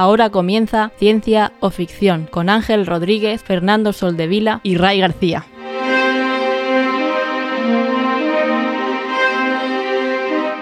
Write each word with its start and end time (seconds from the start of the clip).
Ahora 0.00 0.30
comienza 0.30 0.92
Ciencia 0.96 1.52
o 1.60 1.68
Ficción 1.68 2.24
con 2.24 2.48
Ángel 2.48 2.86
Rodríguez, 2.86 3.42
Fernando 3.42 3.92
Soldevila 3.92 4.60
y 4.62 4.78
Ray 4.78 4.98
García. 4.98 5.44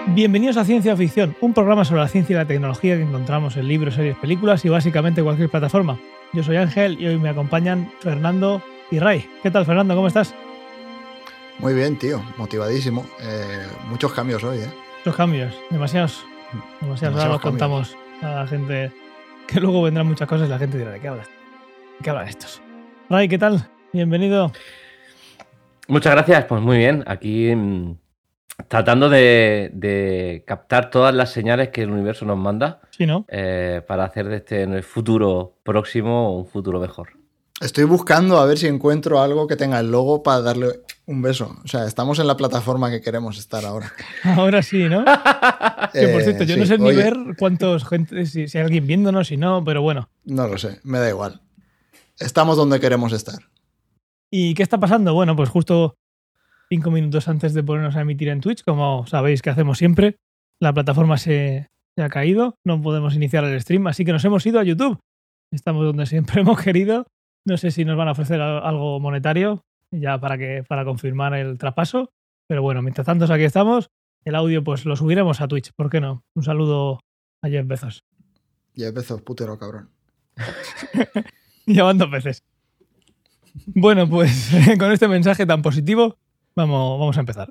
Bienvenidos 0.09 0.57
a 0.57 0.65
Ciencia 0.65 0.93
o 0.93 0.97
Ficción, 0.97 1.37
un 1.41 1.55
programa 1.55 1.85
sobre 1.85 2.01
la 2.01 2.09
ciencia 2.09 2.35
y 2.35 2.37
la 2.37 2.47
tecnología 2.47 2.97
que 2.97 3.03
encontramos 3.03 3.57
en 3.57 3.69
libros, 3.69 3.95
series, 3.95 4.17
películas 4.17 4.65
y 4.65 4.71
básicamente 4.71 5.23
cualquier 5.23 5.49
plataforma. 5.49 6.01
Yo 6.33 6.43
soy 6.43 6.57
Ángel 6.57 7.01
y 7.01 7.07
hoy 7.07 7.17
me 7.17 7.29
acompañan 7.29 7.93
Fernando 8.01 8.61
y 8.91 8.99
Ray. 8.99 9.25
¿Qué 9.45 9.53
tal, 9.53 9.65
Fernando? 9.65 9.95
¿Cómo 9.95 10.09
estás? 10.09 10.35
Muy 11.61 11.75
bien, 11.75 11.97
tío. 11.97 12.21
Motivadísimo. 12.39 13.07
Eh, 13.21 13.69
muchos 13.89 14.13
cambios 14.13 14.43
hoy, 14.43 14.59
¿eh? 14.59 14.71
Muchos 14.99 15.15
cambios. 15.15 15.55
Demasiados. 15.71 16.27
Demasiados. 16.81 17.21
Ahora 17.21 17.35
los 17.35 17.41
contamos 17.41 17.97
a 18.21 18.31
la 18.31 18.47
gente 18.49 18.91
que 19.49 19.61
luego 19.61 19.83
vendrán 19.83 20.07
muchas 20.07 20.29
cosas 20.29 20.47
y 20.47 20.51
la 20.51 20.59
gente 20.59 20.77
dirá, 20.77 20.91
¿de 20.91 21.01
qué 21.01 21.09
hablas? 21.09 21.27
¿De 21.27 22.05
qué 22.05 22.11
hablan 22.11 22.29
estos? 22.29 22.63
Ray, 23.09 23.29
¿qué 23.29 23.39
tal? 23.39 23.67
Bienvenido. 23.95 24.53
Muchas 25.89 26.13
gracias. 26.13 26.45
Pues 26.45 26.61
muy 26.61 26.77
bien. 26.77 27.03
Aquí 27.07 27.55
mm, 27.57 27.97
tratando 28.69 29.09
de, 29.09 30.45
captar 30.47 30.91
todas 30.91 31.15
las 31.15 31.31
señales 31.31 31.71
que 31.71 31.83
el 31.83 31.91
universo 31.91 32.27
nos 32.27 32.37
manda 32.37 32.83
sí, 32.91 33.07
¿no? 33.07 33.25
Eh, 33.29 33.81
para 33.89 34.05
hacer 34.05 34.29
de 34.29 34.37
este 34.37 34.63
en 34.63 34.75
el 34.75 34.83
futuro 34.83 35.55
próximo 35.63 36.37
un 36.37 36.47
futuro 36.47 36.79
mejor. 36.79 37.18
Estoy 37.61 37.85
buscando 37.85 38.39
a 38.39 38.47
ver 38.47 38.57
si 38.57 38.69
encuentro 38.69 39.21
algo 39.21 39.49
que 39.49 39.57
tenga 39.57 39.81
el 39.81 39.91
logo 39.91 40.23
para 40.23 40.43
darle 40.43 40.81
un 41.07 41.23
beso. 41.23 41.57
O 41.65 41.67
sea, 41.67 41.87
estamos 41.87 42.21
en 42.21 42.29
la 42.29 42.37
plataforma 42.37 42.89
que 42.89 43.01
queremos 43.01 43.37
estar 43.37 43.65
ahora. 43.65 43.93
Ahora 44.23 44.63
sí, 44.63 44.89
¿no? 44.89 45.05
que 45.93 46.09
por 46.09 46.23
cierto, 46.23 46.45
yo 46.45 46.57
no 46.57 46.67
sé 46.67 46.79
ni 46.79 46.93
ver 46.95 47.17
cuántos 47.37 47.85
gente, 47.85 48.27
si, 48.27 48.43
hay 48.43 48.63
alguien 48.63 48.87
viéndonos, 48.87 49.27
si 49.27 49.37
no, 49.37 49.65
pero 49.65 49.83
bueno. 49.83 50.09
No 50.25 50.47
lo 50.47 50.57
sé, 50.57 50.79
me 50.85 50.99
da 50.99 51.09
igual. 51.09 51.41
Estamos 52.21 52.57
donde 52.57 52.79
queremos 52.79 53.13
estar. 53.13 53.41
¿Y 54.31 54.55
qué 54.55 54.63
está 54.63 54.79
pasando? 54.79 55.13
Bueno, 55.15 55.35
pues 55.35 55.49
justo 55.49 55.97
cinco 56.69 56.93
minutos 56.93 57.27
antes 57.27 57.55
de 57.55 57.65
ponernos 57.65 57.97
a 57.97 58.03
emitir 58.03 58.29
en 58.29 58.41
Twitch, 58.41 58.63
como 58.63 59.05
sabéis 59.07 59.43
que 59.43 59.51
hacemos 59.51 59.79
siempre, 59.79 60.17
la 60.61 60.73
plataforma 60.73 61.17
se, 61.17 61.71
se 61.97 62.03
ha 62.03 62.09
caído, 62.09 62.57
no 62.65 62.81
podemos 62.83 63.15
iniciar 63.15 63.45
el 63.45 63.61
stream, 63.61 63.87
así 63.89 64.05
que 64.05 64.13
nos 64.13 64.25
hemos 64.25 64.47
ido 64.47 64.61
a 64.61 64.65
YouTube. 64.65 65.01
Estamos 65.51 65.85
donde 65.85 66.07
siempre 66.07 66.41
hemos 66.43 66.61
querido 66.61 67.07
no 67.49 67.57
sé 67.57 67.71
si 67.71 67.85
nos 67.85 67.97
van 67.97 68.09
a 68.09 68.13
ofrecer 68.13 68.41
algo 68.41 69.01
monetario 69.01 69.65
ya 69.91 70.21
para, 70.21 70.37
que, 70.37 70.65
para 70.69 70.85
confirmar 70.85 71.35
el 71.35 71.57
traspaso. 71.57 72.13
Pero 72.47 72.63
bueno, 72.63 72.83
mientras 72.83 73.07
tanto 73.07 73.33
aquí 73.33 73.45
estamos. 73.45 73.91
El 74.25 74.35
audio 74.35 74.63
pues 74.63 74.85
lo 74.85 74.97
subiremos 74.97 75.41
a 75.41 75.49
Twitch, 75.49 75.73
¿por 75.75 75.89
qué 75.89 76.01
no? 76.01 76.25
Un 76.35 76.43
saludo 76.43 77.01
a 77.41 77.49
Jeff 77.49 77.67
Bezos. 77.67 78.05
Jeff 78.75 78.93
Bezos, 78.93 79.23
putero 79.23 79.59
cabrón. 79.59 79.91
Llamando 81.67 82.11
veces. 82.11 82.45
Bueno, 83.67 84.09
pues 84.09 84.51
con 84.79 84.93
este 84.93 85.09
mensaje 85.09 85.47
tan 85.47 85.63
positivo, 85.63 86.19
vamos, 86.55 86.99
vamos 86.99 87.17
a 87.17 87.21
empezar. 87.21 87.49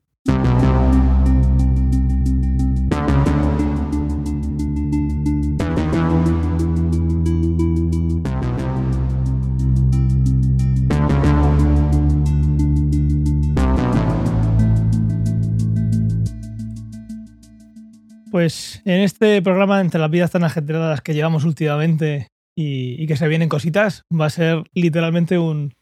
Pues 18.37 18.83
en 18.85 19.01
este 19.01 19.41
programa, 19.41 19.81
entre 19.81 19.99
las 19.99 20.11
vidas 20.11 20.29
tan 20.29 20.43
ajetreadas 20.43 21.01
que 21.01 21.15
llevamos 21.15 21.43
últimamente 21.43 22.27
y, 22.55 23.07
que 23.07 23.15
se 23.15 23.27
vienen 23.27 23.49
cositas, 23.49 24.03
va 24.13 24.27
a 24.27 24.29
ser 24.29 24.63
literalmente 24.75 25.39
un, 25.39 25.73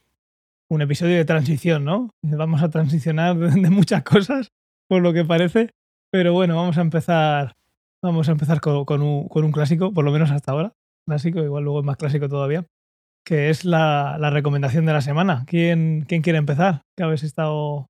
episodio 0.69 1.17
de 1.17 1.25
transición, 1.25 1.83
¿no? 1.83 2.11
Vamos 2.21 2.63
a 2.63 2.69
transicionar 2.69 3.38
de, 3.38 3.69
muchas 3.69 4.03
cosas, 4.03 4.53
por 4.88 5.01
lo 5.01 5.11
que 5.11 5.25
parece. 5.25 5.71
Pero 6.13 6.31
bueno, 6.31 6.55
vamos 6.55 6.77
a 6.77 6.81
empezar, 6.81 7.57
vamos 8.01 8.29
a 8.29 8.31
empezar 8.31 8.61
con, 8.61 9.01
un, 9.01 9.51
clásico, 9.51 9.93
por 9.93 10.05
lo 10.05 10.13
menos 10.13 10.31
hasta 10.31 10.53
ahora. 10.53 10.72
Clásico, 11.05 11.43
igual 11.43 11.66
luego 11.66 11.79
es 11.81 11.85
más 11.85 11.97
clásico 11.97 12.29
todavía. 12.29 12.66
Que 13.25 13.49
es 13.49 13.66
la, 13.66 14.17
recomendación 14.31 14.85
de 14.85 14.93
la 14.93 15.01
semana. 15.01 15.43
¿Quién, 15.45 16.05
¿Quién, 16.07 16.22
quiere 16.22 16.39
empezar? 16.39 16.83
¿Qué 16.95 17.03
habéis 17.03 17.23
estado 17.23 17.87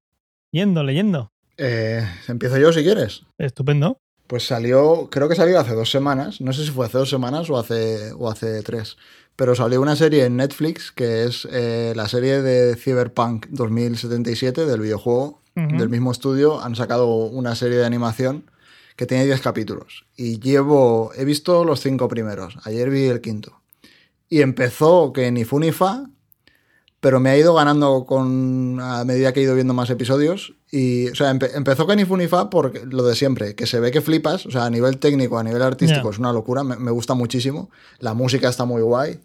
yendo, 0.52 0.82
leyendo? 0.82 1.30
Eh, 1.56 2.04
empiezo 2.28 2.58
yo 2.58 2.74
si 2.74 2.82
quieres. 2.82 3.28
Estupendo. 3.38 4.00
Pues 4.28 4.48
salió, 4.48 5.10
creo 5.12 5.30
que 5.30 5.36
salió 5.36 5.60
hace 5.60 5.74
dos 5.74 5.92
semanas, 5.92 6.42
no 6.42 6.52
sé 6.52 6.66
si 6.66 6.72
fue 6.72 6.88
hace 6.88 6.98
dos 6.98 7.10
semanas 7.10 7.50
o 7.50 7.58
hace, 7.58 8.12
o 8.18 8.30
hace 8.30 8.64
tres, 8.64 8.98
pero 9.36 9.54
salió 9.54 9.82
una 9.82 9.96
serie 9.96 10.26
en 10.26 10.38
Netflix 10.38 10.92
que 10.92 11.26
es 11.26 11.48
eh, 11.52 11.94
la 11.96 12.08
serie 12.08 12.42
de 12.42 12.76
Cyberpunk 12.76 13.48
2077 13.50 14.66
del 14.66 14.82
videojuego 14.82 15.42
del 15.56 15.88
mismo 15.88 16.12
estudio. 16.12 16.60
Han 16.62 16.76
sacado 16.76 17.08
una 17.08 17.56
serie 17.56 17.78
de 17.78 17.86
animación 17.86 18.50
que 18.96 19.06
tiene 19.06 19.26
10 19.26 19.42
capítulos 19.42 20.06
y 20.16 20.40
llevo, 20.40 21.12
he 21.16 21.26
visto 21.26 21.64
los 21.64 21.82
cinco 21.82 22.08
primeros, 22.08 22.58
ayer 22.64 22.90
vi 22.90 23.06
el 23.06 23.22
quinto. 23.22 23.62
Y 24.28 24.42
empezó 24.42 25.14
que 25.14 25.32
ni 25.32 25.44
fu 25.44 25.60
ni 25.60 25.72
fa, 25.72 26.10
pero 27.06 27.20
me 27.20 27.30
ha 27.30 27.38
ido 27.38 27.54
ganando 27.54 28.04
con 28.08 28.80
a 28.82 29.06
medida 29.06 29.32
que 29.32 29.40
he 29.40 29.44
ido 29.44 29.54
viendo 29.54 29.76
más 29.76 29.92
episodios. 29.92 30.56
Y, 30.72 31.08
o 31.10 31.14
sea, 31.14 31.30
empezó 31.30 31.86
con 31.86 32.00
Ifunifa 32.00 32.50
por 32.50 32.84
lo 32.92 33.04
de 33.04 33.14
siempre, 33.14 33.54
que 33.54 33.68
se 33.68 33.80
ve 33.80 33.92
que 33.92 34.02
flipas, 34.02 34.48
o 34.48 34.50
sea, 34.50 34.66
a 34.66 34.72
nivel 34.72 34.98
técnico, 34.98 35.38
a 35.38 35.44
nivel 35.44 35.62
artístico, 35.62 36.10
es 36.10 36.18
una 36.18 36.34
locura, 36.34 36.64
me, 36.64 36.90
gusta 36.90 37.14
muchísimo. 37.14 37.70
La 38.00 38.16
música 38.16 38.50
está 38.50 38.66
muy 38.66 38.82
guay. 38.82 39.20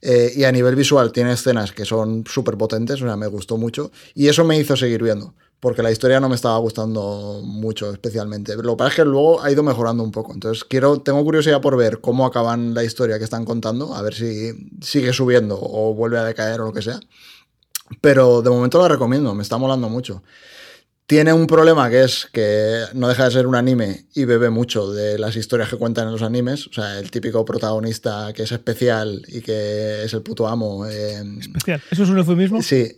Eh, 0.00 0.32
y 0.34 0.44
a 0.44 0.50
nivel 0.50 0.76
visual 0.76 1.12
tiene 1.12 1.32
escenas 1.32 1.72
que 1.72 1.84
son 1.84 2.24
súper 2.26 2.56
potentes, 2.56 3.02
o 3.02 3.04
sea, 3.04 3.18
me 3.18 3.26
gustó 3.26 3.58
mucho. 3.58 3.90
Y 4.14 4.28
eso 4.28 4.42
me 4.42 4.58
hizo 4.58 4.74
seguir 4.74 5.02
viendo 5.02 5.34
porque 5.60 5.82
la 5.82 5.90
historia 5.90 6.20
no 6.20 6.28
me 6.28 6.34
estaba 6.34 6.58
gustando 6.58 7.40
mucho 7.42 7.90
especialmente. 7.92 8.54
Lo 8.56 8.72
que 8.72 8.76
pasa 8.76 8.90
es 8.90 8.96
que 8.96 9.04
luego 9.04 9.42
ha 9.42 9.50
ido 9.50 9.62
mejorando 9.62 10.02
un 10.02 10.12
poco. 10.12 10.32
Entonces 10.32 10.64
quiero, 10.64 11.00
tengo 11.00 11.22
curiosidad 11.24 11.60
por 11.60 11.76
ver 11.76 12.00
cómo 12.00 12.26
acaban 12.26 12.74
la 12.74 12.84
historia 12.84 13.18
que 13.18 13.24
están 13.24 13.44
contando, 13.44 13.94
a 13.94 14.02
ver 14.02 14.14
si 14.14 14.52
sigue 14.80 15.12
subiendo 15.12 15.58
o 15.60 15.94
vuelve 15.94 16.18
a 16.18 16.24
decaer 16.24 16.60
o 16.60 16.66
lo 16.66 16.72
que 16.72 16.82
sea. 16.82 17.00
Pero 18.00 18.42
de 18.42 18.50
momento 18.50 18.80
la 18.80 18.88
recomiendo, 18.88 19.34
me 19.34 19.42
está 19.42 19.56
molando 19.56 19.88
mucho. 19.88 20.22
Tiene 21.06 21.32
un 21.32 21.46
problema 21.46 21.88
que 21.88 22.02
es 22.02 22.28
que 22.32 22.82
no 22.94 23.08
deja 23.08 23.26
de 23.26 23.30
ser 23.30 23.46
un 23.46 23.54
anime 23.54 24.06
y 24.12 24.24
bebe 24.24 24.50
mucho 24.50 24.92
de 24.92 25.20
las 25.20 25.36
historias 25.36 25.68
que 25.68 25.76
cuentan 25.76 26.06
en 26.06 26.12
los 26.12 26.22
animes. 26.22 26.66
O 26.66 26.72
sea, 26.72 26.98
el 26.98 27.12
típico 27.12 27.44
protagonista 27.44 28.32
que 28.34 28.42
es 28.42 28.50
especial 28.50 29.24
y 29.28 29.40
que 29.40 30.02
es 30.02 30.12
el 30.14 30.22
puto 30.22 30.48
amo. 30.48 30.84
Eh, 30.84 31.22
especial. 31.38 31.80
¿Eso 31.92 32.02
es 32.02 32.08
un 32.08 32.18
eufemismo? 32.18 32.60
Sí, 32.60 32.92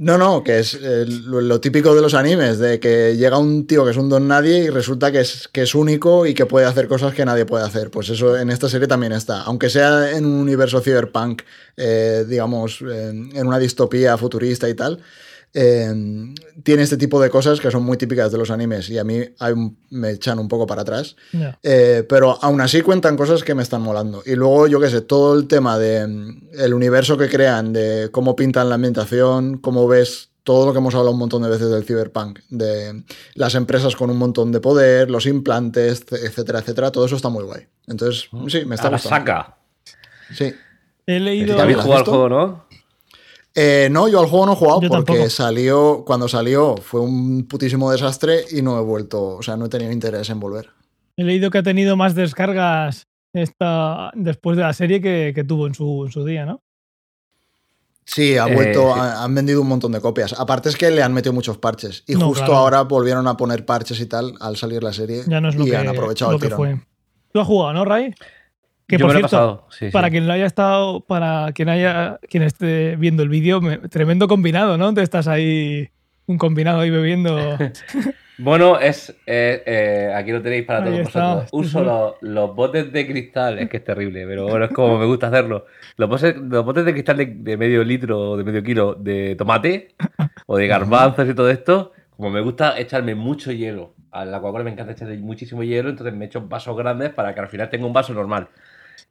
no, 0.00 0.16
no, 0.16 0.42
que 0.42 0.60
es 0.60 0.78
eh, 0.80 1.04
lo, 1.06 1.60
típico 1.60 1.94
de 1.94 2.00
los 2.00 2.14
animes, 2.14 2.58
de 2.58 2.80
que 2.80 3.18
llega 3.18 3.36
un 3.36 3.66
tío 3.66 3.84
que 3.84 3.90
es 3.90 3.98
un 3.98 4.08
don 4.08 4.26
nadie 4.26 4.64
y 4.64 4.70
resulta 4.70 5.12
que 5.12 5.20
es, 5.20 5.46
que 5.48 5.60
es 5.60 5.74
único 5.74 6.24
y 6.24 6.32
que 6.32 6.46
puede 6.46 6.64
hacer 6.64 6.88
cosas 6.88 7.12
que 7.12 7.22
nadie 7.26 7.44
puede 7.44 7.66
hacer. 7.66 7.90
Pues 7.90 8.08
eso 8.08 8.34
en 8.38 8.48
esta 8.48 8.70
serie 8.70 8.88
también 8.88 9.12
está. 9.12 9.42
Aunque 9.42 9.68
sea 9.68 10.12
en 10.12 10.24
un 10.24 10.40
universo 10.40 10.80
cyberpunk, 10.80 11.42
eh, 11.76 12.24
digamos, 12.26 12.80
en 12.80 13.46
una 13.46 13.58
distopía 13.58 14.16
futurista 14.16 14.70
y 14.70 14.74
tal, 14.74 15.02
Em, 15.52 16.32
tiene 16.62 16.82
este 16.84 16.96
tipo 16.96 17.20
de 17.20 17.28
cosas 17.28 17.60
que 17.60 17.70
son 17.70 17.82
muy 17.82 17.96
típicas 17.96 18.30
de 18.30 18.38
los 18.38 18.50
animes 18.50 18.88
y 18.88 18.98
a 18.98 19.04
mí 19.04 19.20
me 19.90 20.10
echan 20.10 20.38
un 20.38 20.46
poco 20.46 20.66
para 20.66 20.82
atrás. 20.82 21.16
Eh, 21.62 22.04
pero 22.08 22.38
aún 22.40 22.60
así 22.60 22.82
cuentan 22.82 23.16
cosas 23.16 23.42
que 23.42 23.54
me 23.54 23.62
están 23.62 23.82
molando. 23.82 24.22
Y 24.24 24.36
luego, 24.36 24.68
yo 24.68 24.78
qué 24.78 24.88
sé, 24.88 25.00
todo 25.00 25.36
el 25.36 25.48
tema 25.48 25.78
de 25.78 25.98
em, 25.98 26.40
el 26.52 26.74
universo 26.74 27.16
que 27.16 27.28
crean, 27.28 27.72
de 27.72 28.10
cómo 28.12 28.36
pintan 28.36 28.68
la 28.68 28.76
ambientación, 28.76 29.58
cómo 29.58 29.88
ves 29.88 30.30
todo 30.44 30.66
lo 30.66 30.72
que 30.72 30.78
hemos 30.78 30.94
hablado 30.94 31.12
un 31.12 31.18
montón 31.18 31.42
de 31.42 31.48
veces 31.48 31.70
del 31.70 31.84
cyberpunk, 31.84 32.40
de 32.48 33.04
las 33.34 33.54
empresas 33.54 33.94
con 33.94 34.10
un 34.10 34.18
montón 34.18 34.52
de 34.52 34.60
poder, 34.60 35.10
los 35.10 35.26
implantes, 35.26 36.04
etcétera, 36.10 36.60
etcétera, 36.60 36.90
todo 36.90 37.04
eso 37.06 37.16
está 37.16 37.28
muy 37.28 37.44
guay. 37.44 37.66
Entonces, 37.86 38.28
sí, 38.48 38.64
me 38.64 38.76
está 38.76 38.88
a 38.88 38.90
gustando. 38.92 39.00
saca. 39.00 39.56
Sí. 40.32 40.54
He 41.06 41.20
leído. 41.20 41.56
¿También 41.56 41.80
jugado 41.80 41.98
al 41.98 42.04
juego, 42.04 42.28
no? 42.28 42.69
Eh, 43.54 43.88
no, 43.90 44.08
yo 44.08 44.20
al 44.20 44.26
juego 44.26 44.46
no 44.46 44.52
he 44.52 44.56
jugado 44.56 44.80
porque 44.88 45.28
salió, 45.28 46.04
cuando 46.06 46.28
salió 46.28 46.76
fue 46.76 47.00
un 47.00 47.46
putísimo 47.48 47.90
desastre 47.90 48.44
y 48.50 48.62
no 48.62 48.78
he 48.78 48.82
vuelto, 48.82 49.36
o 49.36 49.42
sea, 49.42 49.56
no 49.56 49.66
he 49.66 49.68
tenido 49.68 49.90
interés 49.90 50.30
en 50.30 50.38
volver. 50.38 50.70
He 51.16 51.24
leído 51.24 51.50
que 51.50 51.58
ha 51.58 51.62
tenido 51.62 51.96
más 51.96 52.14
descargas 52.14 53.08
esta, 53.32 54.12
después 54.14 54.56
de 54.56 54.62
la 54.62 54.72
serie 54.72 55.00
que, 55.00 55.44
tuvo 55.44 55.66
en 55.66 55.74
su, 55.74 56.08
su, 56.12 56.24
día, 56.24 56.46
¿no? 56.46 56.62
Sí, 58.04 58.36
ha 58.36 58.46
vuelto, 58.46 58.96
eh, 58.96 59.00
han 59.00 59.34
vendido 59.34 59.60
un 59.60 59.68
montón 59.68 59.92
de 59.92 60.00
copias. 60.00 60.32
Aparte 60.38 60.68
es 60.68 60.76
que 60.76 60.90
le 60.90 61.02
han 61.02 61.12
metido 61.12 61.32
muchos 61.32 61.58
parches. 61.58 62.02
Y 62.06 62.14
justo 62.14 62.56
ahora 62.56 62.82
volvieron 62.82 63.28
a 63.28 63.36
poner 63.36 63.64
parches 63.64 64.00
y 64.00 64.06
tal 64.06 64.34
al 64.40 64.56
salir 64.56 64.82
la 64.82 64.92
serie. 64.92 65.22
Ya 65.28 65.40
no 65.40 65.48
es 65.48 65.54
lo 65.54 65.66
y 65.66 65.70
que, 65.70 65.76
han 65.76 65.88
aprovechado 65.88 66.32
el 66.32 66.40
tirón. 66.40 66.86
Tú 67.32 67.40
has 67.40 67.46
jugado, 67.46 67.72
¿no, 67.72 67.84
Ray? 67.84 68.12
Que 68.90 68.98
por 68.98 69.12
cierto, 69.12 69.66
para 69.92 70.10
quien 70.10 70.26
no 70.26 70.32
haya 70.32 70.46
estado, 70.46 71.00
para 71.00 71.52
quien 71.54 71.68
haya, 71.68 72.18
quien 72.28 72.42
esté 72.42 72.96
viendo 72.96 73.22
el 73.22 73.28
vídeo, 73.28 73.60
tremendo 73.88 74.28
combinado, 74.28 74.76
¿no? 74.76 74.92
Te 74.92 75.02
estás 75.02 75.28
ahí 75.28 75.90
un 76.26 76.38
combinado 76.38 76.80
ahí 76.80 76.90
bebiendo. 76.90 77.38
Bueno, 78.42 78.80
es 78.80 79.10
eh, 79.26 79.62
eh, 79.66 80.14
aquí 80.16 80.32
lo 80.32 80.40
tenéis 80.40 80.64
para 80.64 80.78
Ahí 80.82 80.92
todos 80.92 81.08
está. 81.08 81.34
vosotros. 81.34 81.50
Uso 81.52 81.84
los, 81.84 82.14
los 82.22 82.56
botes 82.56 82.90
de 82.90 83.06
cristal, 83.06 83.58
es 83.58 83.68
que 83.68 83.76
es 83.76 83.84
terrible, 83.84 84.24
pero 84.26 84.48
bueno, 84.48 84.64
es 84.64 84.70
como 84.70 84.98
me 84.98 85.04
gusta 85.04 85.26
hacerlo. 85.26 85.66
Los 85.98 86.08
botes, 86.08 86.36
los 86.38 86.64
botes 86.64 86.86
de 86.86 86.92
cristal 86.94 87.18
de, 87.18 87.26
de 87.26 87.56
medio 87.58 87.84
litro 87.84 88.30
o 88.30 88.36
de 88.38 88.44
medio 88.44 88.62
kilo 88.62 88.94
de 88.94 89.34
tomate 89.36 89.94
o 90.46 90.56
de 90.56 90.66
garbanzos 90.66 91.28
y 91.28 91.34
todo 91.34 91.50
esto, 91.50 91.92
como 92.16 92.30
me 92.30 92.40
gusta 92.40 92.78
echarme 92.78 93.14
mucho 93.14 93.52
hielo. 93.52 93.92
A 94.10 94.24
la 94.24 94.40
Coca-Cola 94.40 94.64
me 94.64 94.70
encanta 94.70 94.92
echarle 94.92 95.18
muchísimo 95.18 95.62
hielo, 95.62 95.90
entonces 95.90 96.14
me 96.14 96.24
echo 96.24 96.40
vasos 96.40 96.74
grandes 96.74 97.10
para 97.10 97.34
que 97.34 97.40
al 97.40 97.48
final 97.48 97.68
tenga 97.68 97.84
un 97.84 97.92
vaso 97.92 98.14
normal. 98.14 98.48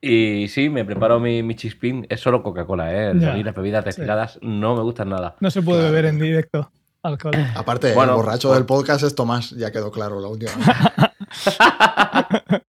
Y 0.01 0.47
sí, 0.49 0.69
me 0.69 0.85
preparo 0.85 1.19
mi, 1.19 1.43
mi 1.43 1.55
chispín, 1.55 2.05
es 2.09 2.19
solo 2.21 2.41
Coca-Cola, 2.43 2.93
¿eh? 2.93 3.13
Ya, 3.19 3.35
las 3.35 3.55
bebidas 3.55 3.83
destiladas 3.85 4.39
no 4.41 4.75
me 4.75 4.81
gustan 4.83 5.09
nada. 5.09 5.35
No 5.39 5.49
se 5.51 5.61
puede 5.61 5.79
Claro. 5.79 5.93
beber 5.93 6.05
en 6.13 6.19
directo 6.19 6.71
alcohol. 7.03 7.33
Aparte, 7.55 7.93
Bueno, 7.93 8.13
el 8.13 8.17
borracho 8.17 8.53
del 8.53 8.65
podcast 8.65 9.03
es 9.03 9.15
Tomás, 9.15 9.51
ya 9.51 9.71
quedó 9.71 9.91
claro 9.91 10.19
la 10.19 10.27
última. 10.27 10.51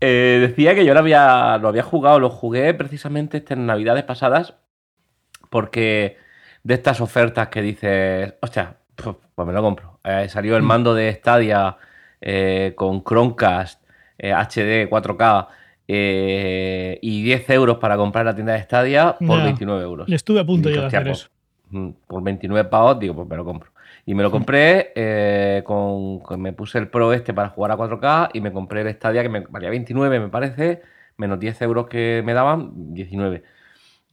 Eh, 0.00 0.38
decía 0.48 0.74
que 0.74 0.84
yo 0.84 0.92
lo 0.92 1.00
había, 1.00 1.56
lo 1.56 1.68
había 1.68 1.82
jugado, 1.82 2.20
lo 2.20 2.28
jugué 2.28 2.74
precisamente 2.74 3.38
estas 3.38 3.56
navidades 3.56 4.04
pasadas, 4.04 4.52
porque 5.48 6.18
de 6.64 6.74
estas 6.74 7.00
ofertas 7.00 7.48
que 7.48 7.62
dices, 7.62 8.34
hostia, 8.42 8.76
pues 8.94 9.46
me 9.48 9.54
lo 9.54 9.62
compro. 9.62 9.98
Eh, 10.04 10.28
salió 10.28 10.54
el 10.56 10.62
mando 10.62 10.94
de 10.94 11.10
Stadia 11.14 11.78
eh, 12.20 12.74
con 12.76 13.02
Chromecast 13.04 13.82
eh, 14.18 14.32
HD 14.34 14.86
4K 14.90 15.46
eh, 15.88 16.98
y 17.02 17.22
10 17.22 17.48
euros 17.50 17.78
para 17.78 17.96
comprar 17.96 18.24
la 18.24 18.34
tienda 18.34 18.52
de 18.54 18.62
Stadia 18.62 19.16
por 19.18 19.38
Ya. 19.38 19.44
29 19.44 19.82
euros. 19.82 20.08
Estuve 20.08 20.40
a 20.40 20.44
punto 20.46 20.68
de 20.68 20.84
hacer 20.84 21.04
pues, 21.04 21.18
eso. 21.20 21.28
mm, 21.70 21.90
Por 22.06 22.22
29 22.22 22.68
pavos, 22.68 22.98
digo, 22.98 23.14
pues 23.14 23.28
me 23.28 23.36
lo 23.36 23.44
compro. 23.44 23.70
Y 24.04 24.14
me 24.14 24.22
lo 24.22 24.30
compré 24.30 24.92
eh, 24.94 25.62
con, 25.64 26.20
con- 26.20 26.40
Me 26.40 26.52
puse 26.52 26.78
el 26.78 26.88
Pro 26.88 27.12
este 27.12 27.34
para 27.34 27.48
jugar 27.48 27.72
a 27.72 27.76
4K 27.76 28.30
y 28.34 28.40
me 28.40 28.52
compré 28.52 28.82
el 28.82 28.92
Stadia 28.94 29.22
que 29.22 29.28
me 29.28 29.40
valía 29.40 29.70
29, 29.70 30.20
me 30.20 30.28
parece, 30.28 30.82
menos 31.16 31.40
10 31.40 31.60
euros 31.62 31.88
que 31.88 32.22
me 32.24 32.32
daban, 32.32 32.70
19. 32.94 33.42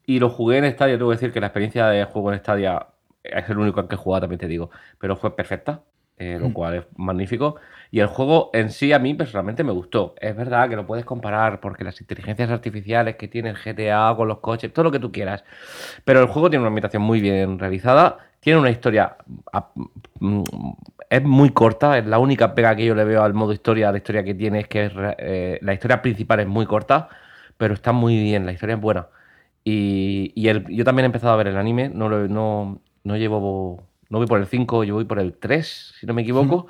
Y 0.05 0.19
lo 0.19 0.29
jugué 0.29 0.57
en 0.57 0.71
Stadia, 0.71 0.97
tengo 0.97 1.09
que 1.11 1.15
decir 1.17 1.31
que 1.31 1.39
la 1.39 1.47
experiencia 1.47 1.87
de 1.87 2.05
juego 2.05 2.33
en 2.33 2.39
Stadia 2.39 2.87
es 3.23 3.47
el 3.49 3.57
único 3.57 3.87
que 3.87 3.95
he 3.95 3.97
jugado, 3.97 4.21
también 4.21 4.39
te 4.39 4.47
digo, 4.47 4.69
pero 4.99 5.15
fue 5.15 5.35
perfecta, 5.35 5.81
eh, 6.17 6.37
lo 6.39 6.49
Mm. 6.49 6.53
cual 6.53 6.73
es 6.75 6.85
magnífico. 6.97 7.55
Y 7.93 7.99
el 7.99 8.07
juego 8.07 8.49
en 8.53 8.71
sí 8.71 8.91
a 8.91 8.97
mí 8.97 9.13
personalmente 9.13 9.63
me 9.63 9.71
gustó. 9.71 10.15
Es 10.19 10.35
verdad 10.35 10.67
que 10.67 10.75
lo 10.75 10.87
puedes 10.87 11.05
comparar 11.05 11.59
porque 11.61 11.83
las 11.83 12.01
inteligencias 12.01 12.49
artificiales 12.49 13.17
que 13.17 13.27
tiene 13.27 13.51
el 13.51 13.55
GTA 13.57 14.15
con 14.17 14.27
los 14.27 14.39
coches, 14.39 14.73
todo 14.73 14.85
lo 14.85 14.91
que 14.91 14.99
tú 14.99 15.11
quieras. 15.11 15.43
Pero 16.05 16.21
el 16.21 16.27
juego 16.27 16.49
tiene 16.49 16.61
una 16.63 16.69
ambientación 16.69 17.03
muy 17.03 17.21
bien 17.21 17.59
realizada, 17.59 18.17
tiene 18.41 18.59
una 18.59 18.71
historia... 18.71 19.17
mm, 20.19 20.43
Es 21.09 21.23
muy 21.23 21.51
corta, 21.51 21.97
es 21.97 22.05
la 22.07 22.19
única 22.19 22.55
pega 22.55 22.75
que 22.75 22.85
yo 22.85 22.95
le 22.95 23.03
veo 23.05 23.23
al 23.23 23.33
modo 23.33 23.53
historia, 23.53 23.91
la 23.91 23.97
historia 23.97 24.23
que 24.23 24.33
tiene 24.35 24.61
es 24.61 24.67
que 24.67 24.85
es 24.85 24.93
eh, 25.19 25.59
la 25.61 25.73
historia 25.73 26.01
principal 26.01 26.39
es 26.39 26.47
muy 26.47 26.65
corta, 26.65 27.09
pero 27.57 27.73
está 27.75 27.91
muy 27.91 28.17
bien, 28.21 28.45
la 28.45 28.51
historia 28.53 28.75
es 28.75 28.81
buena. 28.81 29.07
Y, 29.63 30.31
y 30.35 30.47
el- 30.49 30.65
yo 30.69 30.83
también 30.83 31.05
he 31.05 31.07
empezado 31.07 31.33
a 31.33 31.37
ver 31.37 31.47
el 31.47 31.57
anime, 31.57 31.89
no, 31.89 32.09
lo- 32.09 32.27
no, 32.27 32.81
no 33.03 33.17
llevo, 33.17 33.83
no 34.09 34.17
voy 34.17 34.27
por 34.27 34.39
el 34.39 34.47
5, 34.47 34.83
yo 34.83 34.95
voy 34.95 35.05
por 35.05 35.19
el 35.19 35.33
3, 35.37 35.93
si 35.99 36.05
no 36.07 36.13
me 36.13 36.23
equivoco. 36.23 36.67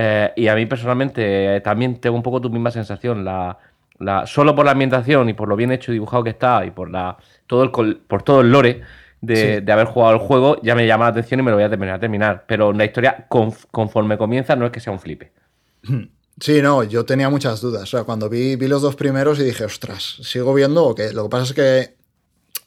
Eh, 0.00 0.32
y 0.36 0.46
a 0.48 0.54
mí 0.54 0.66
personalmente 0.66 1.56
eh, 1.56 1.60
también 1.60 2.00
tengo 2.00 2.14
un 2.16 2.22
poco 2.22 2.40
tu 2.40 2.50
misma 2.50 2.70
sensación. 2.70 3.24
La, 3.24 3.58
la- 3.98 4.26
solo 4.26 4.54
por 4.54 4.64
la 4.64 4.72
ambientación 4.72 5.28
y 5.28 5.34
por 5.34 5.48
lo 5.48 5.56
bien 5.56 5.72
hecho 5.72 5.90
y 5.90 5.94
dibujado 5.94 6.22
que 6.22 6.30
está 6.30 6.64
y 6.64 6.70
por, 6.70 6.88
la, 6.90 7.16
todo, 7.46 7.64
el, 7.64 7.96
por 7.96 8.22
todo 8.22 8.42
el 8.42 8.52
lore 8.52 8.82
de, 9.20 9.36
Sí. 9.58 9.64
de 9.64 9.72
haber 9.72 9.86
jugado 9.86 10.12
el 10.14 10.20
juego, 10.20 10.60
ya 10.62 10.74
me 10.76 10.86
llama 10.86 11.06
la 11.06 11.10
atención 11.10 11.40
y 11.40 11.42
me 11.42 11.50
lo 11.50 11.56
voy 11.56 11.64
a 11.64 11.70
terminar 11.70 11.96
a 11.96 12.00
terminar. 12.00 12.44
Pero 12.46 12.72
la 12.72 12.84
historia, 12.84 13.26
conf- 13.28 13.66
conforme 13.72 14.16
comienza, 14.16 14.54
no 14.54 14.66
es 14.66 14.70
que 14.72 14.80
sea 14.80 14.92
un 14.92 15.00
flipe. 15.00 15.32
Sí, 16.40 16.62
no, 16.62 16.84
yo 16.84 17.04
tenía 17.04 17.28
muchas 17.30 17.60
dudas. 17.60 17.82
O 17.82 17.86
sea, 17.86 18.04
cuando 18.04 18.28
vi, 18.28 18.54
vi 18.54 18.68
los 18.68 18.80
dos 18.80 18.94
primeros 18.94 19.40
y 19.40 19.42
dije, 19.42 19.64
ostras, 19.64 20.18
¿sigo 20.22 20.54
viendo 20.54 20.84
o 20.84 20.94
qué? 20.94 21.12
Lo 21.12 21.24
que 21.24 21.28
pasa 21.30 21.42
es 21.46 21.52
que 21.52 21.96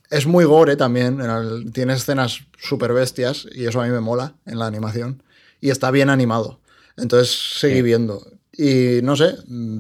es 0.10 0.26
muy 0.28 0.44
gore 0.44 0.76
también. 0.76 1.22
el- 1.22 1.72
tiene 1.72 1.94
escenas 1.94 2.42
súper 2.60 2.92
bestias 2.92 3.48
y 3.56 3.66
eso 3.68 3.80
a 3.80 3.86
mí 3.86 3.90
me 3.92 4.02
mola 4.02 4.34
en 4.46 4.60
la 4.60 4.66
animación. 4.68 5.24
Y 5.62 5.70
está 5.70 5.90
bien 5.90 6.10
animado. 6.10 6.60
Entonces 6.98 7.60
seguí 7.60 7.76
Sí. 7.78 7.82
viendo. 7.82 8.22
Y 8.54 9.00
no 9.04 9.16
sé, 9.16 9.36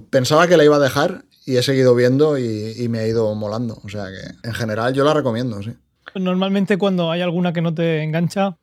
pensaba 0.10 0.48
que 0.48 0.58
la 0.58 0.64
iba 0.64 0.78
a 0.78 0.80
dejar 0.80 1.26
y 1.46 1.58
he 1.58 1.64
seguido 1.64 1.94
viendo 1.96 2.38
y, 2.38 2.74
y 2.78 2.88
me 2.90 3.00
ha 3.00 3.08
ido 3.08 3.34
molando. 3.36 3.80
O 3.84 3.90
sea 3.90 4.06
que 4.06 4.48
en 4.48 4.54
general 4.54 4.94
yo 4.94 5.04
la 5.04 5.14
recomiendo, 5.14 5.62
sí. 5.62 5.72
Normalmente 6.16 6.78
cuando 6.78 7.12
hay 7.12 7.22
alguna 7.22 7.54
que 7.54 7.62
no 7.62 7.74
te 7.74 8.02
engancha, 8.04 8.58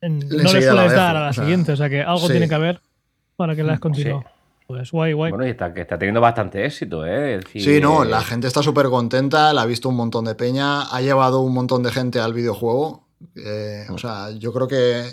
en- 0.00 0.18
no 0.20 0.26
le 0.36 0.48
sueles 0.48 0.92
dar 0.92 1.16
a 1.16 1.20
la 1.24 1.30
o 1.30 1.32
sea, 1.32 1.44
siguiente. 1.44 1.72
O 1.72 1.76
sea 1.76 1.88
que 1.88 2.02
algo 2.02 2.26
sí. 2.26 2.32
tiene 2.32 2.48
que 2.48 2.54
haber 2.54 2.80
para 3.36 3.54
que 3.56 3.62
la 3.62 3.74
Sí. 3.74 3.80
continúe. 3.80 4.24
Pues 4.66 4.90
guay, 4.90 5.12
guay. 5.12 5.30
Bueno, 5.30 5.46
y 5.46 5.50
está, 5.50 5.74
que 5.74 5.82
está 5.82 5.98
teniendo 5.98 6.22
bastante 6.22 6.64
éxito, 6.64 7.04
¿eh? 7.06 7.36
Decir, 7.38 7.62
Sí, 7.62 7.80
no, 7.82 8.02
eh, 8.02 8.08
la 8.08 8.22
gente 8.22 8.46
está 8.46 8.62
súper 8.62 8.86
contenta, 8.86 9.52
la 9.52 9.62
ha 9.62 9.66
visto 9.66 9.90
un 9.90 9.96
montón 9.96 10.24
de 10.24 10.34
peña, 10.34 10.82
ha 10.84 11.00
llevado 11.02 11.40
un 11.42 11.52
montón 11.52 11.82
de 11.82 11.92
gente 11.92 12.18
al 12.18 12.32
videojuego. 12.32 13.04
eh, 13.36 13.86
o 13.90 13.96
sea, 13.98 14.30
yo 14.32 14.52
creo 14.52 14.66
que. 14.68 15.04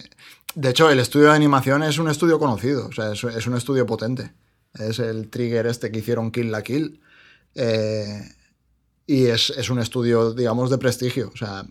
De 0.55 0.69
hecho, 0.69 0.89
el 0.89 0.99
estudio 0.99 1.27
de 1.27 1.35
animación 1.35 1.83
es 1.83 1.97
un 1.97 2.09
estudio 2.09 2.39
conocido, 2.39 2.87
o 2.87 2.91
sea, 2.91 3.11
es, 3.13 3.23
es 3.23 3.47
un 3.47 3.55
estudio 3.55 3.85
potente. 3.85 4.33
Es 4.73 4.99
el 4.99 5.29
trigger 5.29 5.65
este 5.67 5.91
que 5.91 5.99
hicieron 5.99 6.31
Kill 6.31 6.51
la 6.51 6.61
Kill. 6.61 7.01
eh, 7.55 8.21
y 9.07 9.27
es, 9.27 9.49
es 9.49 9.69
un 9.69 9.79
estudio, 9.79 10.33
digamos, 10.33 10.69
de 10.69 10.77
prestigio. 10.77 11.31
O 11.33 11.37
sea, 11.37 11.63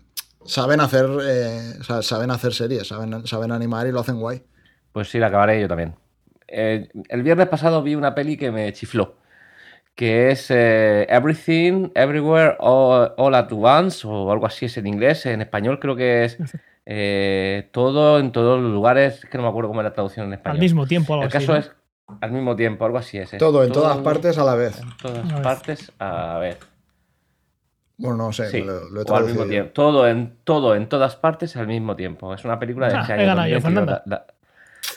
saben 0.44 0.80
hacer, 0.80 1.06
eh, 1.22 1.74
saben 2.02 2.30
hacer 2.30 2.52
series, 2.52 2.88
saben, 2.88 3.26
saben 3.26 3.52
animar 3.52 3.86
y 3.86 3.92
lo 3.92 4.00
hacen 4.00 4.20
guay. 4.20 4.42
Pues 4.92 5.08
sí, 5.08 5.18
la 5.18 5.28
acabaré 5.28 5.60
yo 5.60 5.68
también. 5.68 5.94
Eh, 6.48 6.90
el 7.08 7.22
viernes 7.22 7.48
pasado 7.48 7.82
vi 7.82 7.94
una 7.94 8.14
peli 8.14 8.36
que 8.36 8.50
me 8.50 8.72
chifló, 8.72 9.16
que 9.94 10.30
es 10.32 10.48
eh, 10.50 11.06
Everything, 11.08 11.90
Everywhere, 11.94 12.56
All, 12.58 13.12
All 13.16 13.34
at 13.34 13.52
Once, 13.52 14.06
o 14.06 14.30
algo 14.32 14.46
así 14.46 14.66
es 14.66 14.76
en 14.76 14.86
inglés. 14.86 15.24
En 15.26 15.40
español 15.40 15.78
creo 15.80 15.96
que 15.96 16.24
es 16.24 16.38
eh, 16.92 17.68
todo 17.72 18.18
en 18.18 18.32
todos 18.32 18.60
los 18.60 18.72
lugares, 18.72 19.22
es 19.22 19.30
que 19.30 19.38
no 19.38 19.44
me 19.44 19.50
acuerdo 19.50 19.68
cómo 19.68 19.80
es 19.80 19.84
la 19.84 19.92
traducción 19.92 20.26
en 20.26 20.32
español. 20.32 20.56
Al 20.56 20.60
mismo 20.60 20.86
tiempo, 20.86 21.12
algo 21.14 21.22
el 21.22 21.28
así. 21.28 21.38
caso 21.38 21.52
¿no? 21.52 21.58
es 21.58 21.70
al 22.20 22.32
mismo 22.32 22.56
tiempo, 22.56 22.84
algo 22.84 22.98
así 22.98 23.16
es. 23.18 23.32
es 23.32 23.38
Todo, 23.38 23.62
en 23.62 23.70
todas 23.70 23.98
partes 23.98 24.36
a 24.38 24.44
la 24.44 24.56
vez. 24.56 24.80
En 24.80 24.96
todas 24.96 25.32
A 25.32 25.42
partes, 25.42 25.92
a 26.00 26.38
ver. 26.38 26.58
Bueno, 27.96 28.16
no 28.16 28.32
sé, 28.32 28.50
Sí, 28.50 28.62
lo, 28.62 28.72
lo 28.72 28.80
he 28.80 28.80
al 28.80 28.90
mismo 28.90 29.04
traducido. 29.04 29.46
tiempo. 29.46 29.72
Todo 29.72 30.08
en, 30.08 30.36
todo 30.42 30.74
en 30.74 30.88
todas 30.88 31.14
partes 31.16 31.56
al 31.56 31.66
mismo 31.68 31.94
tiempo. 31.94 32.34
Es 32.34 32.44
una 32.44 32.58
película 32.58 32.88
de 32.88 32.94
Ah, 32.96 33.04
he 33.08 33.12
año. 33.12 33.26
ganado 33.26 33.46
yo, 33.48 33.54
2022. 33.56 33.62
Fernando. 33.62 34.02
La, 34.06 34.16
la- 34.16 34.26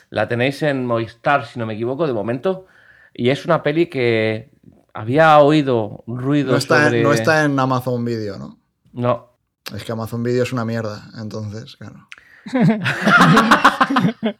la 0.10 0.28
tenéis 0.28 0.62
en 0.64 0.86
Movistar, 0.86 1.46
si 1.46 1.60
no 1.60 1.66
me 1.68 1.74
equivoco, 1.74 2.08
de 2.08 2.14
momento. 2.14 2.66
Y 3.14 3.30
es 3.30 3.46
una 3.46 3.62
peli 3.62 3.88
que 3.88 4.50
había 4.94 5.38
oído 5.40 6.04
ruido 6.08 6.52
No 6.54 6.58
está, 6.58 6.86
sobre... 6.86 7.04
no 7.04 7.14
está 7.14 7.44
en 7.46 7.60
Amazon 7.60 8.04
Video, 8.06 8.38
¿no? 8.40 8.58
No. 8.94 9.33
Es 9.74 9.84
que 9.84 9.92
Amazon 9.92 10.24
Video 10.24 10.44
es 10.44 10.52
una 10.54 10.66
mierda, 10.66 11.10
entonces, 11.22 11.78
claro. 11.78 12.08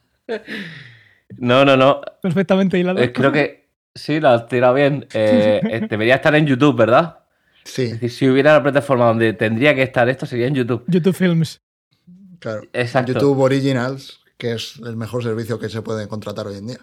No, 1.38 1.66
no, 1.66 1.76
no. 1.76 2.02
Perfectamente 2.22 2.78
hilado. 2.78 3.00
Eh, 3.00 3.12
creo 3.12 3.32
que 3.32 3.70
sí, 3.96 4.20
la 4.20 4.36
has 4.36 4.48
tirado 4.48 4.74
bien. 4.76 5.08
Eh, 5.14 5.62
eh, 5.64 5.88
debería 5.90 6.16
estar 6.16 6.36
en 6.36 6.46
YouTube, 6.46 6.76
¿verdad? 6.78 7.20
Sí, 7.64 7.84
Es 7.84 7.92
decir, 7.94 8.12
si 8.12 8.30
hubiera 8.30 8.52
una 8.54 8.64
plataforma 8.64 9.06
donde 9.06 9.34
tendría 9.34 9.74
que 9.74 9.84
estar 9.84 10.08
esto, 10.10 10.26
sería 10.26 10.48
en 10.48 10.56
YouTube. 10.56 10.84
YouTube 10.88 11.16
Films. 11.16 11.62
claro. 12.40 12.62
Exacto. 12.74 13.14
YouTube 13.14 13.40
Originals, 13.40 14.20
que 14.38 14.54
es 14.54 14.80
el 14.86 14.96
mejor 14.98 15.24
servicio 15.24 15.58
que 15.60 15.70
se 15.70 15.82
puede 15.82 16.08
contratar 16.08 16.46
hoy 16.48 16.58
en 16.58 16.68
día. 16.68 16.80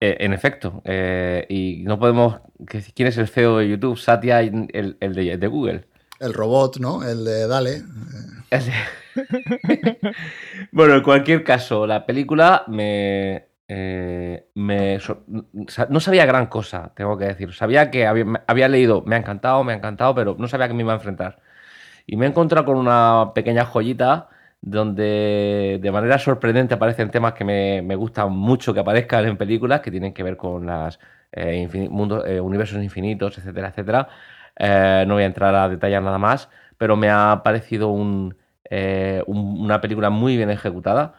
Eh, 0.00 0.16
en 0.20 0.32
efecto. 0.32 0.82
eh, 0.84 1.46
y 1.48 1.82
no 1.84 1.98
podemos... 1.98 2.40
¿Quién 2.94 3.08
es 3.08 3.16
el 3.16 3.28
CEO 3.28 3.58
de 3.58 3.68
YouTube? 3.68 3.98
Satya, 3.98 4.40
el, 4.40 4.96
el 5.00 5.14
de, 5.14 5.36
de 5.36 5.46
Google. 5.46 5.88
El 6.20 6.34
robot, 6.34 6.78
¿no? 6.78 7.02
El 7.02 7.24
de 7.24 7.48
Dale. 7.48 7.82
bueno, 10.72 10.94
en 10.96 11.02
cualquier 11.02 11.44
caso, 11.44 11.86
la 11.86 12.06
película 12.06 12.64
me. 12.68 13.48
eh, 13.68 14.48
me 14.54 14.98
no 15.88 16.00
sabía 16.00 16.26
gran 16.26 16.46
cosa, 16.46 16.92
tengo 16.94 17.16
que 17.18 17.26
decir. 17.26 17.52
Sabía 17.54 17.90
que 17.90 18.06
había, 18.06 18.68
leído, 18.68 19.02
me 19.06 19.16
ha 19.16 19.18
encantado, 19.18 19.64
me 19.64 19.72
ha 19.72 19.76
encantado, 19.76 20.14
pero 20.14 20.36
no 20.38 20.48
sabía 20.48 20.68
que 20.68 20.74
me 20.74 20.82
iba 20.82 20.92
a 20.92 20.96
enfrentar. 20.96 21.40
Y 22.06 22.16
me 22.16 22.26
he 22.26 22.28
encontrado 22.30 22.66
con 22.66 22.76
una 22.78 23.32
pequeña 23.34 23.64
joyita 23.66 24.28
donde 24.62 25.78
de 25.82 25.90
manera 25.92 26.18
sorprendente 26.18 26.74
aparecen 26.74 27.10
temas 27.10 27.32
que 27.34 27.44
me, 27.44 27.82
me 27.82 27.96
gustan 27.96 28.32
mucho 28.32 28.74
que 28.74 28.80
aparezcan 28.80 29.26
en 29.26 29.36
películas 29.38 29.80
que 29.80 29.90
tienen 29.90 30.12
que 30.14 30.22
ver 30.22 30.36
con 30.36 30.66
las 30.66 30.98
eh, 31.32 31.68
eh, 31.72 32.40
universos 32.40 32.82
infinitos, 32.82 33.38
etcétera, 33.38 33.68
etcétera. 33.70 34.08
Eh, 34.58 35.04
no 35.06 35.14
voy 35.14 35.22
a 35.24 35.26
entrar 35.26 35.54
a 35.54 35.68
detallar 35.68 36.02
nada 36.02 36.18
más, 36.18 36.48
pero 36.78 36.96
me 36.96 37.10
ha 37.10 37.42
parecido 37.44 37.90
eh, 38.70 39.22
un- 39.26 39.60
una 39.60 39.80
película 39.80 40.10
muy 40.10 40.36
bien 40.36 40.50
ejecutada, 40.50 41.14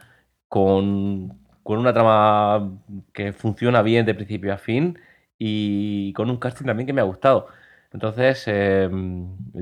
con, 0.47 1.39
una 1.63 1.93
trama 1.93 2.79
que 3.13 3.33
funciona 3.33 3.81
bien 3.81 4.05
de 4.05 4.13
principio 4.15 4.53
a 4.53 4.57
fin 4.57 4.99
y 5.37 6.13
con 6.13 6.29
un 6.29 6.37
casting 6.37 6.65
también 6.65 6.87
que 6.87 6.93
me 6.93 7.01
ha 7.01 7.05
gustado. 7.05 7.47
Entonces, 7.93 8.43
eh, 8.47 8.89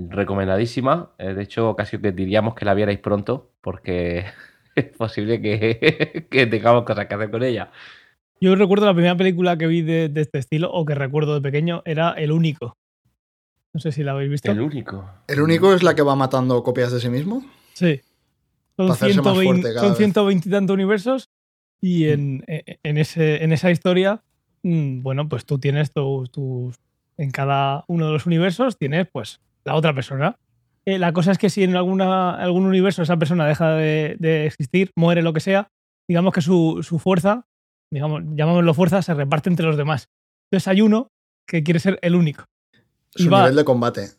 recomendadísima. 0.10 1.12
Eh, 1.18 1.34
de 1.34 1.44
hecho, 1.44 1.76
casi 1.76 1.98
que 2.00 2.12
diríamos 2.12 2.56
que 2.56 2.66
la 2.66 2.74
vierais 2.74 3.00
pronto, 3.00 3.52
porque 3.62 4.26
es 4.76 4.86
posible 4.98 5.42
que, 5.42 6.28
que 6.32 6.46
tengamos 6.48 6.84
cosas 6.84 7.08
que 7.08 7.16
hacer 7.16 7.32
con 7.32 7.44
ella. 7.44 7.72
Yo 8.42 8.56
recuerdo 8.56 8.86
la 8.86 8.94
primera 8.94 9.18
película 9.18 9.58
que 9.58 9.68
vi 9.68 9.82
de, 9.82 10.10
de 10.10 10.22
este 10.22 10.40
estilo, 10.40 10.72
o 10.72 10.86
que 10.86 10.96
recuerdo 10.96 11.36
de 11.36 11.42
pequeño, 11.42 11.82
era 11.86 12.12
El 12.14 12.32
Único. 12.32 12.78
No 13.74 13.80
sé 13.80 13.92
si 13.92 14.04
la 14.04 14.12
habéis 14.14 14.32
visto. 14.32 14.52
El 14.52 14.62
único. 14.62 15.10
¿El 15.28 15.42
único 15.42 15.74
es 15.74 15.84
la 15.84 15.94
que 15.96 16.02
va 16.02 16.16
matando 16.16 16.64
copias 16.64 16.92
de 16.92 17.00
sí 17.00 17.10
mismo? 17.10 17.46
Sí. 17.74 18.02
Son, 18.76 18.88
Pa' 18.88 18.94
hacerse 18.94 19.22
más 19.22 19.34
120, 19.38 19.44
fuerte 19.62 19.74
cada 19.76 19.80
son 19.82 19.90
vez. 19.90 19.98
120 19.98 20.48
y 20.48 20.52
tantos 20.52 20.74
universos 20.74 21.30
y 21.82 22.10
en, 22.10 22.44
en, 22.48 22.98
ese, 22.98 23.44
en 23.44 23.52
esa 23.54 23.70
historia, 23.72 24.22
mm, 24.64 25.02
bueno, 25.02 25.28
pues 25.30 25.46
tú 25.46 25.60
tienes 25.60 25.92
tus... 25.92 26.32
tus- 26.32 26.76
en 27.18 27.32
cada 27.32 27.84
uno 27.90 28.06
de 28.08 28.14
los 28.14 28.26
universos 28.26 28.78
tienes 28.78 29.06
pues 29.12 29.42
la 29.66 29.76
otra 29.76 29.94
persona. 29.94 30.38
Eh, 30.86 30.98
la 30.98 31.12
cosa 31.12 31.34
es 31.34 31.38
que 31.38 31.50
si 31.50 31.64
en 31.64 31.76
alguna, 31.76 32.32
algún 32.36 32.66
universo 32.66 33.02
esa 33.04 33.18
persona 33.18 33.46
deja 33.46 33.72
de, 33.74 34.16
de 34.20 34.46
existir, 34.46 34.92
muere, 34.96 35.22
lo 35.22 35.34
que 35.34 35.42
sea, 35.42 35.68
digamos 36.08 36.34
que 36.34 36.40
su, 36.42 36.80
su 36.82 36.98
fuerza, 36.98 37.46
digamos, 37.92 38.24
llamámoslo 38.36 38.74
fuerza, 38.74 39.02
se 39.02 39.14
reparte 39.14 39.50
entre 39.50 39.66
los 39.66 39.76
demás. 39.76 40.08
Entonces 40.50 40.70
hay 40.70 40.80
uno 40.80 41.10
que 41.46 41.62
quiere 41.62 41.82
ser 41.82 42.00
el 42.02 42.16
único. 42.16 42.46
Su 43.16 43.30
nivel 43.30 43.56
de 43.56 43.64
combate, 43.66 44.10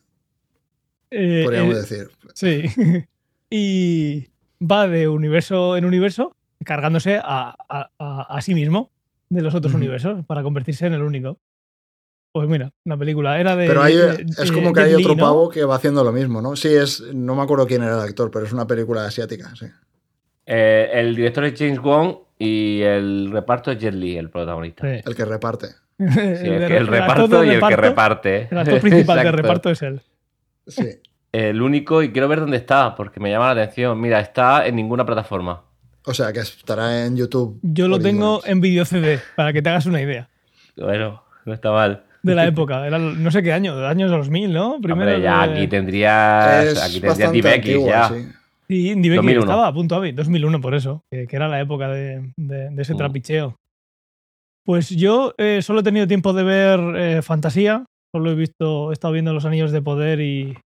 Eh, 1.09 1.41
podríamos 1.45 1.75
eh, 1.75 1.79
decir. 1.79 2.09
Sí. 2.33 2.63
y 3.49 4.27
va 4.61 4.87
de 4.87 5.07
universo 5.07 5.77
en 5.77 5.85
universo, 5.85 6.35
cargándose 6.63 7.17
a, 7.17 7.55
a- 7.69 7.89
a- 7.97 8.21
a 8.37 8.41
sí 8.41 8.53
mismo 8.53 8.91
de 9.29 9.41
los 9.41 9.55
otros 9.55 9.73
universos 9.73 10.25
para 10.25 10.43
convertirse 10.43 10.85
en 10.87 10.93
el 10.93 11.01
único. 11.03 11.39
Pues 12.33 12.47
mira, 12.47 12.71
una 12.85 12.97
película 12.97 13.39
era 13.39 13.55
de. 13.57 13.67
Pero 13.67 13.81
hay, 13.83 13.95
de- 13.95 14.25
es 14.29 14.37
de 14.49 14.53
como 14.53 14.71
que 14.73 14.79
hay 14.81 14.93
otro 14.93 15.15
¿no? 15.15 15.23
pavo 15.23 15.49
que 15.49 15.65
va 15.65 15.75
haciendo 15.75 16.03
lo 16.03 16.13
mismo, 16.13 16.41
¿no? 16.41 16.55
Sí, 16.55 16.69
es. 16.69 17.01
No 17.13 17.35
me 17.35 17.41
acuerdo 17.41 17.67
quién 17.67 17.83
era 17.83 17.95
el 17.95 18.01
actor, 18.01 18.31
pero 18.31 18.45
es 18.45 18.53
una 18.53 18.65
película 18.67 19.05
asiática, 19.05 19.53
sí. 19.55 19.65
Eh, 20.45 20.89
el 20.93 21.15
director 21.15 21.43
es 21.45 21.57
James 21.59 21.79
Wong 21.79 22.15
y 22.39 22.81
el 22.81 23.29
reparto 23.31 23.71
es 23.71 23.79
Jet 23.79 23.93
Li, 23.93 24.17
el 24.17 24.29
protagonista. 24.29 24.83
Sí. 24.87 25.01
El 25.05 25.15
que 25.15 25.25
reparte. 25.25 25.67
Sí, 26.09 26.19
el, 26.47 26.87
reparto 26.87 27.43
y 27.43 27.49
el 27.51 27.61
que 27.61 27.75
reparte. 27.75 28.47
El 28.49 28.57
actor 28.57 28.79
principal 28.81 29.17
Exacto. 29.19 29.37
reparto 29.41 29.69
es 29.69 29.81
él. 29.81 30.01
Sí. 30.67 30.87
El 31.31 31.61
único, 31.61 32.01
y 32.03 32.11
quiero 32.11 32.27
ver 32.27 32.39
dónde 32.41 32.57
está, 32.57 32.95
porque 32.95 33.19
me 33.19 33.29
llama 33.29 33.53
la 33.53 33.61
atención. 33.63 33.99
Mira, 34.01 34.19
está 34.19 34.65
en 34.65 34.75
ninguna 34.75 35.05
plataforma. 35.05 35.63
O 36.05 36.13
sea, 36.13 36.33
que 36.33 36.39
estará 36.39 37.05
en 37.05 37.15
YouTube. 37.15 37.59
Yo 37.61 37.87
lo 37.87 37.99
tengo 37.99 38.41
en 38.45 38.59
video 38.59 38.83
CD, 38.85 39.19
para 39.35 39.53
que 39.53 39.61
te 39.61 39.69
hagas 39.69 39.85
una 39.85 40.01
idea. 40.01 40.27
Bueno, 40.75 41.23
no 41.45 41.53
está 41.53 41.71
mal. 41.71 42.03
De 42.23 42.35
la 42.35 42.45
época. 42.45 42.85
Era 42.85 42.97
no 42.99 43.31
sé 43.31 43.41
qué 43.43 43.53
año, 43.53 43.75
de 43.77 43.87
años 43.87 44.11
2000, 44.11 44.51
¿no? 44.53 44.79
Primero. 44.81 45.09
Hombre, 45.11 45.21
ya 45.23 45.47
de- 45.47 45.53
aquí 45.53 45.67
tendrías, 45.67 46.83
aquí 46.83 46.99
tendrías 47.01 47.45
antigua, 47.55 47.87
ya. 47.89 48.09
sí. 48.09 48.27
Sí, 48.67 48.89
en 48.89 49.01
DivX 49.01 49.15
2001. 49.17 49.41
estaba 49.41 49.67
a 49.67 49.73
punto 49.73 49.95
AVI, 49.95 50.11
2001 50.13 50.61
por 50.61 50.73
eso, 50.75 51.03
que, 51.11 51.27
que 51.27 51.35
era 51.35 51.47
la 51.49 51.59
época 51.59 51.89
de, 51.89 52.31
de- 52.37 52.69
de 52.69 52.81
ese 52.81 52.93
Mm. 52.93 52.97
trapicheo. 52.97 53.57
Pues 54.65 54.89
yo 54.89 55.33
eh, 55.37 55.61
solo 55.61 55.79
he 55.79 55.83
tenido 55.83 56.07
tiempo 56.07 56.33
de 56.33 56.43
ver 56.43 56.79
eh, 56.95 57.21
fantasía, 57.21 57.85
solo 58.13 58.31
he 58.31 58.35
visto, 58.35 58.91
he 58.91 58.93
estado 58.93 59.13
viendo 59.13 59.33
Los 59.33 59.45
Anillos 59.45 59.71
de 59.71 59.81
Poder 59.81 60.21
y, 60.21 60.57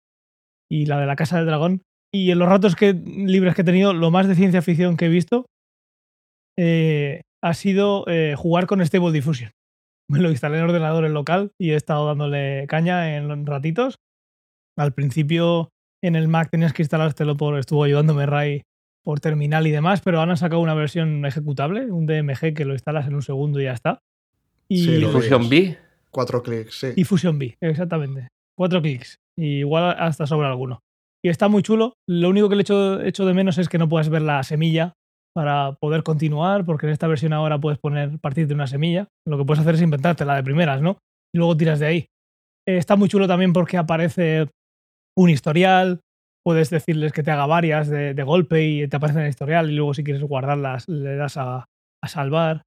la 0.70 1.00
de 1.00 1.06
la 1.06 1.16
Casa 1.16 1.38
del 1.38 1.46
Dragón. 1.46 1.82
Y 2.14 2.32
en 2.32 2.40
los 2.40 2.50
ratos 2.50 2.76
que, 2.76 2.94
libres 2.94 3.56
que 3.56 3.62
he 3.62 3.66
tenido, 3.66 3.94
lo 3.94 4.12
más 4.12 4.28
de 4.28 4.36
ciencia 4.36 4.62
ficción 4.62 4.98
que 4.98 5.06
he 5.06 5.10
visto 5.10 5.46
eh, 6.58 7.22
ha 7.44 7.54
sido 7.54 8.06
eh, 8.08 8.36
jugar 8.36 8.68
con 8.68 8.86
Stable 8.86 9.12
Diffusion. 9.12 9.52
Me 10.10 10.20
lo 10.20 10.30
instalé 10.30 10.58
en 10.58 10.64
el 10.64 10.70
ordenador 10.70 11.06
en 11.06 11.14
local 11.14 11.52
y 11.60 11.72
he 11.72 11.76
estado 11.76 12.08
dándole 12.08 12.66
caña 12.68 13.18
en 13.18 13.46
ratitos. 13.46 13.96
Al 14.78 14.94
principio 14.94 15.70
en 16.04 16.16
el 16.16 16.28
Mac 16.28 16.50
tenías 16.52 16.74
que 16.74 16.84
instalártelo 16.84 17.38
por, 17.38 17.58
estuvo 17.58 17.84
ayudándome 17.84 18.26
Ray 18.26 18.62
por 19.06 19.20
terminal 19.20 19.68
y 19.68 19.72
demás, 19.72 20.02
pero 20.02 20.20
ahora 20.20 20.32
han 20.32 20.38
sacado 20.38 20.62
una 20.62 20.74
versión 20.74 21.26
ejecutable, 21.26 21.92
un 21.92 22.08
DMG 22.08 22.56
que 22.56 22.66
lo 22.66 22.74
instalas 22.74 23.08
en 23.08 23.14
un 23.14 23.22
segundo 23.22 23.62
y 23.62 23.66
ya 23.66 23.74
está. 23.74 24.00
Y, 24.68 24.84
Sí. 24.84 25.06
Fusion 25.06 25.48
B. 25.48 25.78
Cuatro 26.10 26.42
clics, 26.42 26.80
sí. 26.80 26.88
y 26.96 27.04
Fusion 27.04 27.38
B, 27.38 27.56
exactamente. 27.62 28.30
Cuatro 28.58 28.82
clics. 28.82 29.18
Y 29.38 29.60
igual 29.60 29.96
hasta 30.00 30.26
sobra 30.26 30.50
alguno. 30.50 30.80
Y 31.24 31.30
está 31.30 31.48
muy 31.50 31.62
chulo. 31.62 31.94
Lo 32.10 32.30
único 32.30 32.50
que 32.50 32.56
le 32.56 32.62
echo, 32.62 33.02
echo 33.02 33.26
de 33.26 33.34
menos 33.34 33.58
es 33.58 33.70
que 33.70 33.78
no 33.78 33.88
puedas 33.90 34.10
ver 34.10 34.22
la 34.22 34.42
semilla 34.44 34.94
para 35.36 35.74
poder 35.82 36.04
continuar, 36.04 36.66
porque 36.66 36.86
en 36.88 36.94
esta 36.94 37.08
versión 37.08 37.34
ahora 37.34 37.60
puedes 37.60 37.78
poner 37.78 38.18
partir 38.20 38.48
de 38.48 38.54
una 38.54 38.68
semilla. 38.68 39.08
Lo 39.28 39.38
que 39.38 39.44
puedes 39.44 39.62
hacer 39.62 39.76
es 39.76 39.82
inventártela 39.82 40.36
de 40.36 40.44
primeras, 40.44 40.82
¿no? 40.82 40.98
Y 41.34 41.38
luego 41.38 41.58
tiras 41.58 41.80
de 41.80 41.86
ahí. 41.86 41.98
Eh, 42.68 42.78
está 42.78 42.96
muy 42.96 43.10
chulo 43.10 43.28
también 43.28 43.52
porque 43.52 43.78
aparece 43.78 44.48
un 45.18 45.30
historial. 45.30 46.00
Puedes 46.46 46.70
decirles 46.70 47.12
que 47.12 47.24
te 47.24 47.32
haga 47.32 47.48
varias 47.48 47.88
de, 47.90 48.14
de 48.14 48.24
golpe 48.24 48.64
y 48.64 48.88
te 48.88 48.98
aparece 48.98 49.18
en 49.18 49.26
el 49.26 49.30
historial. 49.32 49.72
Y 49.72 49.76
luego, 49.76 49.96
si 49.96 50.04
quieres 50.04 50.22
guardarlas, 50.22 50.88
le 50.88 51.16
das 51.16 51.38
a, 51.38 51.68
a 52.02 52.08
salvar. 52.08 52.62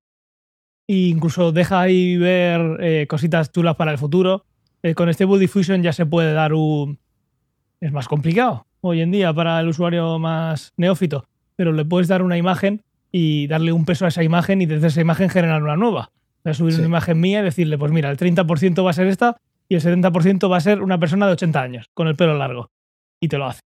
E 0.88 0.94
incluso 1.08 1.52
deja 1.52 1.80
ahí 1.80 2.16
ver 2.16 2.78
eh, 2.80 3.06
cositas 3.08 3.52
chulas 3.52 3.76
para 3.76 3.92
el 3.92 3.99
futuro. 3.99 4.44
Eh, 4.82 4.94
con 4.94 5.12
Stable 5.14 5.38
Diffusion 5.38 5.82
ya 5.85 5.92
se 5.92 6.06
puede 6.06 6.32
dar 6.32 6.54
un. 6.54 6.99
Es 7.80 7.92
más 7.92 8.08
complicado 8.08 8.66
hoy 8.80 9.00
en 9.00 9.12
día 9.12 9.32
para 9.32 9.61
el 9.61 9.68
usuario 9.68 10.18
más 10.18 10.73
neófito, 10.76 11.25
pero 11.54 11.73
le 11.73 11.85
puedes 11.85 12.08
dar 12.08 12.23
una 12.23 12.37
imagen 12.37 12.82
y 13.12 13.47
darle 13.47 13.70
un 13.73 13.85
peso 13.85 14.04
a 14.06 14.08
esa 14.08 14.23
imagen 14.25 14.61
y 14.61 14.66
desde 14.66 14.88
esa 14.88 15.00
imagen 15.00 15.28
generar 15.30 15.62
una 15.62 15.76
nueva. 15.76 16.11
O 16.38 16.42
sea, 16.42 16.54
subir 16.54 16.73
Sí. 16.73 16.78
una 16.80 16.88
imagen 16.88 17.20
mía 17.20 17.40
y 17.40 17.44
decirle, 17.44 17.78
pues 17.78 17.92
mira, 17.92 18.11
el 18.11 18.16
30% 18.16 18.85
va 18.85 18.90
a 18.90 18.94
ser 18.94 19.06
esta 19.06 19.37
y 19.68 19.75
el 19.76 19.80
70% 19.82 20.50
va 20.50 20.56
a 20.56 20.61
ser 20.61 20.82
una 20.82 20.99
persona 20.99 21.26
de 21.26 21.32
80 21.35 21.61
años, 21.62 21.87
con 21.94 22.08
el 22.08 22.16
pelo 22.16 22.37
largo. 22.37 22.70
Y 23.20 23.28
te 23.28 23.37
lo 23.38 23.47
hace. 23.47 23.61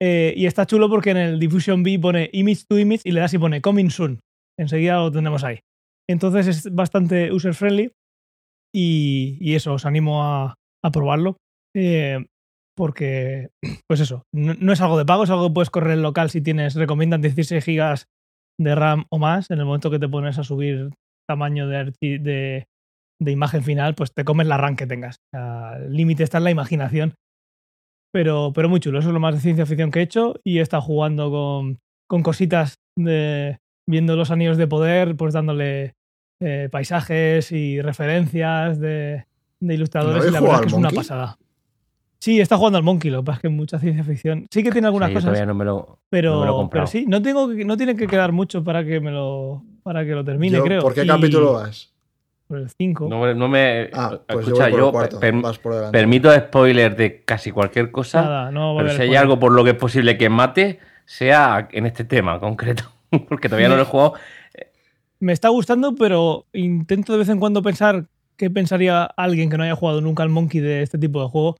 Eh, 0.00 0.32
y 0.36 0.46
está 0.46 0.66
chulo 0.66 0.88
porque 0.88 1.10
en 1.10 1.16
el 1.16 1.38
Diffusion 1.40 1.82
B 1.82 1.98
pone 1.98 2.30
image 2.32 2.64
to 2.68 2.78
image 2.78 3.02
y 3.04 3.12
le 3.12 3.20
das 3.20 3.34
y 3.34 3.38
pone 3.38 3.60
coming 3.60 3.90
soon. 3.90 4.20
Enseguida 4.58 4.96
lo 4.96 5.10
tenemos 5.10 5.44
ahí. 5.44 5.60
Entonces 6.08 6.46
es 6.46 6.74
bastante 6.74 7.32
user 7.32 7.54
friendly 7.54 7.92
y, 8.74 9.38
y 9.40 9.54
eso, 9.54 9.74
os 9.74 9.86
animo 9.86 10.22
a, 10.22 10.54
probarlo. 10.92 11.36
Eh, 11.76 12.24
porque, 12.76 13.48
pues 13.88 14.00
eso, 14.00 14.22
no, 14.32 14.72
es 14.72 14.80
algo 14.80 14.96
de 14.96 15.04
pago, 15.04 15.24
es 15.24 15.30
algo 15.30 15.48
que 15.48 15.54
puedes 15.54 15.70
correr 15.70 15.98
local 15.98 16.30
si 16.30 16.40
tienes, 16.40 16.76
recomiendan 16.76 17.20
16 17.20 17.64
gigas 17.64 18.06
de 18.58 18.74
RAM 18.74 19.04
o 19.10 19.18
más. 19.18 19.50
En 19.50 19.58
el 19.58 19.66
momento 19.66 19.90
que 19.90 19.98
te 19.98 20.08
pones 20.08 20.38
a 20.38 20.44
subir 20.44 20.90
tamaño 21.28 21.68
de, 21.68 21.92
de, 22.00 23.30
imagen 23.30 23.64
final, 23.64 23.94
pues 23.94 24.12
te 24.14 24.24
comes 24.24 24.46
la 24.46 24.56
RAM 24.56 24.76
que 24.76 24.86
tengas. 24.86 25.16
O 25.34 25.74
el 25.74 25.92
límite 25.92 26.22
está 26.22 26.38
en 26.38 26.44
la 26.44 26.50
imaginación. 26.50 27.14
Pero, 28.18 28.50
pero 28.52 28.68
muy 28.68 28.80
chulo, 28.80 28.98
eso 28.98 29.10
es 29.10 29.14
lo 29.14 29.20
más 29.20 29.32
de 29.36 29.40
ciencia 29.40 29.64
ficción 29.64 29.92
que 29.92 30.00
he 30.00 30.02
hecho 30.02 30.34
y 30.42 30.58
he 30.58 30.60
estado 30.60 30.82
jugando 30.82 31.30
con, 31.30 31.78
con 32.08 32.24
cositas 32.24 32.80
de 32.96 33.60
viendo 33.86 34.16
los 34.16 34.32
anillos 34.32 34.56
de 34.56 34.66
poder, 34.66 35.14
pues 35.14 35.34
dándole 35.34 35.94
eh, 36.40 36.68
paisajes 36.68 37.52
y 37.52 37.80
referencias 37.80 38.80
de, 38.80 39.24
de 39.60 39.74
ilustradores 39.74 40.24
¿No 40.24 40.30
y 40.30 40.32
la 40.32 40.40
verdad 40.40 40.54
es 40.56 40.60
que 40.62 40.66
es 40.66 40.72
una 40.72 40.82
Monkey? 40.88 40.96
pasada. 40.96 41.38
Sí, 42.18 42.40
está 42.40 42.56
jugando 42.56 42.76
al 42.78 42.82
Monkey, 42.82 43.08
lo 43.12 43.20
que 43.20 43.26
pasa 43.26 43.36
es 43.36 43.42
que 43.42 43.48
mucha 43.50 43.78
ciencia 43.78 44.02
ficción. 44.02 44.48
Sí 44.50 44.64
que 44.64 44.72
tiene 44.72 44.88
algunas 44.88 45.10
Sí, 45.10 45.14
cosas, 45.14 45.26
todavía 45.30 45.46
no 45.46 45.54
me 45.54 45.64
lo, 45.64 45.74
no 45.76 45.98
pero, 46.10 46.40
me 46.40 46.46
lo 46.46 46.64
he 46.64 46.68
pero 46.70 46.86
sí, 46.88 47.04
no, 47.06 47.22
tengo, 47.22 47.48
que- 47.54 47.64
no 47.64 47.76
tiene 47.76 47.94
que 47.94 48.08
quedar 48.08 48.32
mucho 48.32 48.64
para 48.64 48.84
que 48.84 48.98
me 48.98 49.12
lo, 49.12 49.62
para 49.84 50.04
que 50.04 50.10
lo 50.10 50.24
termine, 50.24 50.56
Yo- 50.56 50.64
creo. 50.64 50.82
¿Por 50.82 50.92
qué 50.92 51.04
Y- 51.04 51.06
capítulo 51.06 51.52
vas? 51.52 51.94
Por 52.48 52.58
el 52.58 52.70
5. 52.70 53.08
No, 53.10 53.20
me- 53.20 53.34
no 53.34 53.46
me. 53.46 53.90
Ah, 53.92 54.18
pues 54.26 54.46
escucha, 54.48 54.68
yo 54.70 54.70
voy 54.70 54.70
por 54.70 54.78
yo 54.80 54.86
el 54.86 54.92
cuarto. 54.92 55.20
per- 55.20 55.34
vas 55.34 55.58
por 55.58 55.74
delante. 55.74 55.98
permito 55.98 56.34
spoiler 56.34 56.96
de 56.96 57.22
casi 57.22 57.50
cualquier 57.52 57.90
cosa. 57.90 58.22
Nada, 58.22 58.50
no 58.50 58.74
pero 58.78 58.90
si 58.90 59.02
hay 59.02 59.14
algo 59.16 59.38
por 59.38 59.52
lo 59.52 59.62
que 59.64 59.70
es 59.70 59.76
posible 59.76 60.16
que 60.16 60.30
mate, 60.30 60.78
sea 61.04 61.68
en 61.72 61.84
este 61.86 62.04
tema 62.04 62.40
concreto. 62.40 62.84
Porque 63.28 63.48
todavía 63.48 63.68
no 63.68 63.76
lo 63.76 63.82
he 63.82 63.86
jugado. 63.86 64.14
Me 65.20 65.32
está 65.32 65.48
gustando, 65.50 65.94
pero 65.94 66.46
intento 66.52 67.12
de 67.12 67.18
vez 67.18 67.28
en 67.28 67.38
cuando 67.40 67.62
pensar 67.62 68.06
qué 68.36 68.50
pensaría 68.50 69.04
alguien 69.04 69.50
que 69.50 69.58
no 69.58 69.64
haya 69.64 69.74
jugado 69.74 70.00
nunca 70.00 70.22
al 70.22 70.28
Monkey 70.30 70.60
de 70.60 70.82
este 70.82 70.96
tipo 70.98 71.22
de 71.22 71.28
juego. 71.28 71.56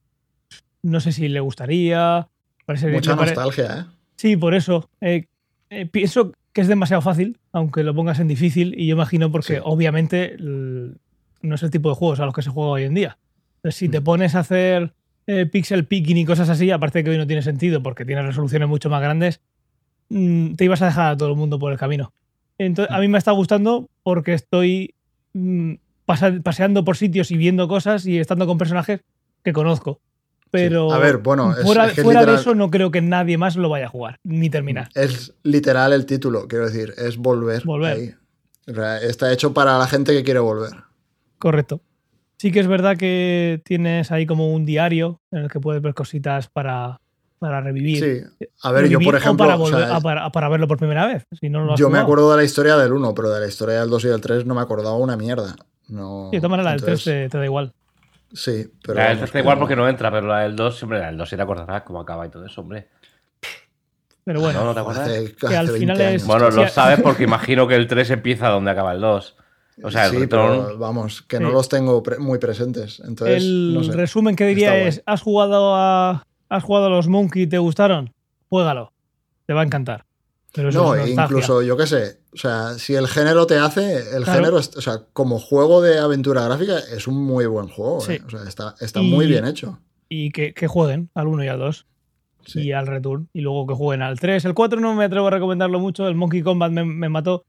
No 0.82 1.00
sé 1.00 1.12
si 1.12 1.28
le 1.28 1.40
gustaría. 1.40 2.28
parece- 2.64 2.88
Mucha 2.88 3.16
pare- 3.16 3.34
nostalgia, 3.34 3.80
¿eh? 3.80 3.84
Sí, 4.16 4.36
por 4.36 4.54
eso. 4.54 4.88
Eh, 5.00 5.26
eh, 5.70 5.86
pienso 5.86 6.32
que 6.52 6.60
es 6.62 6.68
demasiado 6.68 7.02
fácil, 7.02 7.38
aunque 7.52 7.82
lo 7.84 7.94
pongas 7.94 8.18
en 8.20 8.28
difícil, 8.28 8.74
y 8.78 8.86
yo 8.86 8.94
imagino 8.94 9.30
porque 9.30 9.54
Sí. 9.56 9.60
obviamente 9.62 10.36
no 10.38 11.54
es 11.54 11.62
el 11.62 11.70
tipo 11.70 11.88
de 11.90 11.94
juegos 11.94 12.20
a 12.20 12.24
los 12.26 12.34
que 12.34 12.42
se 12.42 12.50
juega 12.50 12.70
hoy 12.70 12.82
en 12.84 12.94
día. 12.94 13.18
Entonces, 13.56 13.76
si 13.78 13.88
Mm. 13.88 13.90
te 13.92 14.00
pones 14.00 14.34
a 14.34 14.40
hacer 14.40 14.92
eh, 15.30 15.44
pixel 15.44 15.84
picking 15.84 16.16
y 16.16 16.24
cosas 16.24 16.48
así, 16.48 16.70
aparte 16.70 16.98
de 17.00 17.04
que 17.04 17.10
hoy 17.10 17.18
no 17.18 17.26
tiene 17.26 17.42
sentido 17.42 17.82
porque 17.82 18.06
tiene 18.06 18.22
resoluciones 18.22 18.66
mucho 18.66 18.88
más 18.88 19.02
grandes, 19.02 19.42
mm, 20.08 20.54
te 20.54 20.64
ibas 20.64 20.80
a 20.80 20.86
dejar 20.86 21.12
a 21.12 21.16
todo 21.18 21.28
el 21.28 21.36
mundo 21.36 21.58
por 21.58 21.70
el 21.70 21.78
camino. 21.78 22.14
Entonces, 22.56 22.94
a 22.94 22.98
mí 22.98 23.08
me 23.08 23.18
está 23.18 23.32
gustando 23.32 23.90
porque 24.02 24.32
estoy 24.32 24.94
mm, 25.34 25.74
paseando 26.42 26.82
por 26.86 26.96
sitios 26.96 27.30
y 27.30 27.36
viendo 27.36 27.68
cosas 27.68 28.06
y 28.06 28.18
estando 28.18 28.46
con 28.46 28.56
personajes 28.56 29.02
que 29.44 29.52
conozco. 29.52 30.00
Pero 30.50 30.92
A 30.92 30.98
ver, 30.98 31.18
bueno, 31.18 31.52
es- 31.56 31.62
fuera, 31.64 31.86
es 31.88 31.92
que 31.94 32.02
fuera 32.02 32.20
de 32.20 32.26
literal- 32.26 32.40
eso 32.40 32.54
no 32.54 32.70
creo 32.70 32.90
que 32.90 33.00
nadie 33.02 33.36
más 33.38 33.56
lo 33.56 33.68
vaya 33.68 33.86
a 33.86 33.88
jugar, 33.88 34.16
ni 34.24 34.48
terminar. 34.50 34.88
Es 34.94 35.34
literal 35.42 35.92
el 35.92 36.06
título, 36.06 36.46
quiero 36.48 36.66
decir, 36.66 36.94
es 36.96 37.16
volver. 37.16 37.64
Volver. 37.64 37.96
ahí. 37.96 38.14
Está 39.02 39.32
hecho 39.32 39.54
para 39.54 39.78
la 39.78 39.86
gente 39.86 40.12
que 40.12 40.22
quiere 40.24 40.40
volver. 40.40 40.72
Correcto. 41.38 41.80
Sí 42.38 42.52
que 42.52 42.60
es 42.60 42.66
verdad 42.66 42.96
que 42.96 43.60
tienes 43.64 44.12
ahí 44.12 44.26
como 44.26 44.52
un 44.52 44.64
diario 44.64 45.20
en 45.32 45.40
el 45.44 45.50
que 45.50 45.58
puedes 45.58 45.82
ver 45.82 45.94
cositas 45.94 46.48
para, 46.48 47.00
para 47.38 47.60
revivir. 47.60 47.98
Sí. 48.38 48.46
A 48.62 48.70
ver, 48.72 48.84
yo 48.84 48.98
Revivir 48.98 49.06
por 49.06 49.14
o 49.14 49.18
ejemplo. 49.18 49.46
Para, 49.46 49.56
o 49.58 49.66
sea, 49.66 49.78
volver- 49.78 49.90
a- 49.96 50.00
para, 50.00 50.30
para 50.32 50.48
verlo 50.48 50.68
por 50.68 50.78
primera 50.78 51.06
vez. 51.06 51.24
Si 51.40 51.48
no 51.48 51.64
lo 51.64 51.72
has 51.72 51.80
yo 51.80 51.86
me 51.86 51.92
jugado. 51.92 52.04
acuerdo 52.04 52.30
de 52.32 52.36
la 52.36 52.44
historia 52.44 52.76
del 52.76 52.92
1, 52.92 53.14
pero 53.14 53.30
de 53.30 53.40
la 53.40 53.46
historia 53.46 53.80
del 53.80 53.90
2 53.90 54.04
y 54.04 54.08
del 54.08 54.20
3 54.20 54.46
no 54.46 54.54
me 54.54 54.60
acordaba 54.60 54.96
una 54.96 55.16
mierda. 55.16 55.56
No, 55.88 56.28
Sí, 56.30 56.36
de 56.36 56.40
todas 56.40 56.50
maneras, 56.50 56.64
la 56.66 56.70
del 56.72 56.80
3 56.82 56.90
entonces, 57.06 57.22
te, 57.24 57.28
te 57.30 57.38
da 57.38 57.44
igual. 57.46 57.72
Sí, 58.32 58.70
pero. 58.82 58.94
la 58.94 59.08
del 59.08 59.16
vamos, 59.16 59.20
3 59.20 59.30
que 59.32 59.38
igual 59.40 59.58
porque 59.58 59.76
no 59.76 59.88
entra, 59.88 60.10
pero 60.10 60.26
la 60.26 60.40
del 60.40 60.54
2, 60.56 60.82
hombre, 60.82 60.98
la 60.98 61.06
del 61.06 61.16
2 61.16 61.28
sí 61.28 61.36
te 61.36 61.42
acordarás 61.42 61.82
cómo 61.82 62.00
acaba 62.00 62.26
y 62.26 62.30
todo 62.30 62.44
eso, 62.44 62.60
hombre. 62.60 62.88
Pero 64.24 64.40
bueno, 64.40 64.60
No, 64.60 64.64
no 64.66 64.74
te 64.74 64.80
acuerdas. 64.80 65.08
Hace, 65.08 65.34
Que 65.34 65.46
hace 65.46 65.56
al 65.56 65.66
20 65.68 65.80
final 65.80 66.00
es-. 66.00 66.26
Bueno, 66.26 66.50
lo 66.50 66.68
sabes 66.68 67.00
porque 67.00 67.24
imagino 67.24 67.66
que 67.66 67.74
el 67.74 67.86
3 67.86 68.10
empieza 68.10 68.48
donde 68.48 68.70
acaba 68.70 68.92
el 68.92 69.00
2. 69.00 69.36
O 69.84 69.90
sea, 69.90 70.06
el 70.06 70.10
sí, 70.10 70.18
retorno. 70.18 70.64
pero 70.66 70.78
vamos, 70.78 71.22
que 71.22 71.36
Sí. 71.38 71.42
no 71.42 71.50
los 71.50 71.68
tengo 71.68 72.02
pre- 72.02 72.18
muy 72.18 72.38
presentes. 72.38 73.00
Entonces, 73.00 73.42
el 73.44 73.72
no 73.74 73.84
sé. 73.84 73.92
resumen 73.92 74.34
que 74.36 74.44
diría 74.44 74.76
Está 74.76 74.88
es: 74.88 75.02
¿has 75.06 75.22
jugado 75.22 75.74
a 75.76 76.24
has 76.50 76.62
jugado 76.64 76.86
a 76.86 76.90
los 76.90 77.06
Monkey 77.08 77.42
y 77.42 77.46
te 77.46 77.58
gustaron? 77.58 78.12
Juégalo. 78.48 78.92
Te 79.46 79.54
va 79.54 79.60
a 79.60 79.64
encantar. 79.64 80.04
Pero 80.58 80.70
eso 80.70 80.82
No, 80.82 80.94
es 80.96 81.06
e 81.06 81.10
incluso, 81.12 81.62
yo 81.62 81.76
qué 81.76 81.86
sé, 81.86 82.18
o 82.34 82.36
sea, 82.36 82.74
si 82.78 82.94
el 82.94 83.06
género 83.06 83.46
te 83.46 83.56
hace, 83.58 84.16
el 84.16 84.24
Claro. 84.24 84.38
género, 84.40 84.56
o 84.56 84.62
sea, 84.62 85.02
como 85.12 85.38
juego 85.38 85.80
de 85.80 85.98
aventura 86.00 86.42
gráfica 86.44 86.78
es 86.78 87.06
un 87.06 87.14
muy 87.16 87.46
buen 87.46 87.68
juego, 87.68 88.00
Sí. 88.00 88.14
¿eh? 88.14 88.22
o 88.26 88.30
sea, 88.30 88.42
está, 88.42 88.74
está 88.80 89.00
Y- 89.00 89.08
muy 89.10 89.26
bien 89.28 89.46
hecho. 89.46 89.78
Y 90.08 90.30
que, 90.32 90.52
que 90.54 90.66
jueguen 90.66 91.10
al 91.14 91.28
1 91.28 91.44
y 91.44 91.48
al 91.48 91.58
2. 91.60 91.86
Sí. 92.46 92.60
y 92.62 92.72
al 92.72 92.86
Return. 92.86 93.28
Y 93.34 93.42
luego 93.42 93.66
que 93.66 93.74
jueguen 93.74 94.00
al 94.02 94.18
3. 94.18 94.42
El 94.46 94.54
4 94.54 94.80
no 94.80 94.94
me 94.94 95.04
atrevo 95.04 95.26
a 95.26 95.30
recomendarlo 95.30 95.78
mucho. 95.80 96.08
El 96.08 96.14
Monkey 96.14 96.40
Combat 96.42 96.72
me, 96.72 96.82
me 96.82 97.08
mató. 97.10 97.44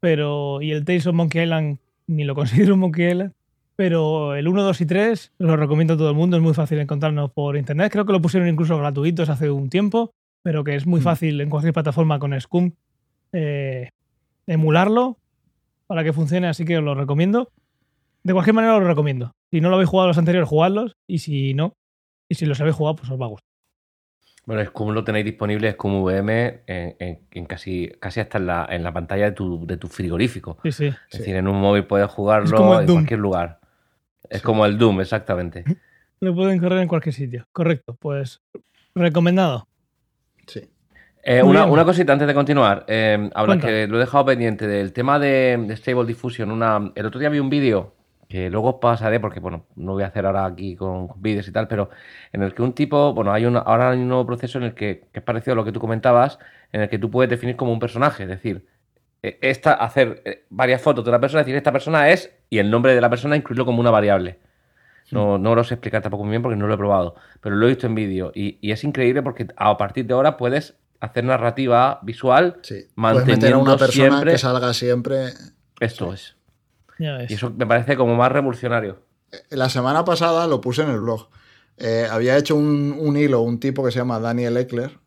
Pero. 0.00 0.62
Y 0.62 0.72
el 0.72 0.84
Tales 0.84 1.06
of 1.06 1.14
Monkey 1.14 1.42
Island 1.42 1.78
ni 2.06 2.24
lo 2.24 2.34
considero 2.70 2.74
un 2.74 2.80
Monkey 2.80 3.10
Island. 3.10 3.32
Pero 3.76 4.34
el 4.34 4.46
1, 4.48 4.62
2 4.62 4.80
y 4.80 4.86
3 4.86 5.32
lo 5.38 5.56
recomiendo 5.56 5.94
a 5.94 5.96
todo 5.96 6.08
el 6.10 6.16
mundo. 6.16 6.36
Es 6.36 6.42
muy 6.42 6.54
fácil 6.54 6.78
encontrarnos 6.78 7.30
por 7.32 7.56
internet. 7.56 7.90
Creo 7.92 8.04
que 8.06 8.12
lo 8.12 8.20
pusieron 8.20 8.48
incluso 8.48 8.76
gratuitos 8.78 9.28
hace 9.28 9.50
un 9.50 9.68
tiempo. 9.70 10.12
Pero 10.42 10.64
que 10.64 10.74
es 10.74 10.86
muy 10.86 11.00
Mm. 11.00 11.02
fácil 11.02 11.40
en 11.40 11.50
cualquier 11.50 11.72
plataforma 11.74 12.18
con 12.18 12.38
Scum 12.40 12.72
eh, 13.32 13.90
emularlo 14.46 15.18
para 15.86 16.02
que 16.04 16.12
funcione. 16.12 16.48
Así 16.48 16.64
que 16.64 16.78
os 16.78 16.84
lo 16.84 16.94
recomiendo. 16.94 17.50
De 18.22 18.32
cualquier 18.32 18.54
manera 18.54 18.74
os 18.76 18.82
lo 18.82 18.88
recomiendo. 18.88 19.32
Si 19.50 19.60
no 19.60 19.68
lo 19.68 19.76
habéis 19.76 19.88
jugado 19.90 20.08
los 20.08 20.18
anteriores, 20.18 20.48
jugadlos. 20.48 20.96
Y 21.06 21.18
si 21.18 21.54
no, 21.54 21.74
y 22.28 22.34
si 22.34 22.46
los 22.46 22.60
habéis 22.60 22.76
jugado, 22.76 22.96
pues 22.96 23.10
os 23.10 23.20
va 23.20 23.26
a 23.26 23.28
gustar. 23.28 23.48
Bueno, 24.46 24.64
Scum 24.64 24.90
lo 24.92 25.04
tenéis 25.04 25.26
disponible, 25.26 25.70
Scum 25.72 26.02
VM, 26.02 26.62
en, 26.66 26.96
en- 26.98 27.20
en 27.30 27.44
casi, 27.46 27.88
casi 28.00 28.20
hasta 28.20 28.38
en 28.38 28.46
la, 28.46 28.66
en 28.70 28.82
la 28.82 28.92
pantalla 28.92 29.26
de 29.26 29.32
tu, 29.32 29.66
de 29.66 29.76
tu 29.76 29.86
frigorífico. 29.88 30.58
Sí, 30.62 30.72
sí. 30.72 30.86
Es 30.86 30.96
Sí. 31.10 31.18
decir, 31.18 31.36
en 31.36 31.46
un 31.46 31.60
móvil 31.60 31.84
puedes 31.86 32.08
jugarlo 32.10 32.80
en 32.80 32.86
Doom. 32.86 32.96
cualquier 32.96 33.20
lugar. 33.20 33.60
Es 34.28 34.42
como 34.42 34.64
el 34.66 34.78
Doom, 34.78 35.00
exactamente. 35.02 35.64
Lo 36.20 36.34
pueden 36.34 36.58
correr 36.58 36.80
en 36.80 36.88
cualquier 36.88 37.14
sitio. 37.14 37.46
Correcto. 37.52 37.96
Pues 38.00 38.40
recomendado. 38.94 39.66
Eh, 41.22 41.42
una, 41.42 41.66
una 41.66 41.84
cosita 41.84 42.12
antes 42.12 42.26
de 42.26 42.34
continuar. 42.34 42.84
Eh, 42.88 43.30
que 43.60 43.86
lo 43.86 43.96
he 43.96 44.00
dejado 44.00 44.24
pendiente 44.24 44.66
del 44.66 44.92
tema 44.92 45.18
de, 45.18 45.62
de 45.66 45.76
Stable 45.76 46.06
Diffusion. 46.06 46.50
Una, 46.50 46.92
el 46.94 47.06
otro 47.06 47.20
día 47.20 47.28
vi 47.28 47.38
un 47.38 47.50
vídeo 47.50 47.94
que 48.28 48.48
luego 48.48 48.78
pasaré 48.78 49.18
porque, 49.18 49.40
bueno, 49.40 49.64
no 49.74 49.94
voy 49.94 50.04
a 50.04 50.06
hacer 50.06 50.24
ahora 50.24 50.44
aquí 50.44 50.76
con 50.76 51.08
vídeos 51.16 51.48
y 51.48 51.52
tal, 51.52 51.66
pero 51.66 51.90
en 52.32 52.42
el 52.42 52.54
que 52.54 52.62
un 52.62 52.72
tipo, 52.74 53.12
bueno, 53.12 53.32
hay 53.32 53.44
una, 53.44 53.58
ahora 53.58 53.90
hay 53.90 53.98
un 53.98 54.06
nuevo 54.08 54.24
proceso 54.24 54.58
en 54.58 54.64
el 54.64 54.74
que, 54.74 55.08
que 55.12 55.18
es 55.18 55.22
parecido 55.24 55.54
a 55.54 55.56
lo 55.56 55.64
que 55.64 55.72
tú 55.72 55.80
comentabas, 55.80 56.38
en 56.72 56.80
el 56.80 56.88
que 56.88 56.98
tú 56.98 57.10
puedes 57.10 57.28
definir 57.28 57.56
como 57.56 57.72
un 57.72 57.80
personaje, 57.80 58.22
es 58.22 58.28
decir, 58.28 58.66
eh, 59.24 59.36
esta, 59.42 59.72
hacer 59.72 60.22
eh, 60.24 60.44
varias 60.48 60.80
fotos 60.80 61.04
de 61.04 61.10
una 61.10 61.20
persona, 61.20 61.42
decir, 61.42 61.56
esta 61.56 61.72
persona 61.72 62.08
es, 62.08 62.32
y 62.48 62.58
el 62.58 62.70
nombre 62.70 62.94
de 62.94 63.00
la 63.00 63.10
persona 63.10 63.34
incluirlo 63.34 63.66
como 63.66 63.80
una 63.80 63.90
variable. 63.90 64.38
No, 65.10 65.36
no 65.38 65.56
lo 65.56 65.64
sé 65.64 65.74
explicar 65.74 66.00
tampoco 66.00 66.22
muy 66.22 66.30
bien 66.30 66.42
porque 66.42 66.56
no 66.56 66.68
lo 66.68 66.74
he 66.74 66.78
probado, 66.78 67.16
pero 67.40 67.56
lo 67.56 67.66
he 67.66 67.70
visto 67.70 67.88
en 67.88 67.96
vídeo 67.96 68.30
y, 68.32 68.58
y 68.60 68.70
es 68.70 68.84
increíble 68.84 69.22
porque 69.22 69.48
a 69.56 69.76
partir 69.76 70.06
de 70.06 70.14
ahora 70.14 70.36
puedes 70.36 70.78
hacer 71.00 71.24
narrativa 71.24 71.98
visual 72.02 72.58
Sí. 72.62 72.74
Meter 72.74 72.90
a 72.96 73.12
manteniendo 73.14 73.58
una 73.58 73.76
persona 73.76 74.08
siempre 74.10 74.32
que 74.32 74.38
salga 74.38 74.74
siempre. 74.74 75.32
esto 75.80 76.12
es. 76.12 76.36
Y 76.98 77.34
eso 77.34 77.50
me 77.50 77.66
parece 77.66 77.96
como 77.96 78.14
más 78.14 78.30
revolucionario. 78.30 78.98
La 79.48 79.70
semana 79.70 80.04
pasada 80.04 80.46
lo 80.46 80.60
puse 80.60 80.82
en 80.82 80.90
el 80.90 81.00
blog. 81.00 81.28
Eh, 81.78 82.06
había 82.10 82.36
hecho 82.36 82.56
un, 82.56 82.94
un 82.98 83.16
hilo 83.16 83.40
un 83.40 83.58
tipo 83.58 83.82
que 83.82 83.90
se 83.90 83.98
llama 83.98 84.20
Daniel 84.20 84.58
Eckler, 84.58 84.98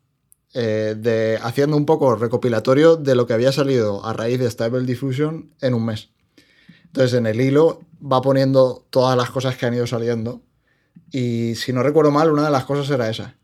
eh, 0.54 0.94
de, 0.96 1.38
haciendo 1.42 1.76
un 1.76 1.86
poco 1.86 2.16
recopilatorio 2.16 2.96
de 2.96 3.14
lo 3.14 3.26
que 3.26 3.32
había 3.32 3.52
salido 3.52 4.04
a 4.04 4.12
raíz 4.12 4.40
de 4.40 4.50
Stable 4.50 4.86
Diffusion 4.86 5.50
en 5.60 5.74
un 5.74 5.86
mes. 5.86 6.10
Entonces 6.86 7.14
en 7.18 7.26
el 7.26 7.40
hilo 7.40 7.80
va 8.00 8.22
poniendo 8.22 8.84
todas 8.90 9.16
las 9.16 9.30
cosas 9.30 9.56
que 9.56 9.66
han 9.66 9.74
ido 9.74 9.86
saliendo. 9.86 10.42
Y 11.10 11.54
si 11.56 11.72
no 11.72 11.82
recuerdo 11.82 12.10
mal, 12.10 12.30
una 12.30 12.44
de 12.44 12.50
las 12.50 12.64
cosas 12.64 12.88
era 12.90 13.08
esa. 13.08 13.36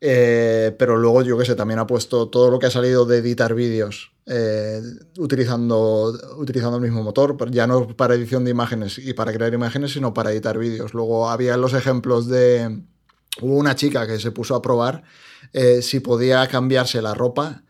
Eh, 0.00 0.74
pero 0.78 0.96
luego, 0.96 1.22
yo 1.22 1.38
que 1.38 1.44
sé, 1.44 1.54
también 1.54 1.78
ha 1.78 1.86
puesto 1.86 2.28
todo 2.28 2.50
lo 2.50 2.58
que 2.58 2.66
ha 2.66 2.70
salido 2.70 3.06
de 3.06 3.18
editar 3.18 3.54
vídeos 3.54 4.12
eh, 4.26 4.80
utilizando, 5.18 6.12
utilizando 6.36 6.76
el 6.76 6.82
mismo 6.82 7.02
motor, 7.02 7.36
pero 7.36 7.50
ya 7.50 7.66
no 7.66 7.86
para 7.96 8.14
edición 8.14 8.44
de 8.44 8.50
imágenes 8.50 8.98
y 8.98 9.14
para 9.14 9.32
crear 9.32 9.54
imágenes, 9.54 9.92
sino 9.92 10.12
para 10.12 10.32
editar 10.32 10.58
vídeos. 10.58 10.92
Luego 10.92 11.30
había 11.30 11.56
los 11.56 11.72
ejemplos 11.72 12.28
de. 12.28 12.82
Hubo 13.40 13.56
una 13.56 13.74
chica 13.74 14.06
que 14.06 14.18
se 14.18 14.30
puso 14.30 14.54
a 14.54 14.62
probar 14.62 15.02
eh, 15.52 15.82
si 15.82 16.00
podía 16.00 16.46
cambiarse 16.48 17.02
la 17.02 17.14
ropa 17.14 17.62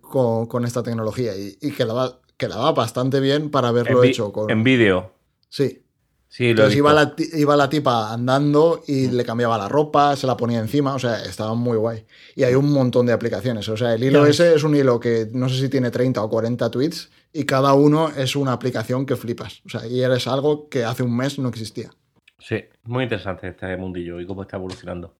con, 0.00 0.46
con 0.46 0.64
esta 0.64 0.82
tecnología 0.82 1.36
y, 1.36 1.58
y 1.60 1.72
quedaba, 1.72 2.20
quedaba 2.36 2.72
bastante 2.72 3.18
bien 3.20 3.50
para 3.50 3.68
haberlo 3.68 4.04
en, 4.04 4.10
hecho 4.10 4.32
con. 4.32 4.50
en 4.50 4.62
vídeo. 4.62 5.12
Sí. 5.48 5.82
Sí, 6.28 6.44
lo 6.44 6.48
he 6.48 6.50
Entonces 6.52 6.76
iba 6.76 6.92
la, 6.92 7.14
iba 7.34 7.56
la 7.56 7.68
tipa 7.70 8.12
andando 8.12 8.82
y 8.86 9.08
le 9.08 9.24
cambiaba 9.24 9.56
la 9.56 9.68
ropa, 9.68 10.14
se 10.14 10.26
la 10.26 10.36
ponía 10.36 10.58
encima, 10.60 10.94
o 10.94 10.98
sea, 10.98 11.24
estaba 11.24 11.54
muy 11.54 11.76
guay. 11.76 12.04
Y 12.36 12.44
hay 12.44 12.54
un 12.54 12.70
montón 12.70 13.06
de 13.06 13.12
aplicaciones. 13.12 13.68
O 13.68 13.76
sea, 13.76 13.94
el 13.94 14.04
hilo 14.04 14.26
ese 14.26 14.54
es 14.54 14.62
un 14.62 14.76
hilo 14.76 15.00
que 15.00 15.28
no 15.32 15.48
sé 15.48 15.58
si 15.58 15.68
tiene 15.68 15.90
30 15.90 16.22
o 16.22 16.28
40 16.28 16.70
tweets 16.70 17.10
y 17.32 17.44
cada 17.44 17.72
uno 17.74 18.10
es 18.10 18.36
una 18.36 18.52
aplicación 18.52 19.06
que 19.06 19.16
flipas. 19.16 19.62
O 19.64 19.68
sea, 19.70 19.86
y 19.86 20.02
eres 20.02 20.26
algo 20.26 20.68
que 20.68 20.84
hace 20.84 21.02
un 21.02 21.16
mes 21.16 21.38
no 21.38 21.48
existía. 21.48 21.90
Sí, 22.38 22.64
muy 22.84 23.04
interesante 23.04 23.48
este 23.48 23.76
mundillo 23.76 24.20
y 24.20 24.26
cómo 24.26 24.42
está 24.42 24.56
evolucionando. 24.56 25.14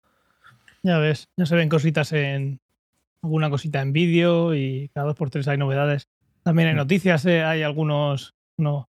Ya 0.83 0.99
ves. 0.99 1.29
Ya 1.37 1.47
se 1.47 1.57
ven 1.57 1.69
cositas 1.69 2.13
en. 2.13 2.61
Alguna 3.21 3.51
cosita 3.51 3.83
en 3.83 3.93
vídeo 3.93 4.55
y 4.55 4.91
cada 4.95 5.09
dos 5.09 5.17
por 5.17 5.29
tres 5.29 5.49
hay 5.49 5.59
novedades. 5.59 6.07
También 6.45 6.69
hay 6.69 6.75
noticias, 6.77 7.27
eh, 7.27 7.43
hay 7.43 7.63
algunos. 7.63 8.35
No. 8.57 8.88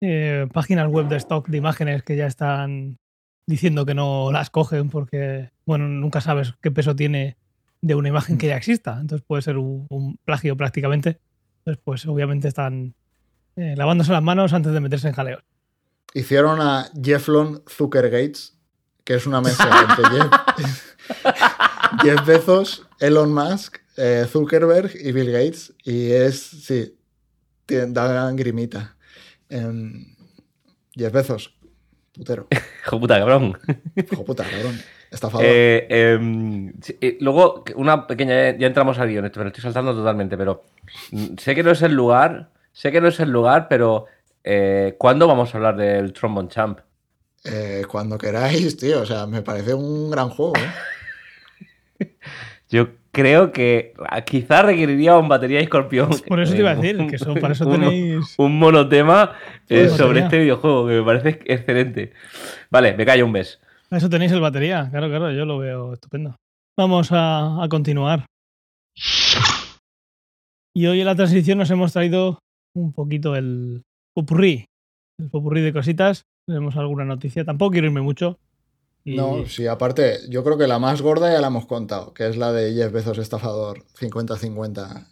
Eh, 0.00 0.46
páginas 0.52 0.88
web 0.88 1.08
de 1.08 1.16
stock 1.16 1.48
de 1.48 1.58
imágenes 1.58 2.02
que 2.02 2.16
ya 2.16 2.26
están 2.26 2.98
diciendo 3.46 3.86
que 3.86 3.94
no 3.94 4.30
las 4.32 4.50
cogen 4.50 4.90
porque, 4.90 5.50
bueno, 5.64 5.86
nunca 5.88 6.20
sabes 6.20 6.54
qué 6.60 6.70
peso 6.70 6.94
tiene 6.96 7.36
de 7.80 7.94
una 7.94 8.08
imagen 8.08 8.38
que 8.38 8.48
ya 8.48 8.56
exista. 8.56 8.98
Entonces 9.00 9.24
puede 9.26 9.42
ser 9.42 9.56
un, 9.56 9.86
un 9.90 10.16
plagio 10.24 10.56
prácticamente. 10.56 11.20
Entonces, 11.58 11.82
pues 11.84 12.06
obviamente 12.06 12.48
están 12.48 12.94
eh, 13.56 13.74
lavándose 13.76 14.12
las 14.12 14.22
manos 14.22 14.52
antes 14.52 14.72
de 14.72 14.80
meterse 14.80 15.08
en 15.08 15.14
jaleos. 15.14 15.42
Hicieron 16.14 16.60
a 16.60 16.86
Jefflon 17.02 17.62
Zuckergates, 17.68 18.56
que 19.04 19.14
es 19.14 19.26
una 19.26 19.40
mezcla 19.40 19.86
entre 19.88 20.04
Jeff, 20.18 21.26
Jeff 22.02 22.26
Bezos, 22.26 22.86
Elon 23.00 23.32
Musk, 23.32 23.78
eh, 23.96 24.26
Zuckerberg 24.28 24.90
y 24.98 25.12
Bill 25.12 25.30
Gates. 25.30 25.72
Y 25.84 26.10
es, 26.10 26.40
sí, 26.42 26.96
tiene- 27.66 27.92
da 27.92 28.30
grimita. 28.32 28.95
Em, 29.48 30.14
Jeff 30.94 31.12
Bezos, 31.12 31.56
putero. 32.12 32.48
Hijo 32.86 33.00
puta, 33.00 33.18
cabrón. 33.18 33.58
Hijo 33.94 34.24
puta, 34.24 34.44
cabrón. 34.44 34.80
Estafador. 35.10 35.46
Eh, 35.46 35.86
em, 35.88 36.72
eh, 37.00 37.16
luego, 37.20 37.64
una 37.76 38.06
pequeña, 38.06 38.56
ya 38.56 38.66
entramos 38.66 38.98
al 38.98 39.08
guion, 39.08 39.24
esto 39.24 39.40
me 39.40 39.44
lo 39.44 39.48
estoy 39.48 39.62
saltando 39.62 39.94
totalmente, 39.94 40.36
pero 40.36 40.64
mm, 41.12 41.36
sé 41.38 41.54
que 41.54 41.62
no 41.62 41.70
es 41.70 41.82
el 41.82 41.94
lugar, 41.94 42.50
sé 42.72 42.90
que 42.90 43.00
no 43.00 43.08
es 43.08 43.20
el 43.20 43.30
lugar, 43.30 43.68
pero 43.68 44.06
eh, 44.42 44.94
¿cuándo 44.98 45.26
vamos 45.26 45.52
a 45.52 45.58
hablar 45.58 45.76
del 45.76 46.12
Trombone 46.12 46.48
Champ? 46.48 46.80
Eh, 47.44 47.84
cuando 47.88 48.18
queráis, 48.18 48.76
tío. 48.76 49.02
O 49.02 49.06
sea, 49.06 49.26
me 49.26 49.42
parece 49.42 49.74
un 49.74 50.10
gran 50.10 50.30
juego. 50.30 50.54
¿eh? 51.98 52.16
Yo 52.68 52.88
creo 53.16 53.50
que 53.50 53.94
ah, 54.10 54.20
quizá 54.20 54.60
requeriría 54.60 55.16
un 55.16 55.26
batería 55.26 55.58
escorpión. 55.60 56.10
Por 56.28 56.38
eso 56.38 56.52
te 56.52 56.58
iba 56.58 56.70
a 56.70 56.74
eh, 56.74 56.76
decir, 56.76 57.06
que 57.08 57.16
eso, 57.16 57.32
para 57.34 57.54
eso 57.54 57.66
tenéis. 57.70 58.34
un 58.36 58.58
monotema 58.58 59.32
eh, 59.70 59.88
sobre 59.88 60.20
este 60.20 60.38
videojuego, 60.38 60.86
que 60.86 60.92
me 60.96 61.02
parece 61.02 61.40
excelente. 61.46 62.12
Vale, 62.70 62.94
me 62.94 63.06
callo 63.06 63.24
un 63.24 63.32
beso. 63.32 63.58
Para 63.88 63.98
eso 63.98 64.10
tenéis 64.10 64.32
el 64.32 64.42
batería, 64.42 64.88
claro, 64.90 65.08
claro, 65.08 65.32
yo 65.32 65.46
lo 65.46 65.56
veo 65.56 65.94
estupendo. 65.94 66.36
Vamos 66.78 67.10
a, 67.10 67.64
a 67.64 67.68
continuar. 67.70 68.26
Y 70.74 70.86
hoy 70.86 71.00
en 71.00 71.06
la 71.06 71.14
transición 71.14 71.56
nos 71.56 71.70
hemos 71.70 71.94
traído 71.94 72.38
un 72.76 72.92
poquito 72.92 73.34
el 73.34 73.82
popurrí. 74.14 74.66
El 75.18 75.30
popurrí 75.30 75.62
de 75.62 75.72
cositas. 75.72 76.24
Tenemos 76.46 76.76
alguna 76.76 77.06
noticia. 77.06 77.46
Tampoco 77.46 77.72
quiero 77.72 77.86
irme 77.86 78.02
mucho. 78.02 78.38
Y- 79.06 79.14
No, 79.16 79.46
sí, 79.46 79.68
aparte, 79.68 80.18
yo 80.28 80.42
creo 80.42 80.58
que 80.58 80.66
la 80.66 80.80
más 80.80 81.00
gorda 81.00 81.32
ya 81.32 81.40
la 81.40 81.46
hemos 81.46 81.66
contado, 81.66 82.12
que 82.12 82.26
es 82.28 82.36
la 82.36 82.52
de 82.52 82.74
Jeff 82.74 82.92
Bezos 82.92 83.18
estafador 83.18 83.84
50-50. 83.98 85.06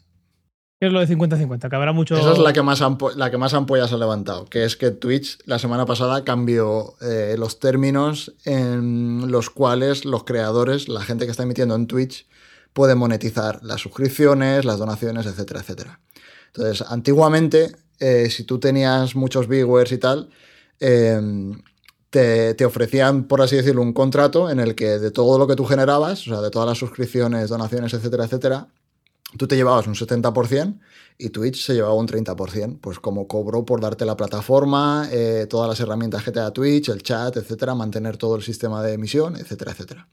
¿Qué 0.81 0.89
es 0.89 0.93
lo 0.93 0.99
de 0.99 1.07
50-50? 1.07 1.71
Que 1.71 1.77
habrá 1.77 1.93
mucho. 1.93 2.19
Esa 2.19 2.33
es 2.33 2.39
la 2.39 2.53
que, 2.53 2.61
más 2.63 2.83
la 3.15 3.31
que 3.31 3.39
más 3.39 3.55
ampollas 3.55 3.93
ha 3.93 3.97
levantado, 3.97 4.47
que 4.47 4.65
es 4.65 4.77
que 4.77 4.91
Twitch 4.91 5.39
la 5.47 5.61
semana 5.61 5.87
pasada 5.87 6.25
cambió 6.25 6.95
eh, 7.03 7.37
los 7.39 7.61
términos 7.61 8.35
en 8.45 9.31
los 9.31 9.49
cuales 9.49 10.05
los 10.05 10.25
creadores, 10.25 10.89
la 10.89 11.03
gente 11.03 11.25
que 11.25 11.31
está 11.31 11.45
emitiendo 11.45 11.77
en 11.77 11.87
Twitch, 11.87 12.27
puede 12.73 12.97
monetizar 12.97 13.61
las 13.63 13.81
suscripciones, 13.81 14.65
las 14.65 14.79
donaciones, 14.81 15.27
etcétera, 15.27 15.61
etcétera. 15.61 16.01
Entonces, 16.49 16.85
antiguamente, 16.91 17.77
eh, 18.01 18.29
si 18.29 18.43
tú 18.43 18.59
tenías 18.59 19.15
muchos 19.15 19.47
viewers 19.47 19.93
y 19.93 19.99
tal, 19.99 20.31
em, 20.81 21.63
te, 22.15 22.65
ofrecían, 22.65 23.25
por 23.25 23.43
así 23.43 23.57
decirlo, 23.57 23.83
un 23.83 23.93
contrato 23.93 24.49
en 24.49 24.61
el 24.61 24.77
que 24.77 25.01
de 25.01 25.11
todo 25.11 25.37
lo 25.37 25.49
que 25.49 25.57
tú 25.57 25.65
generabas, 25.65 26.27
o 26.29 26.31
sea, 26.31 26.41
de 26.41 26.51
todas 26.51 26.69
las 26.69 26.79
suscripciones, 26.79 27.49
donaciones, 27.49 27.93
etcétera, 27.93 28.25
etcétera, 28.25 28.69
tú 29.37 29.49
te 29.49 29.57
llevabas 29.57 29.89
un 29.89 29.97
70% 29.97 30.79
y 31.19 31.31
Twitch 31.31 31.65
se 31.65 31.75
llevaba 31.75 31.95
un 31.95 32.07
30%, 32.07 32.79
pues 32.81 33.01
como 33.01 33.27
cobro 33.27 33.65
por 33.65 33.81
darte 33.81 34.05
la 34.05 34.17
plataforma, 34.17 35.09
eh, 35.11 35.49
todas 35.51 35.69
las 35.69 35.81
herramientas 35.81 36.23
que 36.23 36.31
te 36.31 36.39
da 36.39 36.53
Twitch, 36.53 36.89
el 36.89 37.03
chat, 37.03 37.37
etcétera, 37.37 37.75
mantener 37.75 38.17
todo 38.17 38.37
el 38.37 38.43
sistema 38.43 38.81
de 38.85 38.93
emisión, 38.93 39.35
etcétera, 39.35 39.73
etcétera. 39.73 40.09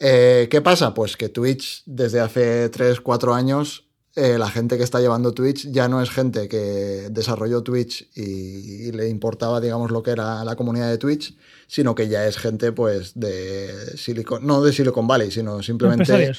Eh, 0.00 0.48
¿Qué 0.50 0.60
pasa? 0.60 0.92
Pues 0.92 1.16
que 1.16 1.28
Twitch 1.28 1.84
desde 1.86 2.18
hace 2.18 2.68
3, 2.68 3.00
4 3.00 3.32
años, 3.32 3.84
eh, 4.14 4.36
la 4.38 4.48
gente 4.48 4.76
que 4.76 4.84
está 4.84 5.00
llevando 5.00 5.32
Twitch 5.32 5.70
ya 5.70 5.88
no 5.88 6.02
es 6.02 6.10
gente 6.10 6.48
que 6.48 7.08
desarrolló 7.10 7.62
Twitch 7.62 8.08
y, 8.14 8.88
y, 8.88 8.92
le 8.92 9.08
importaba, 9.08 9.60
digamos, 9.60 9.90
lo 9.90 10.02
que 10.02 10.10
era 10.10 10.44
la 10.44 10.54
comunidad 10.54 10.90
de 10.90 10.98
Twitch, 10.98 11.34
sino 11.66 11.94
que 11.94 12.08
ya 12.08 12.26
es 12.26 12.36
gente, 12.36 12.72
pues, 12.72 13.12
de 13.14 13.96
Silicon, 13.96 14.46
no 14.46 14.62
de 14.62 14.72
Silicon 14.72 15.06
Valley, 15.06 15.30
sino 15.30 15.62
simplemente 15.62 16.32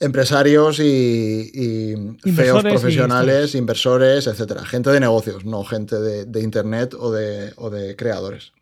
empresarios 0.00 0.80
y, 0.80 2.16
feos 2.34 2.62
profesionales, 2.62 3.54
inversores, 3.54 4.26
etcétera. 4.26 4.64
Gente 4.64 4.90
de 4.90 5.00
negocios, 5.00 5.44
no 5.44 5.64
gente 5.64 6.00
de, 6.00 6.40
internet 6.40 6.94
o 6.98 7.12
de, 7.12 7.52
o 7.56 7.70
de, 7.70 7.94
creadores. 7.94 8.52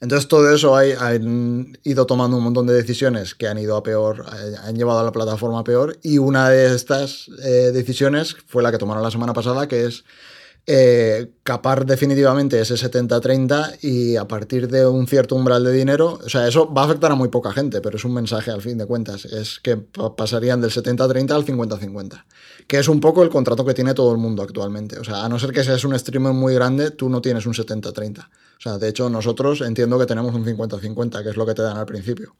Entonces 0.00 0.28
todo 0.28 0.52
eso 0.52 0.76
ha 0.76 0.80
han 0.80 1.76
ido 1.82 2.06
tomando 2.06 2.36
un 2.36 2.44
montón 2.44 2.66
de 2.66 2.74
decisiones 2.74 3.34
que 3.34 3.48
han 3.48 3.58
ido 3.58 3.76
a 3.76 3.82
peor, 3.82 4.24
eh, 4.32 4.54
han 4.62 4.76
llevado 4.76 5.00
a 5.00 5.02
la 5.02 5.12
plataforma 5.12 5.60
a 5.60 5.64
peor 5.64 5.98
y 6.02 6.18
una 6.18 6.48
de 6.48 6.74
estas 6.74 7.28
eh, 7.42 7.70
decisiones 7.72 8.36
fue 8.46 8.62
la 8.62 8.70
que 8.70 8.78
tomaron 8.78 9.02
la 9.02 9.10
semana 9.10 9.32
pasada, 9.32 9.66
que 9.66 9.86
es 9.86 10.04
eh, 10.70 11.30
capar 11.44 11.86
definitivamente 11.86 12.60
ese 12.60 12.74
70-30 12.74 13.82
y 13.82 14.16
a 14.16 14.28
partir 14.28 14.68
de 14.68 14.86
un 14.86 15.06
cierto 15.06 15.34
umbral 15.34 15.64
de 15.64 15.72
dinero, 15.72 16.18
o 16.22 16.28
sea, 16.28 16.46
eso 16.46 16.70
va 16.70 16.82
a 16.82 16.84
afectar 16.84 17.10
a 17.10 17.14
muy 17.14 17.28
poca 17.28 17.52
gente, 17.52 17.80
pero 17.80 17.96
es 17.96 18.04
un 18.04 18.12
mensaje 18.12 18.50
al 18.50 18.60
fin 18.60 18.76
de 18.76 18.84
cuentas, 18.84 19.24
es 19.24 19.60
que 19.60 19.78
pasarían 19.78 20.60
del 20.60 20.70
70-30 20.70 21.30
al 21.30 21.46
50-50, 21.46 22.26
que 22.66 22.78
es 22.78 22.86
un 22.88 23.00
poco 23.00 23.22
el 23.22 23.30
contrato 23.30 23.64
que 23.64 23.72
tiene 23.72 23.94
todo 23.94 24.12
el 24.12 24.18
mundo 24.18 24.42
actualmente, 24.42 24.98
o 24.98 25.04
sea, 25.04 25.24
a 25.24 25.28
no 25.30 25.38
ser 25.38 25.52
que 25.52 25.64
seas 25.64 25.84
un 25.84 25.98
streamer 25.98 26.34
muy 26.34 26.52
grande, 26.52 26.90
tú 26.90 27.08
no 27.08 27.22
tienes 27.22 27.46
un 27.46 27.54
70-30, 27.54 28.28
o 28.58 28.60
sea, 28.60 28.78
de 28.78 28.88
hecho 28.88 29.08
nosotros 29.08 29.60
entiendo 29.60 29.98
que 29.98 30.06
tenemos 30.06 30.34
un 30.34 30.44
50-50, 30.44 31.22
que 31.22 31.30
es 31.30 31.36
lo 31.36 31.46
que 31.46 31.54
te 31.54 31.62
dan 31.62 31.76
al 31.76 31.86
principio. 31.86 32.34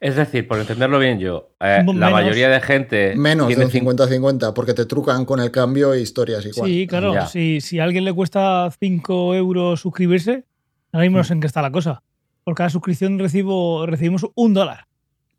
Es 0.00 0.16
decir, 0.16 0.48
por 0.48 0.58
entenderlo 0.58 0.98
bien 0.98 1.18
yo, 1.18 1.52
eh, 1.60 1.84
la 1.94 2.10
mayoría 2.10 2.48
de 2.48 2.60
gente... 2.60 3.14
Menos 3.14 3.48
de 3.48 3.68
50-50, 3.68 4.52
porque 4.54 4.74
te 4.74 4.86
trucan 4.86 5.24
con 5.24 5.38
el 5.38 5.50
cambio 5.50 5.92
e 5.92 6.00
historias 6.00 6.44
igual. 6.46 6.68
Sí, 6.68 6.86
claro. 6.86 7.26
Si, 7.26 7.60
si, 7.60 7.78
a 7.78 7.84
alguien 7.84 8.04
le 8.04 8.12
cuesta 8.12 8.70
5 8.80 9.34
euros 9.34 9.80
suscribirse, 9.80 10.44
ahora 10.92 11.04
mismo 11.04 11.18
no 11.18 11.24
sé 11.24 11.34
en 11.34 11.40
qué 11.40 11.46
está 11.46 11.62
la 11.62 11.70
cosa. 11.70 12.02
Por 12.42 12.54
cada 12.54 12.70
suscripción 12.70 13.18
recibo, 13.18 13.86
recibimos 13.86 14.26
un 14.34 14.54
dólar. 14.54 14.86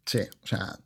Sí, 0.05 0.19
o 0.43 0.47
sea... 0.47 0.77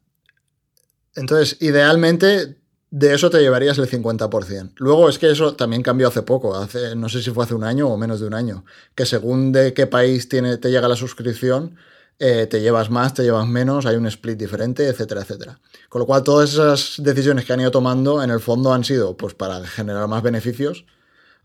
Entonces, 1.16 1.62
idealmente, 1.62 2.58
de 2.94 3.16
eso 3.16 3.32
te 3.32 3.40
llevarías 3.40 3.80
el 3.80 3.90
50%. 3.90 4.74
Luego 4.76 5.10
es 5.10 5.18
que 5.18 5.32
eso 5.32 5.56
también 5.56 5.82
cambió 5.82 6.10
hace 6.10 6.22
poco, 6.22 6.56
hace, 6.56 6.96
no 6.96 7.10
sé 7.10 7.24
si 7.24 7.32
fue 7.32 7.44
hace 7.44 7.56
un 7.56 7.64
año 7.64 7.88
o 7.88 7.98
menos 7.98 8.20
de 8.20 8.28
un 8.28 8.36
año, 8.36 8.66
que 8.94 9.08
según 9.08 9.52
de 9.52 9.74
qué 9.74 9.88
país 9.88 10.30
tiene, 10.30 10.58
te 10.58 10.70
llega 10.70 10.88
la 10.88 10.96
suscripción, 10.96 11.76
eh, 12.20 12.46
te 12.46 12.62
llevas 12.62 12.92
más, 12.92 13.16
te 13.16 13.24
llevas 13.24 13.48
menos, 13.48 13.88
hay 13.88 13.96
un 13.96 14.06
split 14.06 14.38
diferente, 14.38 14.88
etcétera, 14.88 15.22
etcétera. 15.22 15.60
Con 15.90 16.02
lo 16.02 16.06
cual, 16.06 16.22
todas 16.22 16.54
esas 16.54 16.94
decisiones 17.00 17.46
que 17.46 17.54
han 17.54 17.62
ido 17.62 17.72
tomando, 17.72 18.22
en 18.22 18.30
el 18.30 18.40
fondo 18.40 18.72
han 18.72 18.84
sido 18.84 19.18
pues 19.18 19.34
para 19.34 19.66
generar 19.66 20.08
más 20.08 20.22
beneficios 20.22 20.86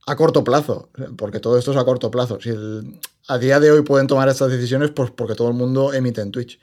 a 0.06 0.16
corto 0.16 0.44
plazo, 0.44 0.90
porque 1.16 1.40
todo 1.40 1.56
esto 1.56 1.70
es 1.70 1.78
a 1.78 1.84
corto 1.86 2.10
plazo. 2.10 2.38
Si 2.42 2.50
a 3.26 3.38
día 3.38 3.58
de 3.58 3.70
hoy 3.70 3.80
pueden 3.80 4.06
tomar 4.06 4.28
estas 4.28 4.50
decisiones, 4.50 4.90
pues 4.90 5.10
porque 5.10 5.34
todo 5.34 5.48
el 5.48 5.54
mundo 5.54 5.94
emite 5.94 6.20
en 6.20 6.30
Twitch. 6.30 6.60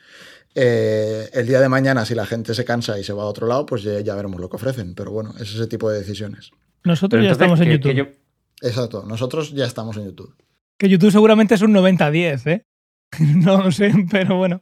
Eh, 0.57 1.29
el 1.33 1.47
día 1.47 1.59
de 1.59 1.67
mañana, 1.67 2.05
si 2.05 2.15
la 2.15 2.25
gente 2.25 2.53
se 2.53 2.63
cansa 2.63 2.97
y 2.97 3.03
se 3.03 3.11
va 3.11 3.23
a 3.23 3.25
otro 3.25 3.45
lado, 3.45 3.65
pues 3.65 3.83
ya, 3.83 4.15
veremos 4.15 4.39
lo 4.39 4.49
que 4.49 4.55
ofrecen. 4.55 4.95
Pero 4.95 5.11
bueno, 5.11 5.33
es 5.37 5.53
ese 5.53 5.67
tipo 5.67 5.89
de 5.89 5.99
decisiones. 5.99 6.51
Nosotros 6.85 7.23
ya 7.23 7.31
estamos 7.31 7.59
en 7.59 7.71
YouTube. 7.71 8.15
Exacto, 8.61 9.03
nosotros 9.05 9.51
ya 9.51 9.65
estamos 9.65 9.97
en 9.97 10.05
YouTube. 10.05 10.33
Que 10.77 10.87
YouTube 10.87 11.11
seguramente 11.11 11.55
es 11.55 11.61
un 11.61 11.73
90-10, 11.73 12.47
¿eh? 12.49 12.65
no 13.19 13.63
lo 13.63 13.71
sé, 13.71 13.93
pero 14.09 14.37
bueno. 14.37 14.61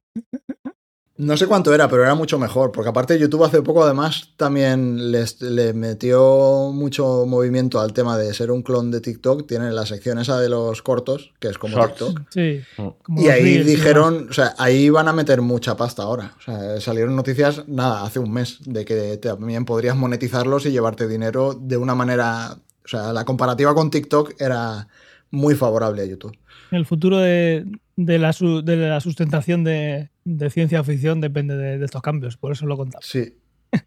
No 1.16 1.38
sé 1.38 1.46
cuánto 1.46 1.76
era, 1.76 1.88
pero 1.88 2.04
era 2.04 2.16
mucho 2.16 2.40
mejor, 2.40 2.72
porque 2.72 2.90
aparte 2.90 3.20
YouTube 3.20 3.44
hace 3.44 3.62
poco 3.62 3.84
además 3.84 4.30
también 4.36 5.12
le 5.12 5.74
metió 5.74 6.72
mucho 6.74 7.28
movimiento 7.28 7.80
al 7.80 7.94
tema 7.94 8.18
de 8.18 8.34
ser 8.34 8.50
un 8.50 8.64
clon 8.64 8.90
de 8.90 9.00
TikTok. 9.00 9.48
Tiene 9.48 9.72
la 9.72 9.86
sección 9.86 10.18
esa 10.18 10.40
de 10.40 10.50
los 10.50 10.82
cortos, 10.82 11.32
que 11.40 11.50
es 11.50 11.60
como 11.60 11.80
TikTok. 11.86 12.22
Sí. 12.32 12.62
Mm. 12.78 13.20
y 13.20 13.28
ahí 13.28 13.64
dijeron, 13.64 14.28
o 14.32 14.34
sea, 14.34 14.56
ahí 14.58 14.90
van 14.90 15.08
a 15.08 15.14
meter 15.14 15.42
mucha 15.42 15.78
pasta 15.78 16.02
ahora. 16.02 16.34
O 16.40 16.42
sea, 16.42 16.82
salieron 16.82 17.16
noticias, 17.16 17.68
nada, 17.68 18.04
hace 18.04 18.18
un 18.18 18.32
mes, 18.32 18.58
de 18.66 18.84
que 18.84 19.18
también 19.18 19.66
podrías 19.66 19.96
monetizarlos 19.96 20.66
y 20.66 20.72
llevarte 20.72 21.08
dinero 21.08 21.54
de 21.54 21.78
una 21.78 21.94
manera... 21.94 22.58
O 22.86 22.88
sea, 22.88 23.14
la 23.14 23.24
comparativa 23.24 23.74
con 23.76 23.92
TikTok 23.92 24.42
era 24.42 24.88
muy 25.30 25.56
favorable 25.56 26.02
a 26.02 26.06
YouTube. 26.06 26.36
El 26.74 26.86
futuro 26.86 27.20
de, 27.20 27.66
de 27.96 28.20
la, 28.20 28.36
de 28.64 28.76
la 28.76 29.00
sustentación 29.00 29.64
de, 29.64 30.10
ciencia 30.50 30.84
ficción 30.84 31.22
depende 31.22 31.56
de, 31.56 31.84
estos 31.84 32.02
cambios, 32.02 32.38
por 32.38 32.52
eso 32.52 32.66
lo 32.66 32.78
contamos. 32.78 33.06
Sí. 33.06 33.38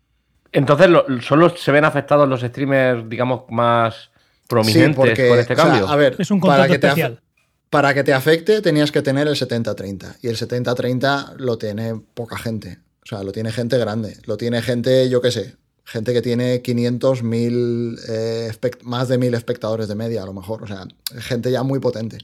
Entonces, 0.52 0.88
¿solo 1.22 1.50
se 1.50 1.72
ven 1.72 1.84
afectados 1.84 2.28
los 2.28 2.40
streamers, 2.42 3.08
digamos, 3.08 3.42
más 3.50 4.10
prominentes 4.48 4.94
por 4.94 5.08
este 5.08 5.56
cambio? 5.56 5.88
a 5.88 5.96
ver, 5.96 6.16
es 6.18 6.30
un 6.30 6.40
para 6.40 6.66
que 6.66 6.74
especial. 6.74 7.16
Te 7.16 7.26
para 7.70 7.92
que 7.92 8.04
te 8.04 8.14
afecte 8.14 8.62
tenías 8.62 8.92
que 8.92 9.02
tener 9.02 9.26
el 9.26 9.34
70-30 9.34 10.18
y 10.22 10.28
el 10.28 10.36
70-30 10.36 11.36
lo 11.36 11.58
tiene 11.58 12.00
poca 12.14 12.38
gente. 12.38 12.78
O 13.02 13.06
sea, 13.08 13.22
lo 13.22 13.32
tiene 13.32 13.52
gente 13.52 13.76
grande. 13.78 14.16
Lo 14.26 14.36
tiene 14.36 14.62
gente, 14.62 15.08
yo 15.08 15.20
qué 15.20 15.30
sé, 15.30 15.56
gente 15.84 16.12
que 16.12 16.22
tiene 16.22 16.62
500, 16.62 17.22
1000, 17.22 17.98
eh, 18.08 18.50
más 18.82 19.08
de 19.08 19.18
1000 19.18 19.34
espectadores 19.34 19.88
de 19.88 19.94
media 19.94 20.22
a 20.22 20.26
lo 20.26 20.32
mejor. 20.32 20.62
O 20.62 20.66
sea, 20.66 20.86
gente 21.18 21.50
ya 21.50 21.62
muy 21.62 21.78
potente. 21.78 22.18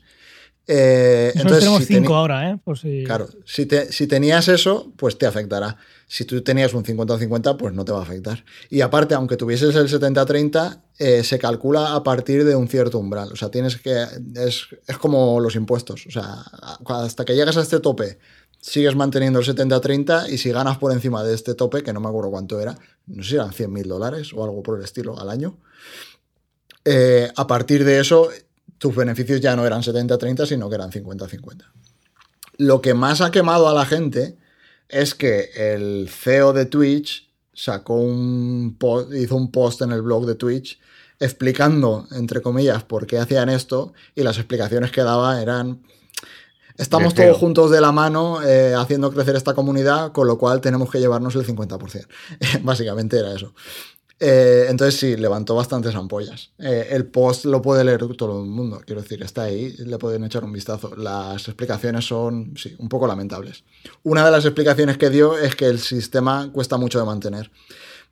Eh, 0.67 1.33
entonces, 1.35 1.61
tenemos 1.61 1.87
cinco 1.87 2.15
ahora, 2.15 2.51
¿eh? 2.51 3.05
Claro, 3.05 3.29
si, 3.45 3.67
si, 3.91 4.07
tenías 4.07 4.47
eso, 4.49 4.93
pues 4.97 5.19
te 5.19 5.27
afectará. 5.27 5.77
Si 6.07 6.25
tú 6.25 6.41
tenías 6.43 6.73
un 6.75 6.85
50-50, 6.85 7.57
pues 7.57 7.75
no 7.75 7.85
te 7.85 7.93
va 7.93 7.99
a 7.99 8.03
afectar. 8.03 8.45
Y 8.71 8.81
aparte, 8.81 9.15
aunque 9.15 9.37
tuvieses 9.37 9.75
el 9.75 9.89
70-30, 9.89 10.81
eh, 10.99 11.25
se 11.25 11.39
calcula 11.39 11.95
a 11.95 12.03
partir 12.05 12.45
de 12.45 12.55
un 12.55 12.69
cierto 12.69 12.99
umbral. 12.99 13.33
O 13.33 13.37
sea, 13.37 13.51
tienes 13.51 13.77
que. 13.79 14.05
Es, 14.37 14.69
es 14.87 14.99
como 14.99 15.41
los 15.41 15.57
impuestos. 15.57 16.07
O 16.07 16.11
sea, 16.11 16.45
hasta 16.87 17.25
que 17.25 17.35
llegas 17.35 17.57
a 17.57 17.63
este 17.63 17.81
tope, 17.81 18.19
sigues 18.61 18.95
manteniendo 18.95 19.41
el 19.41 19.45
70-30 19.45 20.31
y 20.31 20.39
si 20.39 20.53
ganas 20.53 20.79
por 20.79 20.93
encima 20.93 21.25
de 21.25 21.35
este 21.35 21.55
tope, 21.55 21.83
que 21.83 21.93
no 21.93 22.01
me 22.01 22.09
acuerdo 22.09 22.31
cuánto 22.31 22.61
era, 22.61 22.79
no 23.07 23.23
sé 23.23 23.31
si 23.31 23.35
eran 23.35 23.53
100 23.53 23.73
mil 23.73 23.89
dólares 23.89 24.33
o 24.33 24.45
algo 24.45 24.63
por 24.63 24.79
el 24.79 24.85
estilo 24.85 25.19
al 25.19 25.29
año. 25.29 25.59
Eh, 26.85 27.31
a 27.35 27.47
partir 27.47 27.85
de 27.85 28.01
eso 28.01 28.29
tus 28.83 28.97
beneficios 28.97 29.41
ya 29.41 29.55
no 29.55 29.65
eran 29.65 29.81
70-30, 29.81 30.45
sino 30.45 30.69
que 30.69 30.75
eran 30.75 30.91
50-50. 30.91 31.71
Lo 32.57 32.83
que 32.83 32.95
más 32.95 33.21
ha 33.21 33.31
quemado 33.31 33.69
a 33.69 33.75
la 33.75 33.87
gente 33.87 34.37
es 34.89 35.15
que 35.15 35.51
el 35.55 36.09
CEO 36.11 36.53
de 36.53 36.67
Twitch 36.67 37.31
sacó 37.55 37.95
un 37.95 38.77
hizo 39.15 39.37
un 39.37 39.53
post 39.53 39.83
en 39.83 39.93
el 39.93 40.03
blog 40.03 40.27
de 40.27 40.35
Twitch 40.35 40.81
explicando, 41.21 42.09
entre 42.11 42.43
comillas, 42.43 42.83
por 42.83 43.07
qué 43.07 43.19
hacían 43.19 43.51
esto 43.51 43.93
y 44.17 44.25
las 44.25 44.39
explicaciones 44.39 44.91
que 44.91 45.03
daba 45.03 45.41
eran 45.41 45.83
Estamos 46.77 47.15
todos 47.15 47.37
juntos 47.37 47.71
de 47.71 47.81
la 47.81 47.93
mano 47.93 48.43
eh, 48.43 48.75
haciendo 48.75 49.13
crecer 49.13 49.37
esta 49.37 49.55
comunidad, 49.55 50.13
con 50.13 50.27
lo 50.27 50.39
cual 50.39 50.61
tenemos 50.61 50.91
que 50.91 50.99
llevarnos 50.99 51.37
el 51.37 51.47
50%. 51.47 52.07
Básicamente 52.63 53.19
era 53.19 53.33
eso. 53.35 53.55
Eh, 54.25 54.67
entonces 54.69 55.01
sí, 55.01 55.17
levantó 55.17 55.57
bastantes 55.57 55.97
ampollas. 55.97 56.53
Eh, 56.61 56.91
el 56.93 57.07
post 57.07 57.45
lo 57.45 57.61
puede 57.61 57.83
leer 57.83 58.07
todo 58.17 58.41
el 58.41 58.49
mundo, 58.49 58.81
quiero 58.87 59.03
decir, 59.03 59.21
está 59.21 59.43
ahí, 59.43 59.75
le 59.79 59.99
pueden 59.99 60.23
echar 60.23 60.45
un 60.45 60.53
vistazo. 60.53 60.95
Las 60.95 61.49
explicaciones 61.49 62.05
son, 62.05 62.55
sí, 62.57 62.77
un 62.79 62.89
poco 62.89 63.09
lamentables. 63.09 63.65
Una 64.05 64.25
de 64.25 64.31
las 64.31 64.45
explicaciones 64.45 64.97
que 64.97 65.11
dio 65.11 65.37
es 65.37 65.57
que 65.57 65.67
el 65.67 65.81
sistema 65.81 66.53
cuesta 66.53 66.77
mucho 66.77 67.01
de 67.01 67.05
mantener, 67.05 67.51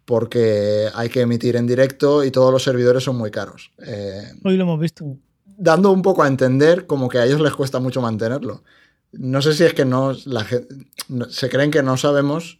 porque 0.04 0.88
hay 0.92 1.08
que 1.10 1.20
emitir 1.20 1.54
en 1.54 1.68
directo 1.68 2.24
y 2.24 2.32
todos 2.32 2.52
los 2.52 2.64
servidores 2.64 3.04
son 3.04 3.16
muy 3.16 3.30
caros. 3.30 3.70
Eh, 3.78 4.32
Hoy 4.42 4.56
lo 4.56 4.64
hemos 4.64 4.80
visto. 4.80 5.16
Dando 5.44 5.92
un 5.92 6.02
poco 6.02 6.24
a 6.24 6.26
entender 6.26 6.88
como 6.88 7.08
que 7.08 7.18
a 7.18 7.24
ellos 7.24 7.40
les 7.40 7.54
cuesta 7.54 7.78
mucho 7.78 8.00
mantenerlo. 8.00 8.64
No 9.12 9.40
sé 9.42 9.54
si 9.54 9.62
es 9.62 9.74
que 9.74 9.84
no, 9.84 10.16
la, 10.24 10.44
se 11.28 11.48
creen 11.48 11.70
que 11.70 11.84
no 11.84 11.96
sabemos 11.96 12.58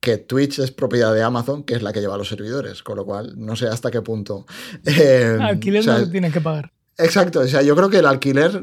que 0.00 0.16
Twitch 0.16 0.58
es 0.58 0.72
propiedad 0.72 1.14
de 1.14 1.22
Amazon, 1.22 1.62
que 1.62 1.74
es 1.74 1.82
la 1.82 1.92
que 1.92 2.00
lleva 2.00 2.16
los 2.16 2.28
servidores, 2.28 2.82
con 2.82 2.96
lo 2.96 3.04
cual 3.04 3.34
no 3.36 3.54
sé 3.54 3.68
hasta 3.68 3.90
qué 3.90 4.00
punto. 4.00 4.46
eh, 4.86 5.38
Alquiler 5.40 5.80
o 5.80 5.84
sea, 5.84 5.98
no 5.98 6.04
se 6.06 6.10
tienen 6.10 6.32
que 6.32 6.40
pagar. 6.40 6.72
Exacto, 6.96 7.40
o 7.40 7.46
sea, 7.46 7.62
yo 7.62 7.76
creo 7.76 7.90
que 7.90 7.98
el 7.98 8.06
alquiler 8.06 8.62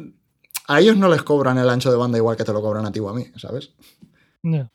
a 0.67 0.79
ellos 0.79 0.97
no 0.97 1.09
les 1.09 1.23
cobran 1.23 1.57
el 1.57 1.69
ancho 1.69 1.89
de 1.89 1.97
banda 1.97 2.17
igual 2.17 2.35
que 2.35 2.43
te 2.43 2.53
lo 2.53 2.61
cobran 2.61 2.85
a 2.85 2.91
ti 2.91 2.99
o 2.99 3.09
a 3.09 3.13
mí, 3.13 3.25
¿sabes? 3.37 3.73
No. 4.43 4.69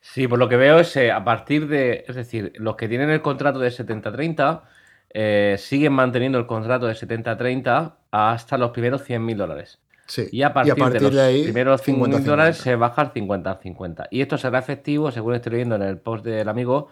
Sí, 0.00 0.28
por 0.28 0.38
lo 0.38 0.48
que 0.48 0.56
veo 0.56 0.78
es 0.78 0.94
eh, 0.96 1.10
a 1.10 1.24
partir 1.24 1.68
de, 1.68 2.04
es 2.06 2.14
decir, 2.14 2.52
los 2.56 2.76
que 2.76 2.88
tienen 2.88 3.10
el 3.10 3.22
contrato 3.22 3.58
de 3.58 3.70
70-30 3.70 4.62
eh, 5.10 5.56
siguen 5.58 5.92
manteniendo 5.92 6.38
el 6.38 6.46
contrato 6.46 6.86
de 6.86 6.94
70-30 6.94 7.94
hasta 8.10 8.58
los 8.58 8.70
primeros 8.70 9.02
100.000 9.08 9.36
dólares. 9.36 9.78
Sí. 10.06 10.26
Y 10.32 10.42
a 10.42 10.52
partir, 10.52 10.74
de 10.74 11.00
los 11.00 11.16
ahí, 11.16 11.44
primeros 11.44 11.82
5.000 11.86 12.18
50-50. 12.18 12.22
dólares 12.24 12.56
se 12.58 12.76
baja 12.76 13.02
al 13.02 13.12
50-50. 13.12 14.08
Y 14.10 14.20
esto 14.20 14.36
será 14.36 14.58
efectivo, 14.58 15.10
según 15.10 15.34
estoy 15.34 15.52
leyendo 15.52 15.76
en 15.76 15.82
el 15.82 15.98
post 15.98 16.24
del 16.24 16.48
amigo, 16.48 16.88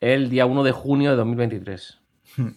el 0.00 0.28
día 0.28 0.46
1 0.46 0.62
de 0.62 0.72
junio 0.72 1.10
de 1.10 1.16
2023. 1.16 2.00
Hmm. 2.36 2.48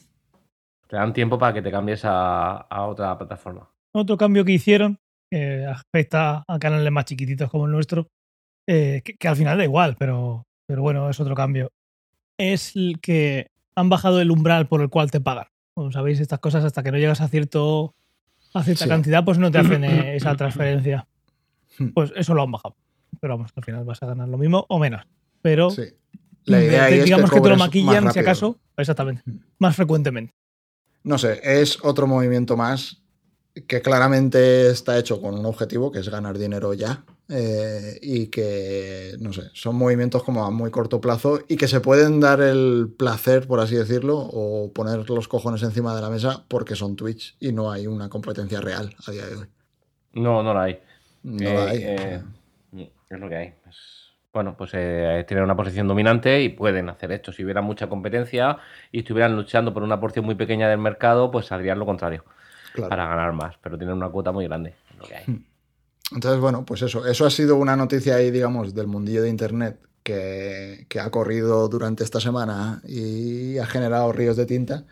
Te 0.87 0.95
dan 0.95 1.13
tiempo 1.13 1.39
para 1.39 1.53
que 1.53 1.61
te 1.61 1.71
cambies 1.71 2.03
a, 2.03 2.57
a 2.57 2.85
otra 2.87 3.17
plataforma. 3.17 3.69
Otro 3.93 4.17
cambio 4.17 4.43
que 4.43 4.51
hicieron, 4.51 4.97
que 5.29 5.65
afecta 5.65 6.43
a 6.47 6.59
canales 6.59 6.91
más 6.91 7.05
chiquititos 7.05 7.49
como 7.49 7.65
el 7.65 7.71
nuestro, 7.71 8.07
eh, 8.67 9.01
que, 9.03 9.15
que 9.15 9.27
al 9.27 9.35
final 9.35 9.57
da 9.57 9.63
igual, 9.63 9.95
pero, 9.97 10.43
pero 10.67 10.81
bueno, 10.81 11.09
es 11.09 11.19
otro 11.19 11.35
cambio. 11.35 11.71
Es 12.37 12.75
el 12.75 12.99
que 13.01 13.47
han 13.75 13.89
bajado 13.89 14.19
el 14.21 14.31
umbral 14.31 14.67
por 14.67 14.81
el 14.81 14.89
cual 14.89 15.11
te 15.11 15.21
pagan. 15.21 15.47
Como 15.73 15.91
sabéis, 15.91 16.19
estas 16.19 16.39
cosas 16.39 16.65
hasta 16.65 16.83
que 16.83 16.91
no 16.91 16.97
llegas 16.97 17.21
a 17.21 17.27
cierto 17.27 17.95
a 18.53 18.63
cierta 18.63 18.83
Sí. 18.85 18.89
cantidad, 18.89 19.23
pues 19.25 19.37
no 19.37 19.49
te 19.51 19.57
hacen 19.59 19.83
eh, 19.83 20.15
esa 20.15 20.35
transferencia. 20.35 21.07
Pues 21.93 22.11
eso 22.15 22.33
lo 22.33 22.43
han 22.43 22.51
bajado. 22.51 22.75
Pero 23.19 23.37
vamos, 23.37 23.51
al 23.55 23.63
final 23.63 23.83
vas 23.85 24.01
a 24.03 24.05
ganar 24.05 24.27
lo 24.27 24.37
mismo 24.37 24.65
o 24.69 24.79
menos. 24.79 25.03
Pero 25.41 25.69
Sí. 25.71 25.83
La 26.45 26.63
idea 26.63 26.85
de- 26.85 26.97
es 26.99 27.03
digamos 27.05 27.29
que, 27.31 27.39
te 27.39 27.49
lo 27.49 27.55
maquillan, 27.57 28.11
si 28.11 28.19
acaso, 28.19 28.57
exactamente, 28.75 29.21
más 29.59 29.75
frecuentemente. 29.75 30.33
No 31.03 31.17
sé, 31.17 31.39
es 31.43 31.77
otro 31.83 32.07
movimiento 32.07 32.55
más 32.57 33.01
que 33.67 33.81
claramente 33.81 34.69
está 34.69 34.97
hecho 34.97 35.21
con 35.21 35.37
un 35.37 35.45
objetivo, 35.45 35.91
que 35.91 35.99
es 35.99 36.09
ganar 36.09 36.37
dinero 36.37 36.73
ya. 36.73 37.03
Eh, 37.31 37.97
y 38.01 38.27
que, 38.27 39.13
no 39.19 39.31
sé, 39.33 39.43
son 39.53 39.75
movimientos 39.77 40.21
como 40.23 40.43
a 40.45 40.51
muy 40.51 40.69
corto 40.69 40.99
plazo 40.99 41.39
y 41.47 41.55
que 41.55 41.67
se 41.67 41.79
pueden 41.79 42.19
dar 42.19 42.41
el 42.41 42.93
placer, 42.97 43.47
por 43.47 43.59
así 43.59 43.75
decirlo, 43.75 44.17
o 44.17 44.71
poner 44.73 45.09
los 45.09 45.27
cojones 45.27 45.63
encima 45.63 45.95
de 45.95 46.01
la 46.01 46.09
mesa 46.09 46.43
porque 46.47 46.75
son 46.75 46.95
Twitch 46.95 47.35
y 47.39 47.51
no 47.53 47.71
hay 47.71 47.87
una 47.87 48.09
competencia 48.09 48.59
real 48.61 48.93
a 49.07 49.11
día 49.11 49.25
de 49.25 49.35
hoy. 49.35 49.47
No, 50.13 50.43
no 50.43 50.53
la 50.53 50.63
hay. 50.63 50.79
No 51.23 51.47
Eh, 51.49 51.53
la 51.53 51.63
hay. 51.69 51.79
eh, 51.83 52.21
es 53.09 53.19
lo 53.19 53.29
que 53.29 53.35
hay. 53.35 53.47
Es- 53.69 54.01
bueno, 54.33 54.55
pues 54.57 54.71
eh, 54.73 55.25
tienen 55.27 55.43
una 55.43 55.55
posición 55.57 55.87
dominante 55.89 56.41
y 56.41 56.47
pueden 56.49 56.87
hacer 56.89 57.11
esto. 57.11 57.33
Si 57.33 57.43
hubiera 57.43 57.61
mucha 57.61 57.87
competencia 57.89 58.57
y 58.91 58.99
estuvieran 58.99 59.35
luchando 59.35 59.73
por 59.73 59.83
una 59.83 59.99
porción 59.99 60.23
muy 60.25 60.35
pequeña 60.35 60.69
del 60.69 60.79
mercado, 60.79 61.29
pues 61.31 61.51
harían 61.51 61.79
lo 61.79 61.85
contrario, 61.85 62.23
Claro. 62.73 62.89
para 62.89 63.07
ganar 63.07 63.33
más. 63.33 63.55
Pero 63.61 63.77
tienen 63.77 63.97
una 63.97 64.07
cuota 64.09 64.31
muy 64.31 64.45
grande. 64.47 64.73
es 64.91 64.97
lo 64.97 65.03
que 65.05 65.15
hay. 65.15 65.45
Entonces, 66.11 66.39
bueno, 66.41 66.65
pues 66.65 66.81
eso, 66.81 67.05
eso 67.07 67.25
ha 67.25 67.31
sido 67.31 67.55
una 67.55 67.75
noticia 67.75 68.15
ahí, 68.15 68.31
digamos, 68.31 68.73
del 68.73 68.87
mundillo 68.87 69.21
de 69.23 69.29
Internet 69.29 69.79
que, 70.03 70.85
que 70.89 70.99
ha 70.99 71.09
corrido 71.09 71.67
durante 71.69 72.03
esta 72.03 72.19
semana 72.19 72.81
y 72.87 73.57
ha 73.59 73.65
generado 73.65 74.11
ríos 74.11 74.35
de 74.37 74.45
tinta. 74.45 74.85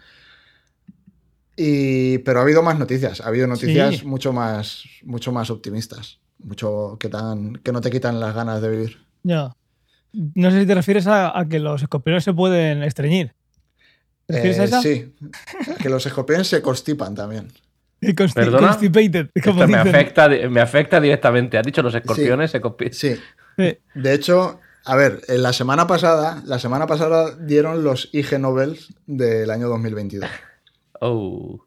Y, 1.55 2.19
pero 2.19 2.39
ha 2.39 2.43
habido 2.43 2.63
más 2.63 2.79
noticias, 2.79 3.19
ha 3.21 3.27
habido 3.27 3.45
noticias 3.47 3.97
Sí. 3.97 4.05
mucho, 4.05 4.31
más, 4.31 4.83
mucho 5.03 5.31
más 5.33 5.49
optimistas, 5.49 6.19
mucho 6.37 6.95
que, 6.99 7.09
tan, 7.09 7.55
que 7.55 7.71
no 7.73 7.81
te 7.81 7.91
quitan 7.91 8.19
las 8.19 8.33
ganas 8.33 8.61
de 8.61 8.69
vivir. 8.69 8.97
Ya. 9.23 9.53
No 10.13 10.51
sé 10.51 10.61
si 10.61 10.65
te 10.65 10.73
refieres 10.75 11.05
a, 11.07 11.37
a 11.37 11.47
que 11.49 11.59
los 11.59 11.81
escorpiones 11.81 12.23
se 12.23 12.33
pueden 12.33 12.81
estreñir. 12.83 13.33
¿Te 14.25 14.35
refieres 14.35 14.57
Eh, 14.57 14.61
a 14.61 14.63
esa? 14.65 14.81
Sí, 14.81 15.13
que 15.81 15.89
los 15.89 16.05
escorpiones 16.05 16.47
se 16.47 16.61
constipan 16.61 17.13
también. 17.13 17.49
Consti- 18.01 18.33
¿Perdona? 18.33 18.67
Constipated, 18.69 19.29
como 19.43 19.63
Esto 19.63 19.67
me 19.71 19.77
afecta, 19.77 20.29
me 20.49 20.61
afecta 20.61 20.99
directamente. 21.01 21.57
Has 21.57 21.65
dicho 21.65 21.81
los 21.81 21.93
escorpiones 21.95 22.51
se 22.51 22.61
copi- 22.61 22.91
Sí, 22.91 23.15
Sí. 23.57 23.77
De 23.93 24.13
hecho, 24.13 24.59
a 24.85 24.95
ver, 24.95 25.21
en 25.27 25.43
la 25.43 25.51
semana 25.51 25.85
pasada, 25.85 26.41
la 26.45 26.59
semana 26.59 26.87
pasada 26.87 27.35
dieron 27.35 27.83
los 27.83 28.09
IG 28.13 28.39
Nobels 28.39 28.93
del 29.05 29.49
año 29.51 29.67
2022. 29.69 30.29
Oh. 31.01 31.61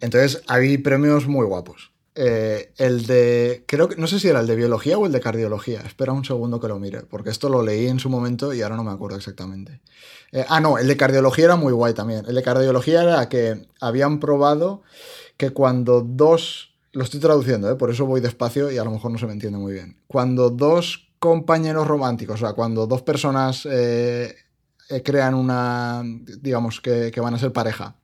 Entonces, 0.00 0.42
hay 0.48 0.76
premios 0.76 1.26
muy 1.26 1.46
guapos. 1.46 1.92
Eh, 2.14 2.72
el 2.76 3.06
de, 3.06 3.64
creo 3.66 3.88
que, 3.88 3.96
no 3.96 4.06
sé 4.06 4.20
si 4.20 4.28
era 4.28 4.40
el 4.40 4.46
de 4.46 4.54
biología 4.56 4.98
o 4.98 5.06
el 5.06 5.12
de 5.12 5.20
cardiología. 5.20 5.80
Espera 5.80 6.12
un 6.12 6.24
segundo 6.26 6.60
que 6.60 6.68
lo 6.68 6.78
mire, 6.78 7.00
porque 7.08 7.30
esto 7.30 7.48
lo 7.48 7.62
leí 7.62 7.86
en 7.88 8.00
su 8.00 8.10
momento 8.10 8.52
y 8.52 8.60
ahora 8.60 8.76
no 8.76 8.84
me 8.84 8.90
acuerdo 8.92 9.16
exactamente. 9.16 9.80
Eh, 10.32 10.44
ah, 10.48 10.60
no, 10.60 10.76
el 10.78 10.88
de 10.88 10.96
cardiología 10.98 11.46
era 11.46 11.56
muy 11.56 11.72
guay 11.72 11.94
también. 11.94 12.24
El 12.28 12.34
de 12.34 12.42
cardiología 12.42 13.02
era 13.02 13.28
que 13.30 13.66
habían 13.80 14.20
probado 14.20 14.82
que 15.36 15.50
cuando 15.50 16.00
dos, 16.00 16.74
lo 16.92 17.02
estoy 17.04 17.20
traduciendo, 17.20 17.70
¿eh? 17.70 17.76
por 17.76 17.90
eso 17.90 18.06
voy 18.06 18.20
despacio 18.20 18.70
y 18.70 18.78
a 18.78 18.84
lo 18.84 18.90
mejor 18.90 19.10
no 19.10 19.18
se 19.18 19.26
me 19.26 19.32
entiende 19.32 19.58
muy 19.58 19.72
bien. 19.72 19.98
Cuando 20.06 20.50
dos 20.50 21.08
compañeros 21.18 21.86
románticos, 21.86 22.36
o 22.36 22.46
sea, 22.46 22.54
cuando 22.54 22.86
dos 22.86 23.02
personas 23.02 23.66
eh, 23.70 24.34
eh, 24.88 25.02
crean 25.02 25.34
una, 25.34 26.02
digamos, 26.40 26.80
que, 26.80 27.10
que 27.10 27.20
van 27.20 27.34
a 27.34 27.38
ser 27.38 27.52
pareja, 27.52 27.96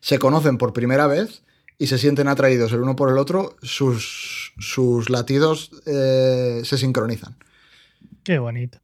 se 0.00 0.18
conocen 0.18 0.58
por 0.58 0.72
primera 0.72 1.06
vez 1.06 1.42
y 1.78 1.86
se 1.86 1.98
sienten 1.98 2.28
atraídos 2.28 2.72
el 2.72 2.80
uno 2.80 2.96
por 2.96 3.10
el 3.10 3.18
otro, 3.18 3.56
sus, 3.62 4.52
sus 4.58 5.10
latidos 5.10 5.70
eh, 5.86 6.62
se 6.64 6.76
sincronizan. 6.76 7.36
Qué 8.24 8.38
bonito. 8.38 8.78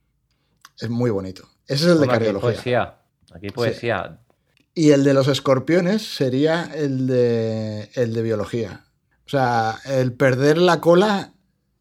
Es 0.81 0.91
muy 0.91 1.11
bonito. 1.11 1.49
Ese 1.67 1.85
es 1.87 1.93
el 1.93 2.01
de 2.01 2.07
Bueno, 2.07 2.13
aquí 2.13 2.25
hay 2.25 2.33
cardiología. 2.33 2.53
poesía. 2.53 2.99
Aquí 3.35 3.47
hay 3.47 3.51
poesía. 3.51 4.21
Y 4.75 4.91
el 4.91 5.05
de 5.05 5.15
los 5.15 5.29
escorpiones 5.29 6.03
sería 6.03 6.71
el 6.75 7.07
de, 7.07 7.91
el 7.95 8.13
de 8.13 8.23
biología. 8.23 8.85
O 9.27 9.29
sea, 9.31 9.79
el 9.87 10.13
perder 10.13 10.59
la 10.59 10.81
cola 10.81 11.33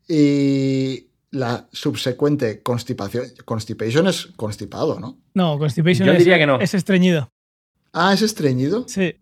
y 0.08 1.08
la 1.32 1.68
subsecuente 1.72 2.62
constipación. 2.62 3.26
Constipation 3.46 4.08
es 4.08 4.28
constipado, 4.36 5.00
¿no? 5.00 5.18
No, 5.34 5.58
constipation 5.58 6.06
Yo 6.06 6.14
es, 6.14 6.20
diría 6.20 6.38
que 6.38 6.46
no. 6.46 6.60
es 6.60 6.74
estreñido. 6.74 7.32
Ah, 7.94 8.14
¿es 8.14 8.22
estreñido? 8.22 8.86
Sí, 8.88 9.16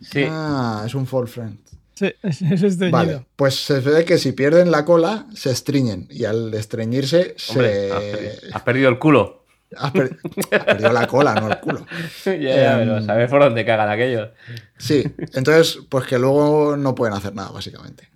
Sí. 0.00 0.24
Ah, 0.28 0.84
es 0.86 0.94
un 0.94 1.06
fall 1.06 1.26
friend. 1.26 1.58
sí, 1.94 2.06
es, 2.22 2.40
es 2.42 2.62
estreñido. 2.62 2.90
Vale, 2.92 3.26
pues 3.36 3.56
se 3.56 3.80
ve 3.80 4.04
que 4.04 4.16
si 4.16 4.32
pierden 4.32 4.70
la 4.70 4.84
cola, 4.84 5.26
se 5.34 5.50
estreñen. 5.50 6.06
Y 6.10 6.24
al 6.24 6.54
estreñirse, 6.54 7.34
Hombre, 7.50 7.88
se... 7.88 8.40
has 8.52 8.62
perdido 8.62 8.88
el 8.88 8.98
culo. 8.98 9.44
Has 9.76 9.92
per- 9.92 10.16
has 10.52 10.64
perdido 10.64 10.92
la 10.92 11.06
cola, 11.06 11.34
no 11.34 11.48
el 11.50 11.58
culo. 11.60 11.84
ya, 12.24 12.34
ya, 12.36 12.72
Em, 12.80 12.88
pero 12.88 13.02
sabes 13.02 13.28
por 13.30 13.42
dónde 13.42 13.64
cagan 13.66 13.90
aquellos. 13.90 14.30
Sí, 14.78 15.04
entonces, 15.34 15.80
pues 15.90 16.06
que 16.06 16.18
luego 16.18 16.76
no 16.76 16.94
pueden 16.94 17.14
hacer 17.14 17.34
nada, 17.34 17.50
básicamente. 17.50 18.08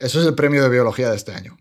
Eso 0.00 0.20
es 0.20 0.26
el 0.26 0.34
premio 0.34 0.62
de 0.62 0.68
biología 0.70 1.10
de 1.10 1.16
este 1.16 1.32
año. 1.34 1.56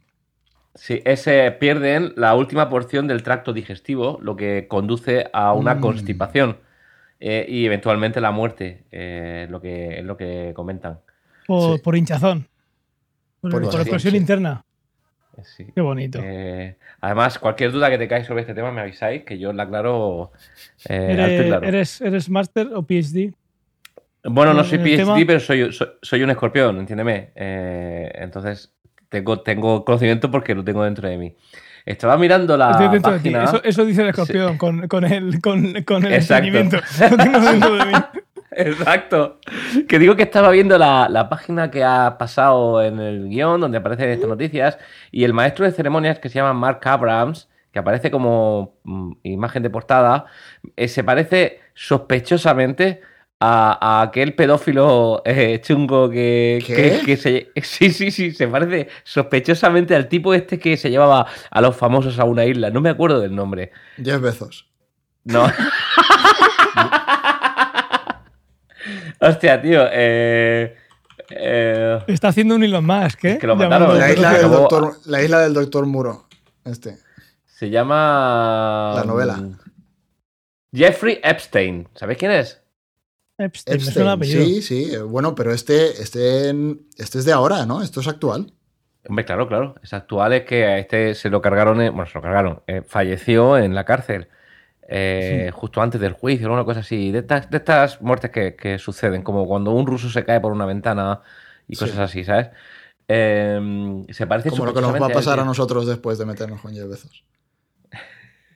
Sí, 0.75 1.01
ese 1.05 1.51
pierden 1.51 2.13
la 2.15 2.33
última 2.33 2.69
porción 2.69 3.05
del 3.07 3.23
tracto 3.23 3.51
digestivo, 3.51 4.17
lo 4.21 4.35
que 4.37 4.67
conduce 4.69 5.29
a 5.33 5.51
una 5.53 5.75
Mm. 5.75 5.81
constipación 5.81 6.57
eh, 7.19 7.45
y 7.47 7.65
eventualmente 7.65 8.21
la 8.21 8.31
muerte, 8.31 8.85
eh, 8.91 9.45
lo 9.49 9.61
que, 9.61 9.99
es 9.99 10.05
lo 10.05 10.15
que 10.17 10.53
comentan. 10.55 11.01
Por, 11.45 11.75
Sí. 11.77 11.81
por 11.83 11.95
hinchazón. 11.97 12.47
Por, 13.41 13.51
Por 13.51 13.51
por 13.51 13.61
hinchazón, 13.63 13.81
explosión 13.81 14.11
sí. 14.13 14.17
interna. 14.17 14.63
Eh, 15.37 15.41
sí. 15.43 15.65
Qué 15.73 15.81
bonito. 15.81 16.19
Eh, 16.23 16.75
además, 16.99 17.39
cualquier 17.39 17.71
duda 17.71 17.89
que 17.89 17.97
te 17.97 18.07
cae 18.07 18.23
sobre 18.25 18.41
este 18.41 18.53
tema 18.53 18.71
me 18.71 18.81
avisáis, 18.81 19.23
que 19.23 19.37
yo 19.39 19.53
la 19.53 19.63
aclaro 19.63 20.31
eh, 20.89 21.07
¿Eres, 21.11 21.45
claro. 21.47 21.67
eres, 21.67 22.01
eres 22.01 22.29
máster 22.29 22.67
o 22.73 22.83
PhD? 22.83 23.33
Bueno, 24.23 24.53
no 24.53 24.63
soy 24.63 24.77
PhD, 24.77 24.97
tema? 24.97 25.15
pero 25.25 25.39
soy, 25.39 25.71
soy, 25.73 25.87
soy 26.01 26.23
un 26.23 26.29
escorpión, 26.29 26.77
entiéndeme. 26.79 27.31
Eh, 27.35 28.11
entonces, 28.15 28.73
tengo, 29.09 29.41
tengo 29.41 29.83
conocimiento 29.83 30.29
porque 30.29 30.53
lo 30.53 30.63
tengo 30.63 30.83
dentro 30.83 31.07
de 31.09 31.17
mí. 31.17 31.35
Estaba 31.85 32.15
mirando 32.17 32.55
la 32.55 32.71
Estoy 32.71 32.89
dentro 32.89 33.13
de 33.13 33.19
ti. 33.19 33.31
página... 33.31 33.43
Eso, 33.45 33.63
eso 33.63 33.85
dice 33.85 34.03
el 34.03 34.09
escorpión 34.09 34.57
con, 34.57 34.87
con 34.87 35.03
el, 35.03 35.41
con, 35.41 35.81
con 35.83 36.05
el 36.05 36.13
Exacto. 36.13 36.45
entendimiento. 36.45 36.77
Lo 37.09 37.17
tengo 37.17 37.39
dentro 37.39 37.75
de 37.75 37.85
mí. 37.85 37.93
Exacto. 38.51 39.39
Que 39.87 39.97
digo 39.99 40.15
que 40.15 40.23
estaba 40.23 40.49
viendo 40.49 40.77
la, 40.77 41.07
la 41.09 41.29
página 41.29 41.71
que 41.71 41.83
ha 41.83 42.17
pasado 42.17 42.83
en 42.83 42.99
el 42.99 43.29
guion 43.29 43.61
donde 43.61 43.77
aparecen 43.77 44.09
estas 44.09 44.27
noticias 44.29 44.77
y 45.11 45.23
el 45.23 45.33
maestro 45.33 45.65
de 45.65 45.71
ceremonias 45.71 46.19
que 46.19 46.29
se 46.29 46.35
llama 46.35 46.53
Mark 46.53 46.81
Abrams, 46.83 47.47
que 47.71 47.79
aparece 47.79 48.11
como 48.11 48.75
mm, 48.83 49.11
imagen 49.23 49.63
de 49.63 49.69
portada, 49.69 50.25
eh, 50.75 50.87
se 50.89 51.03
parece 51.03 51.61
sospechosamente 51.73 53.01
a, 53.39 53.99
a 53.99 54.01
aquel 54.03 54.35
pedófilo 54.35 55.21
eh, 55.25 55.59
chungo 55.63 56.09
que- 56.09 56.61
que 57.05 57.17
se... 57.17 57.51
Sí, 57.63 57.89
sí, 57.91 58.11
sí, 58.11 58.31
se 58.31 58.47
parece 58.47 58.89
sospechosamente 59.03 59.95
al 59.95 60.07
tipo 60.09 60.33
este 60.33 60.59
que 60.59 60.75
se 60.77 60.89
llevaba 60.91 61.25
a 61.49 61.61
los 61.61 61.75
famosos 61.75 62.19
a 62.19 62.25
una 62.25 62.45
isla. 62.45 62.69
No 62.69 62.81
me 62.81 62.89
acuerdo 62.89 63.19
del 63.21 63.33
nombre. 63.33 63.71
Diez 63.97 64.19
Bezos. 64.19 64.67
No. 65.23 65.45
Hostia, 69.21 69.61
tío. 69.61 69.83
Eh, 69.91 70.75
eh, 71.29 71.99
Está 72.07 72.29
haciendo 72.29 72.55
un 72.55 72.63
Elon 72.63 72.85
Musk, 72.85 73.23
¿eh? 73.25 73.37
Que 73.39 73.47
lo 73.47 73.55
mataron. 73.55 73.97
La 73.97 74.11
isla, 74.11 74.33
del 74.33 74.49
doctor, 74.49 74.95
la 75.05 75.21
isla 75.21 75.39
del 75.39 75.53
doctor 75.53 75.85
Muro. 75.85 76.27
Este. 76.65 76.97
Se 77.45 77.69
llama. 77.69 78.93
La 78.95 79.03
novela. 79.05 79.37
mm, 79.37 79.57
Jeffrey 80.73 81.19
Epstein. 81.23 81.87
¿Sabéis 81.95 82.17
quién 82.19 82.31
es? 82.31 82.61
Epstein, 83.37 83.77
me 83.85 83.91
suena 83.91 84.13
el 84.13 84.21
Epstein. 84.23 84.45
Sí, 84.45 84.61
sí. 84.61 84.97
Bueno, 84.97 85.35
pero 85.35 85.51
este, 85.53 86.01
este, 86.01 86.49
este 86.97 87.17
es 87.19 87.25
de 87.25 87.31
ahora, 87.33 87.65
¿no? 87.65 87.81
Esto 87.81 87.99
es 88.01 88.07
actual. 88.07 88.53
Hombre, 89.07 89.25
claro, 89.25 89.47
claro. 89.47 89.75
Es 89.81 89.93
actual, 89.93 90.33
es 90.33 90.43
que 90.45 90.65
a 90.65 90.77
este 90.77 91.15
se 91.15 91.29
lo 91.29 91.41
cargaron, 91.41 91.81
en- 91.81 91.91
bueno, 91.93 92.05
se 92.09 92.13
lo 92.17 92.21
cargaron, 92.21 92.61
eh, 92.67 92.83
falleció 92.87 93.57
en 93.57 93.73
la 93.73 93.83
cárcel 93.83 94.27
eh, 94.91 95.51
justo 95.53 95.81
antes 95.81 95.99
del 96.01 96.13
juicio, 96.13 96.47
¿no? 96.47 96.53
una 96.53 96.65
cosa 96.65 96.81
así. 96.81 97.11
De 97.11 97.19
estas, 97.19 97.49
de 97.49 97.57
estas 97.57 98.01
muertes 98.01 98.31
que, 98.31 98.55
que 98.55 98.77
suceden, 98.77 99.23
como 99.23 99.47
cuando 99.47 99.71
un 99.71 99.87
ruso 99.87 100.09
se 100.09 100.23
cae 100.25 100.39
por 100.39 100.51
una 100.51 100.65
ventana 100.65 101.21
y 101.67 101.75
Sí. 101.75 101.85
cosas 101.85 101.99
así, 101.99 102.23
¿sabes? 102.23 102.49
Eh, 103.07 104.05
se 104.09 104.27
parece 104.27 104.49
Como 104.49 104.65
lo 104.65 104.73
que 104.73 104.81
nos 104.81 104.93
va 105.01 105.07
a 105.07 105.09
pasar 105.09 105.39
a 105.39 105.45
nosotros 105.45 105.85
después 105.87 106.17
de 106.17 106.25
meternos 106.25 106.61
con 106.61 106.73
Jeff 106.73 106.87
Bezos. 106.89 107.23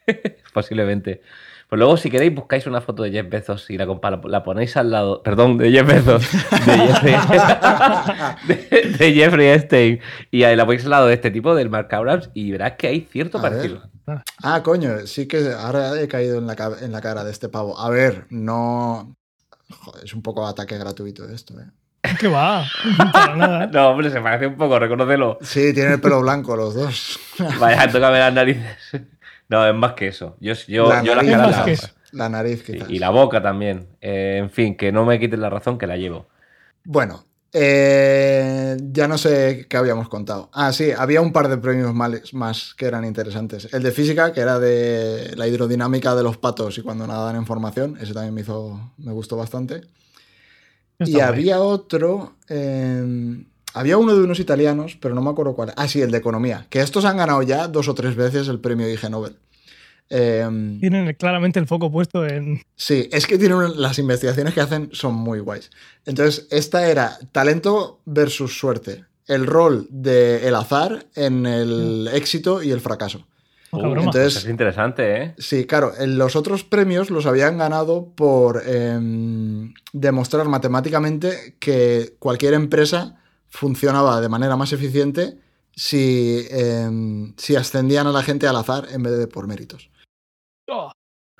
Posiblemente. 0.54 1.22
Pues 1.68 1.80
luego, 1.80 1.98
si 1.98 2.10
queréis, 2.12 2.34
buscáis 2.34 2.68
una 2.68 2.80
foto 2.80 3.02
de 3.04 3.12
Jeff 3.12 3.28
Bezos 3.30 3.70
y 3.72 3.78
la, 3.78 3.88
compa- 3.88 4.24
la 4.30 4.44
ponéis 4.44 4.78
al 4.78 4.92
lado. 4.92 5.24
Perdón, 5.24 5.58
de 5.58 5.72
Jeff 5.72 5.88
Bezos. 5.88 6.32
De 6.32 6.78
Jeffrey, 6.78 7.16
de, 8.48 8.82
de 8.98 9.14
Jeffrey 9.14 9.48
Epstein. 9.48 10.00
Y 10.32 10.44
ahí 10.44 10.56
la 10.56 10.66
ponéis 10.66 10.84
al 10.86 10.92
lado 10.92 11.08
de 11.08 11.16
este 11.16 11.32
tipo, 11.32 11.56
del 11.56 11.70
Mark 11.70 11.94
Abrams, 11.94 12.30
y 12.34 12.52
verás 12.52 12.74
que 12.74 12.88
hay 12.88 13.02
cierto 13.12 13.42
parecido. 13.42 13.82
Ah, 14.44 14.62
coño, 14.64 15.08
sí 15.08 15.28
que 15.28 15.52
ahora 15.58 16.00
he 16.00 16.08
caído 16.08 16.38
en 16.38 16.46
la, 16.48 16.56
en 16.82 16.92
la 16.92 17.02
cara 17.02 17.24
de 17.24 17.32
este 17.32 17.50
pavo. 17.50 17.80
A 17.80 17.90
ver, 17.90 18.28
no. 18.30 19.16
Joder, 19.70 20.04
es 20.06 20.14
un 20.14 20.22
poco 20.22 20.46
ataque 20.48 20.78
gratuito 20.78 21.28
esto, 21.28 21.60
¿eh? 21.60 21.66
¿Qué 22.20 22.28
va? 22.28 22.64
Para 23.12 23.36
nada. 23.36 23.68
No, 23.74 23.90
hombre, 23.90 24.12
se 24.12 24.22
parece 24.22 24.46
un 24.46 24.56
poco, 24.56 24.78
reconócelo. 24.78 25.40
Sí, 25.42 25.74
tiene 25.74 25.94
el 25.94 26.00
pelo 26.02 26.22
blanco 26.22 26.56
los 26.56 26.76
dos. 26.76 27.20
Vaya, 27.60 27.92
tócame 27.92 28.20
las 28.20 28.32
narices. 28.34 28.78
No, 29.50 29.66
es 29.68 29.76
más 29.76 29.94
que 29.94 30.08
eso. 30.08 30.36
Yo, 30.40 30.54
yo, 30.68 30.90
La 30.90 31.04
yo 31.04 31.16
las 31.16 31.26
nariz, 31.26 31.56
las- 31.68 31.82
que. 31.82 31.96
La 32.12 32.30
nariz, 32.30 32.64
quizás. 32.64 32.90
y 32.90 32.98
la 33.00 33.10
boca 33.10 33.42
también. 33.42 33.88
Eh, 34.02 34.38
en 34.40 34.50
fin, 34.50 34.76
que 34.78 34.92
no 34.92 35.06
me 35.06 35.20
quiten 35.20 35.42
la 35.42 35.50
razón 35.50 35.78
que 35.78 35.86
la 35.86 35.98
llevo. 35.98 36.28
Bueno, 36.86 37.26
eh, 37.52 38.78
ya 38.92 39.08
no 39.08 39.18
sé 39.18 39.66
qué 39.70 39.76
habíamos 39.78 40.08
contado. 40.10 40.50
Ah, 40.54 40.72
sí, 40.72 40.92
había 40.98 41.20
un 41.22 41.34
par 41.34 41.48
de 41.50 41.58
premios 41.58 41.94
males- 41.94 42.34
más 42.34 42.74
que 42.78 42.86
eran 42.86 43.04
interesantes. 43.06 43.72
El 43.74 43.84
de 43.84 43.92
física, 43.92 44.32
que 44.34 44.40
era 44.42 44.60
de 44.60 45.34
la 45.36 45.48
hidrodinámica 45.48 46.16
de 46.16 46.24
los 46.24 46.38
patos 46.38 46.78
y 46.78 46.82
cuando 46.84 47.06
nadan 47.06 47.36
en 47.36 47.46
formación. 47.46 47.98
Ese 48.00 48.14
también 48.14 48.34
me 48.34 48.42
hizo, 48.42 48.94
me 48.98 49.12
gustó 49.12 49.36
bastante. 49.38 49.82
Está 50.98 51.18
Y 51.18 51.20
había 51.20 51.60
otro. 51.60 52.36
eh, 52.48 53.44
había 53.76 53.98
uno 53.98 54.16
de 54.16 54.24
unos 54.24 54.40
italianos, 54.40 54.98
pero 55.00 55.14
no 55.14 55.22
me 55.22 55.30
acuerdo 55.30 55.54
cuál. 55.54 55.74
Ah, 55.76 55.88
sí, 55.88 56.02
el 56.02 56.10
de 56.12 56.18
economía. 56.18 56.66
Que 56.70 56.80
estos 56.82 57.06
han 57.06 57.18
ganado 57.18 57.42
ya 57.44 57.68
dos 57.68 57.88
o 57.88 57.94
tres 57.94 58.16
veces 58.16 58.48
el 58.48 58.60
premio 58.60 58.90
Ig 58.90 59.10
Nobel. 59.10 59.36
Eh, 60.10 60.48
Tienen 60.80 61.14
claramente 61.16 61.60
el 61.60 61.68
foco 61.68 61.92
puesto 61.92 62.26
en. 62.26 62.62
sí, 62.76 63.10
es 63.12 63.26
que 63.26 63.38
tienen 63.40 63.82
las 63.82 63.98
investigaciones 63.98 64.54
que 64.54 64.62
hacen 64.62 64.90
son 64.92 65.16
muy 65.16 65.40
guays. 65.40 65.72
Entonces, 66.06 66.48
esta 66.52 66.88
era 66.90 67.18
talento 67.32 68.02
versus 68.06 68.58
suerte. 68.58 69.06
El 69.28 69.48
rol 69.48 69.88
del 69.90 70.54
azar 70.54 71.08
en 71.16 71.48
el 71.48 72.08
éxito 72.14 72.62
y 72.62 72.70
el 72.72 72.82
fracaso. 72.82 73.26
Uh, 73.72 73.80
broma. 73.80 74.04
entonces- 74.04 74.36
es 74.38 74.48
interesante, 74.50 75.22
¿eh? 75.24 75.34
Sí, 75.40 75.66
claro, 75.66 75.92
en 75.98 76.18
los 76.20 76.36
otros 76.36 76.64
premios 76.64 77.10
los 77.10 77.26
habían 77.26 77.58
ganado 77.58 78.08
por 78.16 78.62
em, 78.66 79.74
demostrar 79.92 80.48
matemáticamente 80.48 81.56
que 81.60 82.14
cualquier 82.20 82.54
empresa 82.54 83.16
funcionaba 83.56 84.22
de 84.22 84.30
manera 84.30 84.56
más 84.56 84.72
eficiente 84.74 85.38
si, 85.76 86.46
em, 86.52 87.34
si 87.38 87.56
ascendían 87.56 88.08
a 88.08 88.12
la 88.12 88.22
gente 88.24 88.48
al 88.48 88.56
azar 88.56 88.88
en 88.92 89.04
vez 89.04 89.18
de 89.18 89.28
por 89.28 89.48
méritos. 89.48 89.90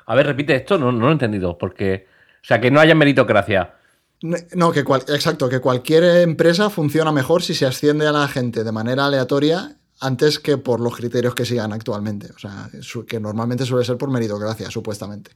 A 0.08 0.16
ver, 0.16 0.28
repite 0.28 0.56
esto, 0.56 0.78
no, 0.78 0.92
no 0.92 1.00
lo 1.06 1.10
he 1.10 1.14
entendido. 1.14 1.58
Porque. 1.58 2.08
O 2.44 2.48
sea, 2.48 2.62
que 2.62 2.70
no 2.70 2.80
haya 2.80 2.94
meritocracia. 2.96 3.74
No, 4.22 4.38
No, 4.54 4.72
que 4.72 4.84
cual- 4.84 5.04
exacto, 5.08 5.50
que 5.50 5.60
cualquier 5.60 6.04
empresa 6.22 6.70
funciona 6.70 7.12
mejor 7.12 7.42
si 7.42 7.54
se 7.56 7.66
asciende 7.66 8.06
a 8.08 8.12
la 8.12 8.28
gente 8.28 8.64
de 8.64 8.72
manera 8.72 9.06
aleatoria 9.08 9.78
antes 10.00 10.40
que 10.40 10.58
por 10.58 10.80
los 10.80 10.96
criterios 10.96 11.34
que 11.34 11.46
sigan 11.46 11.74
actualmente. 11.74 12.28
O 12.36 12.40
sea, 12.40 12.70
que 13.08 13.20
normalmente 13.20 13.66
suele 13.66 13.84
ser 13.86 13.98
por 13.98 14.12
meritocracia, 14.12 14.70
supuestamente. 14.70 15.32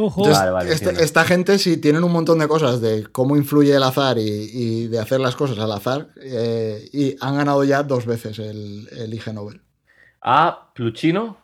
Ojo. 0.00 0.20
Entonces, 0.22 0.38
Vale, 0.38 0.50
vale, 0.50 0.72
esta, 1.02 1.24
gente, 1.24 1.58
si 1.58 1.76
tienen 1.76 2.04
un 2.04 2.12
montón 2.12 2.38
de 2.38 2.48
cosas 2.48 2.80
de 2.80 3.06
cómo 3.12 3.36
influye 3.36 3.74
el 3.74 3.82
azar 3.82 4.18
y, 4.18 4.22
y 4.52 4.86
de 4.88 4.98
hacer 4.98 5.20
las 5.20 5.36
cosas 5.36 5.58
al 5.58 5.72
azar, 5.72 6.08
eh, 6.22 6.88
y 6.92 7.16
han 7.20 7.36
ganado 7.36 7.64
ya 7.64 7.82
dos 7.82 8.06
veces 8.06 8.38
el, 8.38 8.88
el 8.92 9.12
Ig 9.14 9.32
Nobel. 9.32 9.60
A 10.22 10.70
Pluchino, 10.74 11.36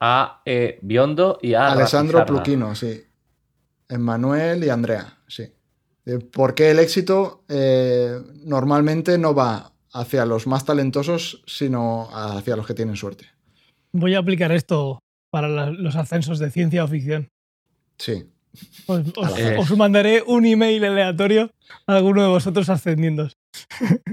a 0.00 0.42
E. 0.44 0.78
Biondo 0.82 1.38
y 1.42 1.54
a. 1.54 1.72
Alessandro. 1.72 2.24
Pluquino, 2.24 2.74
sí. 2.74 3.02
Emmanuel 3.88 4.62
y 4.64 4.68
Andrea, 4.68 5.18
sí. 5.26 5.44
Eh, 6.06 6.18
Porque 6.32 6.70
el 6.70 6.78
éxito 6.78 7.44
eh, 7.48 8.18
normalmente 8.44 9.18
no 9.18 9.34
va 9.34 9.72
hacia 9.92 10.24
los 10.24 10.46
más 10.46 10.64
talentosos, 10.64 11.42
sino 11.46 12.08
hacia 12.12 12.56
los 12.56 12.66
que 12.66 12.74
tienen 12.74 12.96
suerte. 12.96 13.26
Voy 13.92 14.14
a 14.14 14.20
aplicar 14.20 14.52
esto 14.52 15.00
para 15.30 15.48
la- 15.48 15.70
los 15.70 15.96
ascensos 15.96 16.38
de 16.38 16.50
ciencia 16.50 16.84
o 16.84 16.88
ficción. 16.88 17.28
Sí. 18.00 18.24
Os, 18.86 19.00
os- 19.16 19.38
Eh. 19.38 19.56
os 19.58 19.70
mandaré 19.76 20.24
un 20.26 20.44
email 20.46 20.82
aleatorio 20.84 21.50
a 21.86 21.96
alguno 21.96 22.22
de 22.22 22.28
vosotros 22.28 22.68
ascendiendo. 22.70 23.28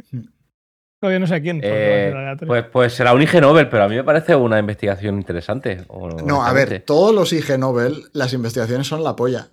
Todavía 1.00 1.20
no 1.20 1.28
sé 1.28 1.36
a 1.36 1.42
quién. 1.42 1.62
Eh, 1.64 2.12
pues, 2.48 2.66
pues 2.72 2.94
será 2.94 3.14
un 3.14 3.22
IG 3.22 3.40
Nobel, 3.40 3.70
pero 3.70 3.84
a 3.84 3.88
mí 3.88 3.96
me 3.96 4.04
parece 4.04 4.36
una 4.36 4.58
investigación 4.60 5.16
interesante. 5.16 5.86
o- 5.90 6.10
No, 6.10 6.44
a 6.44 6.52
ver, 6.54 6.84
todos 6.86 7.14
los 7.14 7.32
IG 7.34 7.58
Nobel, 7.60 8.06
las 8.14 8.34
investigaciones 8.34 8.88
son 8.88 9.04
la 9.04 9.16
polla. 9.16 9.50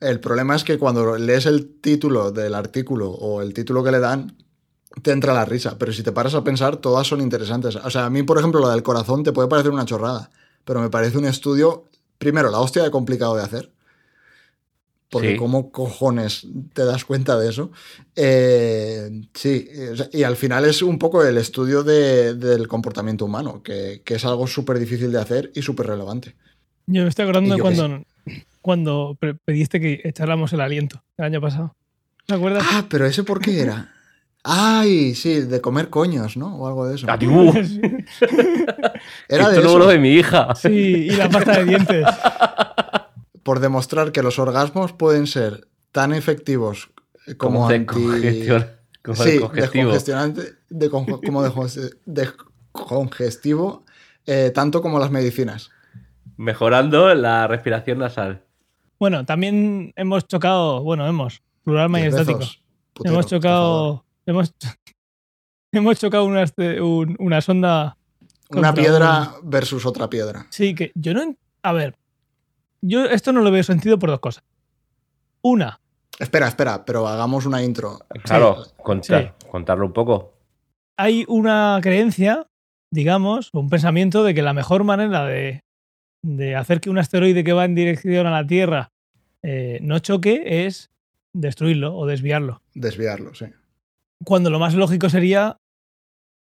El 0.00 0.20
problema 0.20 0.54
es 0.56 0.64
que 0.64 0.76
cuando 0.78 1.16
lees 1.16 1.46
el 1.46 1.80
título 1.80 2.30
del 2.32 2.54
artículo 2.54 3.10
o 3.10 3.42
el 3.42 3.54
título 3.54 3.82
que 3.84 3.92
le 3.92 4.00
dan, 4.00 4.36
te 5.02 5.12
entra 5.12 5.32
la 5.34 5.44
risa. 5.44 5.76
Pero 5.78 5.92
si 5.92 6.02
te 6.02 6.12
paras 6.12 6.34
a 6.34 6.42
pensar, 6.44 6.76
todas 6.76 7.06
son 7.06 7.20
interesantes. 7.20 7.76
O 7.76 7.90
sea, 7.90 8.06
a 8.06 8.10
mí, 8.10 8.22
por 8.24 8.38
ejemplo, 8.38 8.60
la 8.60 8.70
del 8.72 8.82
corazón 8.82 9.22
te 9.22 9.32
puede 9.32 9.48
parecer 9.48 9.70
una 9.72 9.84
chorrada, 9.84 10.30
pero 10.64 10.80
me 10.80 10.90
parece 10.90 11.18
un 11.18 11.24
estudio, 11.26 11.84
primero, 12.18 12.50
la 12.50 12.58
hostia 12.58 12.82
de 12.82 12.90
complicado 12.90 13.36
de 13.36 13.42
hacer. 13.44 13.70
Porque 15.10 15.30
Sí. 15.32 15.36
cómo 15.36 15.70
cojones 15.72 16.46
te 16.74 16.84
das 16.84 17.04
cuenta 17.06 17.38
de 17.38 17.48
eso. 17.48 17.70
Eh, 18.14 19.08
sí, 19.32 19.66
y 20.12 20.22
al 20.22 20.36
final 20.36 20.66
es 20.66 20.82
un 20.82 20.98
poco 20.98 21.24
el 21.24 21.38
estudio 21.38 21.82
de- 21.82 22.34
del 22.34 22.68
comportamiento 22.68 23.24
humano, 23.24 23.62
que, 23.62 24.02
que 24.04 24.16
es 24.16 24.24
algo 24.26 24.46
súper 24.46 24.78
difícil 24.78 25.10
de 25.10 25.18
hacer 25.20 25.50
y 25.54 25.62
súper 25.62 25.86
relevante. 25.86 26.36
Yo 26.86 27.02
me 27.04 27.08
estoy 27.08 27.22
acordando 27.24 27.54
de 27.54 27.60
cuando, 27.60 28.02
cuando 28.60 29.18
pediste 29.44 29.80
que 29.80 30.00
echáramos 30.04 30.52
el 30.52 30.60
aliento 30.60 31.02
el 31.16 31.24
año 31.24 31.40
pasado. 31.40 31.74
¿Te 32.26 32.34
acuerdas? 32.34 32.64
Ah, 32.70 32.84
pero 32.90 33.06
ese 33.06 33.24
por 33.24 33.40
qué 33.40 33.60
era. 33.62 33.94
Ay, 34.44 35.14
sí, 35.14 35.40
de 35.40 35.60
comer 35.60 35.88
coños, 35.90 36.36
¿no? 36.36 36.54
O 36.56 36.66
algo 36.68 36.86
de 36.86 36.94
eso. 36.96 37.06
Ah, 37.08 37.18
tío, 37.18 37.30
Sí, 37.64 37.80
Era 39.28 39.48
de 39.48 39.56
esto 39.56 39.68
eso, 39.68 39.78
lo 39.78 39.86
de 39.86 39.98
mi 39.98 40.10
hija. 40.12 40.54
sí, 40.54 40.68
y 40.68 41.10
la 41.10 41.28
pasta 41.30 41.58
de 41.58 41.64
dientes. 41.64 42.06
por 43.48 43.60
demostrar 43.60 44.12
que 44.12 44.22
los 44.22 44.38
orgasmos 44.38 44.92
pueden 44.92 45.26
ser 45.26 45.68
tan 45.90 46.12
efectivos 46.12 46.90
como 47.38 47.66
de 47.66 47.76
anti... 47.76 47.86
congestión- 47.94 48.66
como 49.02 49.16
Sí, 49.24 49.38
descongestionante, 49.54 50.42
de 50.68 50.90
con- 50.90 51.06
como 51.06 51.42
de, 51.42 51.50
congestivo, 52.72 53.84
eh, 54.26 54.50
tanto 54.54 54.82
como 54.82 54.98
las 54.98 55.10
medicinas. 55.10 55.70
Mejorando 56.36 57.14
la 57.14 57.46
respiración 57.46 58.00
nasal. 58.00 58.44
Bueno, 59.00 59.24
también 59.24 59.94
hemos 59.96 60.26
chocado, 60.26 60.82
bueno, 60.82 61.06
hemos, 61.06 61.40
plural 61.64 61.88
majestático. 61.88 62.40
hemos 63.02 63.26
chocado, 63.28 64.04
hemos, 64.26 64.52
hemos 65.72 65.98
chocado 65.98 66.24
una, 66.26 66.42
este- 66.42 66.82
un- 66.82 67.16
una 67.18 67.40
sonda. 67.40 67.96
Una 68.50 68.74
piedra 68.74 69.32
versus 69.42 69.86
otra 69.86 70.10
piedra. 70.10 70.46
Sí, 70.50 70.74
que 70.74 70.92
yo 70.94 71.14
no. 71.14 71.34
A 71.62 71.72
ver, 71.72 71.96
yo 72.80 73.04
esto 73.04 73.32
no 73.32 73.40
lo 73.42 73.50
veo 73.50 73.62
sentido 73.62 73.98
por 73.98 74.10
dos 74.10 74.20
cosas. 74.20 74.44
Una, 75.42 75.80
Espera, 76.18 76.48
espera, 76.48 76.84
pero 76.84 77.06
hagamos 77.06 77.46
una 77.46 77.62
intro. 77.62 78.00
Claro, 78.24 78.64
contar, 78.82 79.36
contarlo 79.48 79.86
un 79.86 79.92
poco. 79.92 80.34
hay 80.96 81.24
una 81.28 81.78
creencia, 81.80 82.48
digamos, 82.90 83.50
o 83.52 83.60
un 83.60 83.70
pensamiento 83.70 84.24
de 84.24 84.34
que 84.34 84.42
la 84.42 84.52
mejor 84.52 84.82
manera 84.82 85.24
de, 85.26 85.62
de 86.24 86.56
hacer 86.56 86.80
que 86.80 86.90
un 86.90 86.98
asteroide 86.98 87.44
que 87.44 87.52
va 87.52 87.64
en 87.64 87.76
dirección 87.76 88.26
a 88.26 88.32
la 88.32 88.44
Tierra 88.44 88.90
eh, 89.44 89.78
no 89.80 90.00
choque 90.00 90.66
es 90.66 90.90
destruirlo 91.32 91.94
o 91.94 92.04
desviarlo. 92.06 92.62
Desviarlo, 92.74 93.32
sí. 93.36 93.46
Cuando 94.24 94.50
lo 94.50 94.58
más 94.58 94.74
lógico 94.74 95.08
sería 95.08 95.58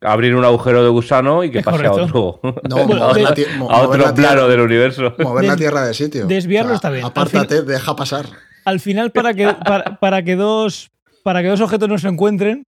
Abrir 0.03 0.35
un 0.35 0.43
agujero 0.45 0.83
de 0.83 0.89
gusano 0.89 1.43
y 1.43 1.51
que 1.51 1.59
Es 1.59 1.65
pase 1.65 1.85
a 1.85 1.91
otro, 1.91 2.39
No, 2.43 2.75
Bueno, 2.85 2.95
la, 2.95 3.05
a 3.05 3.07
otro 3.09 3.97
la 4.01 4.13
tierra- 4.13 4.13
plano 4.13 4.47
del 4.47 4.59
universo. 4.61 5.15
mover 5.19 5.45
la 5.45 5.55
tierra 5.55 5.85
de 5.85 5.93
sitio. 5.93 6.25
desviarlo 6.27 6.73
está 6.73 6.89
bien. 6.89 7.05
Apártate, 7.05 7.61
deja 7.63 7.95
pasar. 7.95 8.25
al 8.65 8.79
final 8.79 9.11
para 9.11 9.33
que, 9.33 9.47
para, 9.65 9.99
para 9.99 10.23
que 10.23 10.35
dos 10.35 10.89
para 11.23 11.41
que 11.41 11.47
dos 11.47 11.61
objetos 11.61 11.87
no 11.87 11.97
se 11.97 12.07
encuentren 12.09 12.63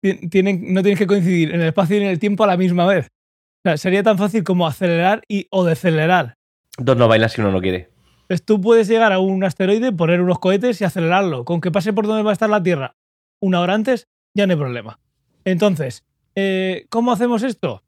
ti- 0.00 0.28
tienen, 0.28 0.72
no 0.72 0.82
tienen 0.82 0.96
que 0.98 1.06
coincidir 1.06 1.52
en 1.54 1.60
el 1.60 1.68
espacio 1.68 1.96
y 1.98 2.02
en 2.02 2.06
el 2.08 2.18
tiempo 2.18 2.44
a 2.44 2.46
la 2.46 2.56
misma 2.56 2.86
vez. 2.86 3.06
O 3.06 3.62
sea, 3.64 3.76
sería 3.76 4.02
tan 4.02 4.16
fácil 4.16 4.44
como 4.44 4.66
acelerar 4.66 5.22
y 5.28 5.46
o 5.50 5.64
decelerar. 5.64 6.34
Dos 6.78 6.96
no 6.96 7.08
bailan 7.08 7.28
si 7.28 7.40
uno 7.40 7.50
no 7.50 7.60
quiere. 7.60 7.90
Entonces 8.22 8.44
tú 8.46 8.60
puedes 8.60 8.86
llegar 8.86 9.12
a 9.12 9.18
un 9.18 9.42
asteroide, 9.44 9.90
poner 9.92 10.20
unos 10.20 10.38
cohetes 10.38 10.80
y 10.80 10.84
acelerarlo. 10.84 11.44
Con 11.44 11.60
que 11.60 11.70
pase 11.72 11.92
por 11.92 12.06
donde 12.06 12.22
va 12.22 12.30
a 12.30 12.32
estar 12.32 12.48
la 12.48 12.62
Tierra 12.62 12.94
una 13.40 13.60
hora 13.60 13.74
antes, 13.74 14.06
ya 14.34 14.46
no 14.46 14.52
hay 14.52 14.58
problema. 14.58 15.00
Entonces, 15.44 16.04
eh, 16.34 16.86
¿cómo 16.88 17.12
hacemos 17.12 17.42
esto? 17.42 17.82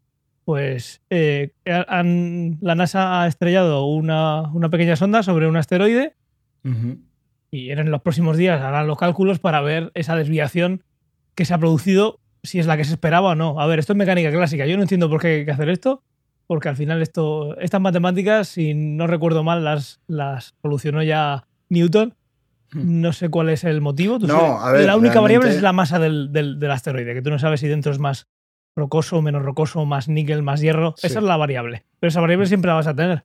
Pues 0.44 1.00
eh, 1.10 1.52
han- 1.88 2.58
la 2.60 2.74
NASA 2.74 3.22
ha 3.22 3.26
estrellado 3.28 3.86
una, 3.86 4.42
una 4.52 4.68
pequeña 4.70 4.96
sonda 4.96 5.22
sobre 5.22 5.46
un 5.48 5.56
asteroide 5.56 6.14
y 7.50 7.70
en 7.70 7.90
los 7.90 8.02
próximos 8.02 8.36
días 8.36 8.60
harán 8.60 8.86
los 8.86 8.98
cálculos 8.98 9.38
para 9.38 9.60
ver 9.60 9.90
esa 9.94 10.16
desviación 10.16 10.84
que 11.34 11.44
se 11.44 11.54
ha 11.54 11.58
producido, 11.58 12.20
si 12.42 12.58
es 12.58 12.66
la 12.66 12.76
que 12.76 12.84
se 12.84 12.92
esperaba 12.92 13.30
o 13.30 13.34
no. 13.34 13.60
A 13.60 13.66
ver, 13.66 13.78
esto 13.78 13.92
es 13.92 13.96
mecánica 13.96 14.30
clásica. 14.30 14.66
Yo 14.66 14.76
no 14.76 14.82
entiendo 14.82 15.08
por 15.08 15.20
qué 15.20 15.28
hay 15.28 15.44
que 15.44 15.50
hacer 15.52 15.68
esto, 15.68 16.02
porque 16.46 16.68
al 16.68 16.76
final 16.76 17.02
esto, 17.02 17.58
estas 17.58 17.80
matemáticas, 17.80 18.48
si 18.48 18.74
no 18.74 19.06
recuerdo 19.06 19.44
mal, 19.44 19.64
las, 19.64 20.00
las 20.08 20.54
solucionó 20.62 21.02
ya 21.02 21.46
Newton. 21.68 22.14
No 22.74 23.12
sé 23.12 23.28
cuál 23.28 23.48
es 23.50 23.64
el 23.64 23.80
motivo. 23.80 24.18
Tú 24.18 24.26
No, 24.26 24.38
sabes- 24.38 24.62
a 24.62 24.72
ver, 24.72 24.86
la 24.86 24.96
única 24.96 25.20
variable 25.20 25.50
es 25.50 25.60
la 25.62 25.72
masa 25.72 25.98
del, 25.98 26.32
del- 26.32 26.58
del 26.58 26.70
asteroide, 26.70 27.14
que 27.14 27.22
tú 27.22 27.30
no 27.30 27.38
sabes 27.38 27.60
si 27.60 27.68
dentro 27.68 27.92
es 27.92 27.98
más 27.98 28.26
rocoso, 28.74 29.20
menos 29.20 29.42
rocoso, 29.42 29.84
más 29.84 30.08
níquel, 30.08 30.42
más 30.42 30.60
hierro. 30.60 30.94
Sí. 30.96 31.06
Esa 31.08 31.18
es 31.18 31.24
la 31.24 31.36
variable. 31.36 31.84
Pero 32.00 32.08
esa 32.08 32.20
variable 32.20 32.46
siempre 32.46 32.68
la 32.68 32.74
vas 32.74 32.86
a 32.86 32.94
tener. 32.96 33.24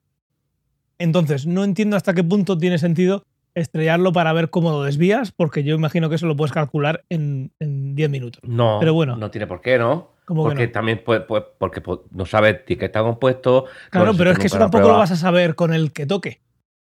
Entonces, 0.98 1.46
no 1.46 1.64
entiendo 1.64 1.96
hasta 1.96 2.14
qué 2.14 2.24
punto 2.24 2.58
tiene 2.58 2.78
sentido 2.78 3.24
estrellarlo 3.54 4.12
para 4.12 4.32
ver 4.32 4.50
cómo 4.50 4.70
lo 4.70 4.82
desvías, 4.82 5.32
porque 5.32 5.64
yo 5.64 5.74
imagino 5.74 6.08
que 6.08 6.16
eso 6.16 6.26
lo 6.26 6.36
puedes 6.36 6.52
calcular 6.52 7.04
en, 7.08 7.50
en 7.58 7.94
10 7.94 8.10
minutos. 8.10 8.40
No, 8.44 8.76
Pero 8.80 8.94
bueno. 8.94 9.16
no 9.16 9.30
tiene 9.30 9.46
por 9.46 9.60
qué, 9.60 9.78
¿no? 9.78 10.12
¿Cómo 10.26 10.44
que 10.44 10.48
Porque 10.50 10.66
no? 10.66 10.72
también 10.72 11.02
puede, 11.04 11.20
puede- 11.22 11.46
porque 11.58 11.80
po- 11.80 12.04
no 12.10 12.26
sabes 12.26 12.58
de 12.66 12.76
qué 12.76 12.84
está 12.84 13.00
compuesto. 13.02 13.64
Claro, 13.90 14.12
pero 14.16 14.30
es 14.30 14.38
que 14.38 14.46
eso 14.48 14.58
tampoco 14.58 14.86
lo 14.88 14.98
vas 14.98 15.10
a 15.10 15.16
saber 15.16 15.54
con 15.54 15.72
el 15.72 15.92
que 15.92 16.04
toque. 16.06 16.40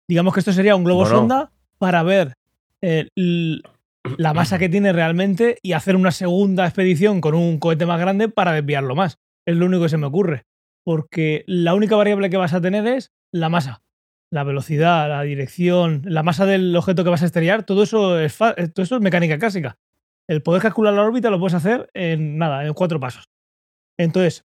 Digamos 0.09 0.35
que 0.35 0.41
esto 0.41 0.53
sería 0.53 0.75
un 0.77 0.85
globo 0.85 1.03
Bueno. 1.03 1.17
sonda 1.17 1.51
para 1.79 2.03
ver 2.03 2.35
eh, 2.83 3.09
la 4.19 4.35
masa 4.35 4.59
que 4.59 4.69
tiene 4.69 4.93
realmente 4.93 5.59
y 5.63 5.73
hacer 5.73 5.97
una 5.97 6.13
segunda 6.13 6.65
expedición 6.67 7.21
con 7.21 7.35
un 7.35 7.59
cohete 7.59 7.87
más 7.87 8.01
grande 8.01 8.29
para 8.29 8.53
desviarlo 8.53 8.95
más. 8.95 9.19
Es 9.47 9.57
lo 9.57 9.67
único 9.67 9.85
que 9.85 9.89
se 9.89 9.99
me 9.99 10.07
ocurre. 10.07 10.45
Porque 10.85 11.43
la 11.49 11.75
única 11.75 11.97
variable 11.97 12.31
que 12.31 12.37
vas 12.37 12.55
a 12.55 12.61
tener 12.61 12.87
es 12.87 13.11
la 13.33 13.49
masa. 13.49 13.83
La 14.33 14.45
velocidad, 14.45 15.09
la 15.09 15.23
dirección, 15.23 16.03
la 16.05 16.23
masa 16.23 16.47
del 16.47 16.75
objeto 16.77 17.03
que 17.05 17.11
vas 17.11 17.23
a 17.23 17.27
estrellar, 17.27 17.65
todo 17.65 17.83
eso 17.83 18.19
es, 18.21 18.37
eh, 18.57 18.69
todo 18.69 18.83
eso 18.85 18.97
es 18.97 19.03
mecánica 19.03 19.39
clásica. 19.39 19.77
El 20.29 20.43
poder 20.43 20.63
calcular 20.63 20.95
la 20.95 21.03
órbita 21.03 21.31
lo 21.31 21.39
puedes 21.41 21.55
hacer 21.55 21.89
en 21.95 22.39
nada, 22.39 22.65
en 22.67 22.75
cuatro 22.75 23.01
pasos. 23.01 23.25
Entonces, 23.99 24.45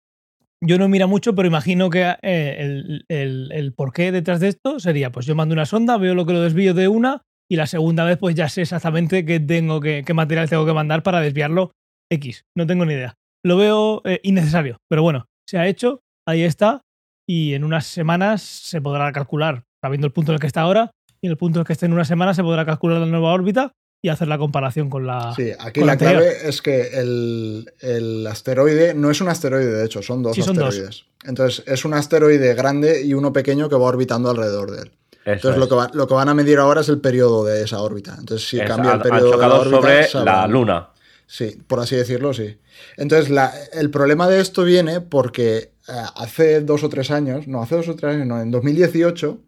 yo 0.61 0.78
no 0.78 0.88
mira 0.89 1.07
mucho, 1.07 1.36
pero 1.36 1.47
imagino 1.47 1.89
que 1.89 2.03
eh, 2.21 2.55
el, 2.59 3.05
el- 3.09 3.51
el 3.51 3.73
porqué 3.73 4.11
detrás 4.11 4.39
de 4.39 4.49
esto 4.49 4.80
sería, 4.80 5.11
pues 5.11 5.25
yo 5.25 5.36
mando 5.36 5.53
una 5.53 5.65
sonda, 5.65 5.97
veo 5.97 6.15
lo 6.15 6.25
que 6.25 6.34
lo 6.34 6.41
desvío 6.41 6.73
de 6.73 6.88
una 6.88 7.23
y 7.49 7.55
la 7.55 7.67
segunda 7.67 8.03
vez 8.03 8.17
pues 8.17 8.35
ya 8.35 8.49
sé 8.49 8.61
exactamente 8.63 9.25
qué 9.25 9.39
tengo 9.39 9.79
que, 9.79 10.03
qué 10.05 10.13
material 10.13 10.49
tengo 10.49 10.65
que 10.65 10.73
mandar 10.73 11.03
para 11.03 11.21
desviarlo 11.21 11.71
X. 12.11 12.43
No 12.55 12.67
tengo 12.67 12.85
ni 12.85 12.93
idea. 12.93 13.15
Lo 13.45 13.57
veo 13.57 14.01
eh, 14.05 14.19
innecesario, 14.23 14.77
pero 14.89 15.03
bueno, 15.03 15.25
se 15.47 15.57
ha 15.57 15.67
hecho, 15.67 16.01
ahí 16.27 16.43
está 16.43 16.81
y 17.29 17.53
en 17.53 17.63
unas 17.63 17.85
semanas 17.85 18.41
se 18.41 18.81
podrá 18.81 19.11
calcular, 19.11 19.63
sabiendo 19.81 20.07
el 20.07 20.13
punto 20.13 20.31
en 20.31 20.35
el 20.35 20.39
que 20.39 20.47
está 20.47 20.61
ahora 20.61 20.91
y 21.21 21.27
en 21.27 21.31
el 21.31 21.37
punto 21.37 21.59
en 21.59 21.61
el 21.61 21.67
que 21.67 21.73
esté 21.73 21.85
en 21.85 21.93
una 21.93 22.05
semana 22.05 22.33
se 22.33 22.43
podrá 22.43 22.65
calcular 22.65 22.99
la 22.99 23.05
nueva 23.05 23.31
órbita 23.31 23.71
y 24.03 24.09
hacer 24.09 24.27
la 24.27 24.37
comparación 24.37 24.89
con 24.89 25.07
la... 25.07 25.33
Sí, 25.35 25.51
aquí 25.59 25.81
la 25.81 25.97
clave 25.97 26.47
es 26.47 26.61
que 26.61 26.81
el, 26.99 27.71
el 27.81 28.27
asteroide 28.27 28.93
no 28.93 29.09
es 29.09 29.21
un 29.21 29.27
asteroide, 29.27 29.71
de 29.71 29.85
hecho, 29.85 30.01
son 30.03 30.21
dos 30.21 30.35
Sí, 30.35 30.43
son 30.43 30.55
dos. 30.55 30.67
asteroides. 30.67 31.05
Entonces, 31.25 31.63
es 31.67 31.83
un 31.83 31.93
asteroide 31.95 32.53
grande 32.53 33.03
y 33.03 33.15
uno 33.15 33.33
pequeño 33.33 33.69
que 33.69 33.75
va 33.75 33.85
orbitando 33.85 34.29
alrededor 34.29 34.71
de 34.71 34.83
él. 34.83 34.91
Entonces, 35.34 35.59
lo 35.59 35.67
que, 35.67 35.75
va- 35.75 35.91
lo 35.93 36.07
que 36.07 36.13
van 36.13 36.30
a 36.30 36.34
medir 36.34 36.57
ahora 36.59 36.82
es 36.82 36.89
el 36.89 36.99
periodo 36.99 37.43
de 37.45 37.63
esa 37.63 37.82
órbita. 37.82 38.15
Entonces, 38.17 38.47
si 38.47 38.59
Es- 38.59 38.65
cambia 38.67 38.93
el 38.93 39.01
periodo 39.01 39.34
han 39.34 39.39
de 39.39 39.47
la 39.47 39.55
órbita, 39.59 40.03
sobre 40.07 40.25
la 40.25 40.47
luna. 40.47 40.89
Sí, 41.25 41.61
por 41.67 41.80
así 41.82 41.95
decirlo, 41.97 42.34
sí. 42.34 42.57
Entonces, 42.95 43.30
la- 43.30 43.53
el 43.73 43.89
problema 43.89 44.28
de 44.30 44.39
esto 44.39 44.63
viene 44.63 45.01
porque 45.01 45.73
eh, 45.89 45.93
hace 46.15 46.61
dos 46.61 46.84
o 46.84 46.89
tres 46.89 47.11
años, 47.11 47.47
no, 47.47 47.61
hace 47.61 47.75
dos 47.75 47.88
o 47.89 47.95
tres 47.95 48.15
años, 48.15 48.28
no, 48.28 48.41
en 48.41 48.51
2018, 48.51 49.39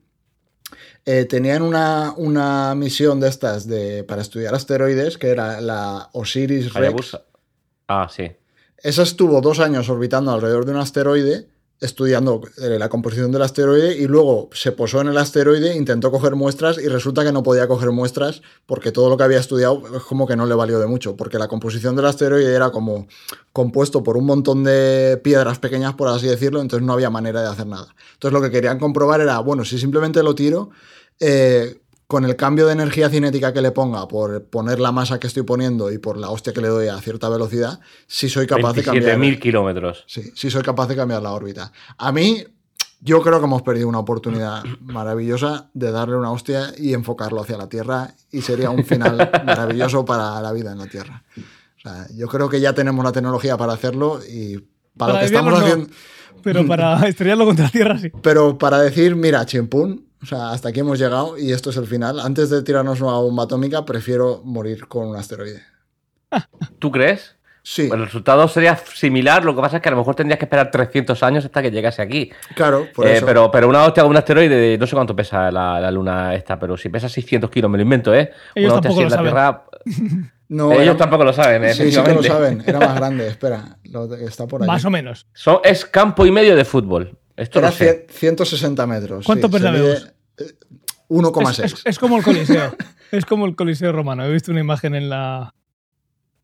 eh, 1.06 1.26
tenían 1.26 1.62
una, 1.62 2.14
una 2.18 2.76
misión 2.76 3.20
de 3.20 3.30
estas 3.30 3.68
de, 3.68 4.04
para 4.04 4.22
estudiar 4.22 4.54
asteroides, 4.54 5.18
que 5.18 5.30
era 5.30 5.60
la 5.62 6.10
Osiris 6.14 6.66
Rex. 6.74 6.76
Hayabusa. 6.76 7.24
Ah, 7.88 8.08
sí. 8.14 8.30
Esa 8.78 9.04
estuvo 9.04 9.42
dos 9.42 9.60
años 9.60 9.90
orbitando 9.90 10.32
alrededor 10.32 10.66
de 10.66 10.72
un 10.74 10.78
asteroide, 10.80 11.48
estudiando 11.82 12.42
eh, 12.58 12.78
la 12.78 12.90
composición 12.90 13.32
del 13.32 13.42
asteroide, 13.42 13.98
y 13.98 14.08
luego 14.08 14.50
se 14.54 14.72
posó 14.72 15.02
en 15.02 15.08
el 15.08 15.18
asteroide, 15.18 15.76
intentó 15.76 16.12
coger 16.12 16.36
muestras 16.36 16.78
y 16.78 16.88
resulta 16.88 17.24
que 17.24 17.32
no 17.32 17.42
podía 17.44 17.68
coger 17.68 17.92
muestras 17.92 18.42
porque 18.66 18.92
todo 18.92 19.10
lo 19.10 19.18
que 19.18 19.24
había 19.24 19.40
estudiado 19.40 19.82
es 19.96 20.04
como 20.04 20.28
que 20.28 20.36
no 20.36 20.46
le 20.46 20.56
valió 20.56 20.80
de 20.80 20.88
mucho, 20.88 21.16
porque 21.16 21.40
la 21.40 21.48
composición 21.48 21.96
del 21.96 22.06
asteroide 22.06 22.54
era 22.54 22.72
como 22.72 23.08
compuesto 23.54 24.04
por 24.04 24.18
un 24.18 24.26
montón 24.26 24.64
de 24.64 25.20
piedras 25.24 25.60
pequeñas, 25.60 25.94
por 25.94 26.10
así 26.10 26.28
decirlo, 26.28 26.62
entonces 26.62 26.86
no 26.86 26.94
había 26.94 27.10
manera 27.10 27.42
de 27.42 27.48
hacer 27.48 27.68
nada. 27.68 27.96
Entonces 28.14 28.34
lo 28.34 28.42
que 28.42 28.52
querían 28.52 28.80
comprobar 28.80 29.22
era, 29.22 29.40
bueno, 29.40 29.64
si 29.64 29.80
simplemente 29.80 30.22
lo 30.22 30.36
tiro, 30.36 30.72
eh, 31.20 31.80
con 32.10 32.26
el 32.26 32.36
cambio 32.36 32.66
de 32.66 32.74
energía 32.74 33.08
cinética 33.08 33.54
que 33.54 33.62
le 33.62 33.70
ponga 33.70 34.08
por 34.08 34.44
poner 34.46 34.80
la 34.80 34.92
masa 34.92 35.20
que 35.20 35.28
estoy 35.28 35.44
poniendo 35.44 35.92
y 35.92 36.00
por 36.00 36.18
la 36.18 36.32
hostia 36.32 36.52
que 36.52 36.60
le 36.60 36.68
doy 36.68 36.88
a 36.88 36.98
cierta 36.98 37.30
velocidad, 37.30 37.80
si 38.08 38.30
soy 38.30 38.48
capaz 38.48 38.74
de 38.74 38.82
cambiar. 38.82 39.20
27.000 39.20 39.40
kilómetros. 39.40 40.06
Sí, 40.08 40.32
sí 40.34 40.50
soy 40.50 40.64
capaz 40.64 40.88
de 40.88 40.96
cambiar 40.96 41.22
la 41.22 41.34
órbita. 41.34 41.72
A 42.00 42.12
mí, 42.12 42.44
yo 43.00 43.22
creo 43.22 43.38
que 43.38 43.46
hemos 43.46 43.62
perdido 43.62 43.88
una 43.88 44.00
oportunidad 44.00 44.64
maravillosa 44.82 45.70
de 45.76 45.92
darle 45.92 46.16
una 46.16 46.32
hostia 46.32 46.74
y 46.80 46.96
enfocarlo 46.96 47.42
hacia 47.42 47.58
la 47.58 47.70
Tierra 47.70 48.16
y 48.32 48.42
sería 48.42 48.72
un 48.72 48.84
final 48.84 49.30
maravilloso 49.46 50.04
para 50.04 50.42
la 50.42 50.52
vida 50.52 50.72
en 50.72 50.80
la 50.80 50.88
Tierra. 50.88 51.24
O 51.38 51.80
sea, 51.80 52.08
yo 52.16 52.28
creo 52.28 52.50
que 52.50 52.60
ya 52.60 52.74
tenemos 52.74 53.06
la 53.06 53.12
tecnología 53.12 53.56
para 53.56 53.74
hacerlo 53.74 54.20
y 54.28 54.58
para, 54.58 54.66
Para 54.98 55.14
lo 55.14 55.20
que 55.20 55.26
estamos 55.26 55.54
no. 55.54 55.60
haciendo... 55.60 55.90
Pero 56.42 56.66
para 56.66 57.04
estrellarlo 57.08 57.46
contra 57.46 57.66
la 57.66 57.72
Tierra, 57.72 58.00
sí. 58.00 58.12
Pero 58.24 58.58
para 58.58 58.80
decir, 58.80 59.16
mira, 59.16 59.46
chimpún, 59.46 60.09
o 60.22 60.26
sea, 60.26 60.52
hasta 60.52 60.70
aquí 60.70 60.80
hemos 60.82 61.00
llegado 61.00 61.38
y 61.38 61.52
esto 61.52 61.70
es 61.70 61.78
el 61.78 61.88
final. 61.88 62.20
Antes 62.20 62.50
de 62.50 62.62
tirarnos 62.64 63.02
una 63.02 63.14
bomba 63.14 63.44
atómica, 63.44 63.86
prefiero 63.86 64.42
morir 64.44 64.88
con 64.88 65.08
un 65.08 65.16
asteroide. 65.16 65.62
¿Tú 66.80 66.92
crees? 66.92 67.36
Sí, 67.62 67.90
El 67.92 68.04
resultado 68.06 68.48
sería 68.48 68.76
similar, 68.78 69.44
lo 69.46 69.54
que 69.56 69.62
pasa 69.62 69.78
es 69.78 69.84
que 69.84 69.90
a 69.90 69.92
lo 69.92 69.98
mejor 69.98 70.16
tendrías 70.16 70.40
que 70.40 70.46
esperar 70.46 70.72
300 70.72 71.22
años 71.24 71.46
hasta 71.46 71.62
que 71.62 71.70
llegase 71.70 72.02
aquí. 72.02 72.32
claro, 72.56 72.88
por 72.96 73.06
Eh, 73.06 73.18
eso. 73.18 73.26
pero, 73.26 73.52
pero 73.52 73.68
una 73.68 73.84
hostia 73.84 74.02
con 74.04 74.12
un 74.12 74.18
asteroide, 74.18 74.56
de- 74.56 74.78
no 74.78 74.88
sé 74.88 74.96
cuánto 74.96 75.16
pesa 75.16 75.52
la, 75.52 75.80
la 75.80 75.92
luna 75.92 76.34
esta, 76.34 76.58
pero 76.58 76.78
si 76.78 76.90
pesa 76.90 77.10
600 77.10 77.50
kilos, 77.52 77.70
me 77.70 77.78
lo 77.78 77.84
invento, 77.84 78.14
¿eh? 78.16 78.32
Ellos 78.56 78.72
una 78.72 78.76
hostia 78.80 78.92
así 78.92 79.02
en 79.02 79.10
la 79.10 79.22
Tierra. 79.22 79.64
No, 80.52 80.72
Ellos 80.72 80.84
era- 80.84 80.98
tampoco 80.98 81.24
lo 81.26 81.32
saben, 81.32 81.64
¿eh? 81.64 81.76
Sí, 81.76 81.92
sí 81.92 82.02
que 82.02 82.12
lo 82.12 82.24
saben. 82.24 82.64
Era 82.66 82.80
más 82.80 82.96
grande, 82.96 83.28
espera. 83.28 83.78
Lo, 83.84 84.12
está 84.16 84.48
por 84.48 84.64
ahí. 84.64 84.68
Más 84.68 84.84
o 84.84 84.90
menos. 84.90 85.28
Es 85.64 85.86
campo 85.86 86.26
y 86.26 86.32
medio 86.32 86.56
de 86.56 86.66
fútbol. 86.66 87.19
Esto 87.40 87.60
Era 87.60 87.70
lo 87.70 87.76
sé. 87.76 88.06
100 88.10 88.36
160 88.36 88.88
metros. 88.88 89.26
¿Cuánto 89.26 89.48
sí, 89.48 89.54
Bernabéu? 89.54 89.88
eh, 90.38 90.44
1,6. 91.10 91.50
Es, 91.64 91.74
es- 91.74 91.82
es 91.86 92.00
como 92.00 92.18
el 92.18 92.24
Coliseo. 92.24 92.76
es 93.12 93.26
como 93.26 93.46
el 93.46 93.56
Coliseo 93.56 93.92
romano. 93.92 94.26
He 94.26 94.32
visto 94.32 94.52
una 94.52 94.60
imagen 94.62 94.96
en 94.96 95.10
la. 95.10 95.54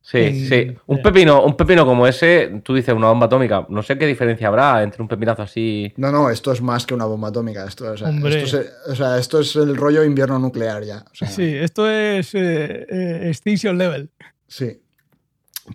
Sí, 0.01 0.17
en- 0.19 0.47
sí. 0.47 0.77
Un 0.85 0.99
eh. 0.99 1.01
pepino, 1.03 1.43
un 1.43 1.57
pepino 1.57 1.83
como 1.85 2.05
ese, 2.07 2.61
tú 2.63 2.75
dices 2.75 2.93
una 2.93 3.07
bomba 3.07 3.25
atómica. 3.25 3.65
No 3.69 3.81
sé 3.81 3.97
qué 3.97 4.05
diferencia 4.05 4.47
habrá 4.47 4.83
entre 4.83 5.01
un 5.01 5.07
pepinazo 5.07 5.41
así. 5.41 5.91
No, 5.97 6.11
no, 6.11 6.29
esto 6.29 6.51
es 6.51 6.61
más 6.61 6.85
que 6.85 6.93
una 6.93 7.05
bomba 7.05 7.29
atómica. 7.29 7.65
Esto, 7.65 7.91
o 7.91 7.97
sea, 7.97 8.09
esto, 8.11 8.47
se- 8.47 8.69
o 8.91 8.95
sea, 8.95 9.17
esto 9.17 9.39
es 9.39 9.55
el 9.55 9.75
rollo 9.75 10.03
invierno 10.03 10.37
nuclear 10.39 10.83
ya. 10.83 11.03
o 11.11 11.15
sea, 11.15 11.27
Sí, 11.27 11.43
esto 11.55 11.89
es 11.89 12.35
eh, 12.35 12.85
eh, 12.89 13.21
Extinction 13.29 13.77
Level. 13.77 14.09
sí. 14.47 14.79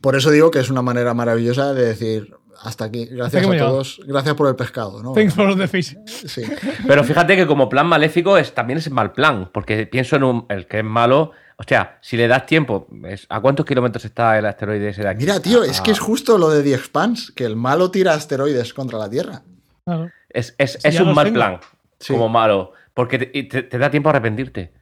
Por 0.01 0.15
eso 0.15 0.31
digo 0.31 0.53
que 0.53 0.61
es 0.61 0.71
una 0.71 0.83
manera 0.83 1.15
maravillosa 1.15 1.75
de 1.75 1.85
decir 1.87 2.33
hasta 2.63 2.85
aquí. 2.85 3.07
Gracias 3.07 3.47
a 3.47 3.57
todos. 3.59 4.01
Gracias 4.07 4.35
por 4.35 4.49
el 4.49 4.57
pescado. 4.57 5.03
¿no? 5.03 5.13
Thanks 5.13 5.35
for 5.35 5.57
the 5.57 5.67
fish. 5.69 5.97
Sí. 6.07 6.43
Pero 6.87 7.03
fíjate 7.05 7.37
que 7.37 7.47
como 7.47 7.69
plan 7.69 7.87
maléfico 7.87 8.37
es, 8.37 8.55
también 8.55 8.79
es 8.79 8.91
mal 8.91 9.13
plan, 9.13 9.51
porque 9.53 9.87
pienso 9.87 10.17
en 10.17 10.25
un, 10.25 10.47
el 10.49 10.67
que 10.67 10.79
es 10.79 10.85
malo. 10.85 11.33
Hostia, 11.57 11.99
si 12.01 12.17
le 12.17 12.27
das 12.27 12.47
tiempo, 12.47 12.87
¿a 13.29 13.41
cuántos 13.41 13.67
kilómetros 13.67 14.05
está 14.07 14.39
el 14.39 14.47
asteroide 14.47 14.89
ese 14.89 15.03
de 15.03 15.09
aquí? 15.09 15.21
Mira, 15.27 15.41
tío, 15.41 15.63
es 15.63 15.81
que 15.83 15.91
es 15.91 15.99
justo 15.99 16.39
lo 16.39 16.49
de 16.49 16.63
The 16.63 16.75
Expanse, 16.75 17.33
que 17.35 17.45
el 17.45 17.55
malo 17.57 17.91
tira 17.91 18.15
asteroides 18.15 18.73
contra 18.73 18.99
la 18.99 19.11
Tierra. 19.11 19.43
Claro. 19.85 20.11
Es, 20.31 20.55
es- 20.57 20.79
Si 20.81 20.89
es 20.89 21.01
un 21.01 21.13
mal 21.15 21.27
tengo. 21.27 21.35
plan, 21.37 21.61
Sí. 21.99 22.15
como 22.15 22.29
malo. 22.31 22.73
Porque 22.95 23.19
te, 23.19 23.31
y 23.39 23.43
te- 23.49 23.63
te 23.65 23.77
da 23.79 23.91
tiempo 23.91 24.09
a 24.09 24.13
arrepentirte. 24.13 24.73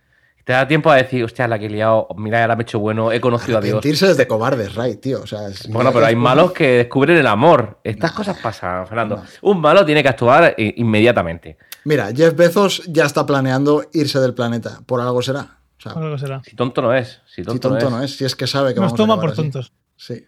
Te 0.48 0.54
da 0.54 0.66
tiempo 0.66 0.90
a 0.90 0.96
decir, 0.96 1.22
hostia, 1.22 1.46
la 1.46 1.58
que 1.58 1.66
he 1.66 1.68
liado, 1.68 2.08
mira, 2.16 2.40
ahora 2.40 2.56
me 2.56 2.62
he 2.62 2.64
hecho 2.64 2.78
bueno, 2.78 3.12
he 3.12 3.20
conocido 3.20 3.58
a 3.58 3.60
Dios. 3.60 3.74
Mentirse 3.74 4.10
es 4.12 4.16
de 4.16 4.26
cobardes, 4.26 4.74
Ray, 4.74 4.96
tío. 4.96 5.20
O 5.20 5.26
sea, 5.26 5.46
es- 5.46 5.68
Bueno, 5.68 5.92
pero 5.92 6.06
hay 6.06 6.16
malos 6.16 6.52
que 6.52 6.68
descubren 6.78 7.18
el 7.18 7.26
amor. 7.26 7.78
Estas 7.84 8.12
cosas 8.12 8.38
pasan, 8.38 8.86
Fernando. 8.86 9.22
Un 9.42 9.60
malo 9.60 9.84
tiene 9.84 10.02
que 10.02 10.08
actuar 10.08 10.54
eh, 10.56 10.72
inmediatamente. 10.78 11.58
Mira, 11.84 12.08
Jeff 12.16 12.34
Bezos 12.34 12.82
ya 12.86 13.04
está 13.04 13.26
planeando 13.26 13.84
irse 13.92 14.20
del 14.20 14.32
planeta. 14.32 14.80
Por 14.86 15.02
algo 15.02 15.20
será. 15.20 15.58
O 15.76 15.80
sea, 15.82 15.92
Algo 15.92 16.16
será. 16.16 16.40
Si 16.42 16.56
tonto 16.56 16.80
no 16.80 16.94
es. 16.94 17.20
Si 17.26 17.42
tonto, 17.42 17.52
si 17.52 17.58
tonto 17.60 17.90
no 17.90 17.98
no 17.98 18.02
es. 18.04 18.16
si 18.16 18.24
es 18.24 18.34
que 18.34 18.46
sabe 18.46 18.72
que 18.72 18.80
Nos 18.80 18.92
vamos 18.92 19.00
a 19.00 19.02
toma 19.04 19.20
por 19.20 19.28
así. 19.32 19.36
tontos. 19.42 19.74
Sí. 19.98 20.24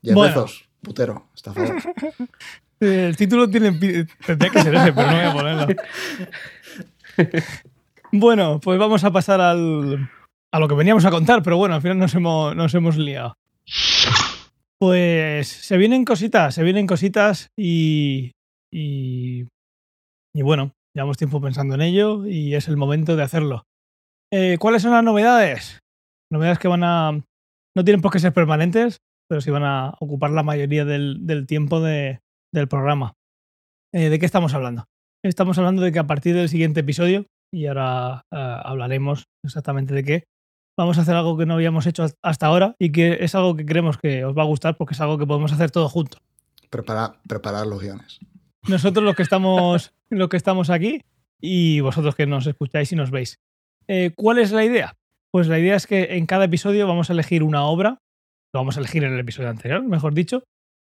Jeff 0.00 0.14
Bueno. 0.14 0.32
Bezos, 0.32 0.68
putero, 0.80 1.26
estafador. 1.34 1.74
El 2.78 3.16
título 3.16 3.50
tiene. 3.50 3.72
Tendría 3.72 4.50
que 4.52 4.62
ser 4.62 4.74
ese, 4.76 4.92
pero 4.92 5.10
no 5.10 5.16
voy 5.16 5.24
a 5.24 5.32
ponerlo. 5.32 5.66
Bueno, 8.16 8.60
pues 8.60 8.78
vamos 8.78 9.02
a 9.02 9.10
pasar 9.10 9.40
al, 9.40 10.08
a 10.52 10.60
lo 10.60 10.68
que 10.68 10.76
veníamos 10.76 11.04
a 11.04 11.10
contar, 11.10 11.42
pero 11.42 11.56
bueno, 11.56 11.74
al 11.74 11.82
final 11.82 11.98
nos 11.98 12.14
hemos, 12.14 12.54
nos 12.54 12.72
hemos 12.72 12.96
liado. 12.96 13.34
Pues 14.78 15.48
se 15.48 15.76
vienen 15.76 16.04
cositas, 16.04 16.54
se 16.54 16.62
vienen 16.62 16.86
cositas 16.86 17.48
y, 17.58 18.30
y, 18.72 19.48
y 20.32 20.42
bueno, 20.42 20.70
llevamos 20.94 21.16
tiempo 21.16 21.40
pensando 21.40 21.74
en 21.74 21.80
ello 21.80 22.24
y 22.24 22.54
es 22.54 22.68
el 22.68 22.76
momento 22.76 23.16
de 23.16 23.24
hacerlo. 23.24 23.64
Eh, 24.32 24.58
¿Cuáles 24.60 24.82
son 24.82 24.92
las 24.92 25.02
novedades? 25.02 25.80
Novedades 26.30 26.60
que 26.60 26.68
van 26.68 26.84
a... 26.84 27.10
no 27.10 27.84
tienen 27.84 28.00
por 28.00 28.12
qué 28.12 28.20
ser 28.20 28.32
permanentes, 28.32 28.98
pero 29.28 29.40
sí 29.40 29.50
van 29.50 29.64
a 29.64 29.94
ocupar 29.98 30.30
la 30.30 30.44
mayoría 30.44 30.84
del, 30.84 31.26
del 31.26 31.48
tiempo 31.48 31.80
de, 31.80 32.20
del 32.52 32.68
programa. 32.68 33.14
Eh, 33.92 34.08
¿De 34.08 34.20
qué 34.20 34.26
estamos 34.26 34.54
hablando? 34.54 34.84
Estamos 35.24 35.58
hablando 35.58 35.82
de 35.82 35.90
que 35.90 35.98
a 35.98 36.06
partir 36.06 36.36
del 36.36 36.48
siguiente 36.48 36.80
episodio, 36.80 37.26
y 37.54 37.66
ahora 37.66 38.26
eh, 38.30 38.56
hablaremos 38.64 39.28
exactamente 39.44 39.94
de 39.94 40.04
qué, 40.04 40.24
vamos 40.76 40.98
a 40.98 41.02
hacer 41.02 41.14
algo 41.14 41.36
que 41.36 41.46
no 41.46 41.54
habíamos 41.54 41.86
hecho 41.86 42.04
hasta 42.22 42.46
ahora 42.46 42.74
y 42.78 42.90
que 42.90 43.18
es 43.20 43.34
algo 43.34 43.54
que 43.54 43.64
creemos 43.64 43.96
que 43.96 44.24
os 44.24 44.36
va 44.36 44.42
a 44.42 44.46
gustar 44.46 44.76
porque 44.76 44.94
es 44.94 45.00
algo 45.00 45.18
que 45.18 45.26
podemos 45.26 45.52
hacer 45.52 45.70
todos 45.70 45.92
juntos. 45.92 46.20
Prepara, 46.68 47.14
preparar 47.28 47.66
los 47.66 47.80
guiones. 47.80 48.18
Nosotros 48.68 49.04
los 49.04 49.14
que 49.14 49.22
estamos, 49.22 49.94
los 50.10 50.28
que 50.28 50.36
estamos 50.36 50.68
aquí 50.68 51.00
y 51.40 51.80
vosotros 51.80 52.16
que 52.16 52.26
nos 52.26 52.46
escucháis 52.46 52.90
y 52.92 52.96
nos 52.96 53.10
veis. 53.10 53.38
Eh, 53.86 54.12
¿Cuál 54.16 54.38
es 54.38 54.50
la 54.50 54.64
idea? 54.64 54.96
Pues 55.30 55.46
la 55.46 55.58
idea 55.58 55.76
es 55.76 55.86
que 55.86 56.16
en 56.16 56.26
cada 56.26 56.44
episodio 56.44 56.86
vamos 56.86 57.10
a 57.10 57.12
elegir 57.12 57.42
una 57.42 57.64
obra, 57.64 58.00
lo 58.52 58.60
vamos 58.60 58.76
a 58.76 58.80
elegir 58.80 59.04
en 59.04 59.12
el 59.12 59.20
episodio 59.20 59.50
anterior, 59.50 59.82
mejor 59.82 60.14
dicho, 60.14 60.44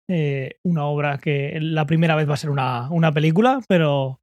eh, 0.07 0.57
una 0.63 0.85
obra 0.85 1.17
que 1.17 1.57
la 1.61 1.85
primera 1.85 2.15
vez 2.15 2.29
va 2.29 2.35
a 2.35 2.37
ser 2.37 2.51
una, 2.51 2.89
una 2.91 3.11
película, 3.11 3.59
pero 3.67 4.19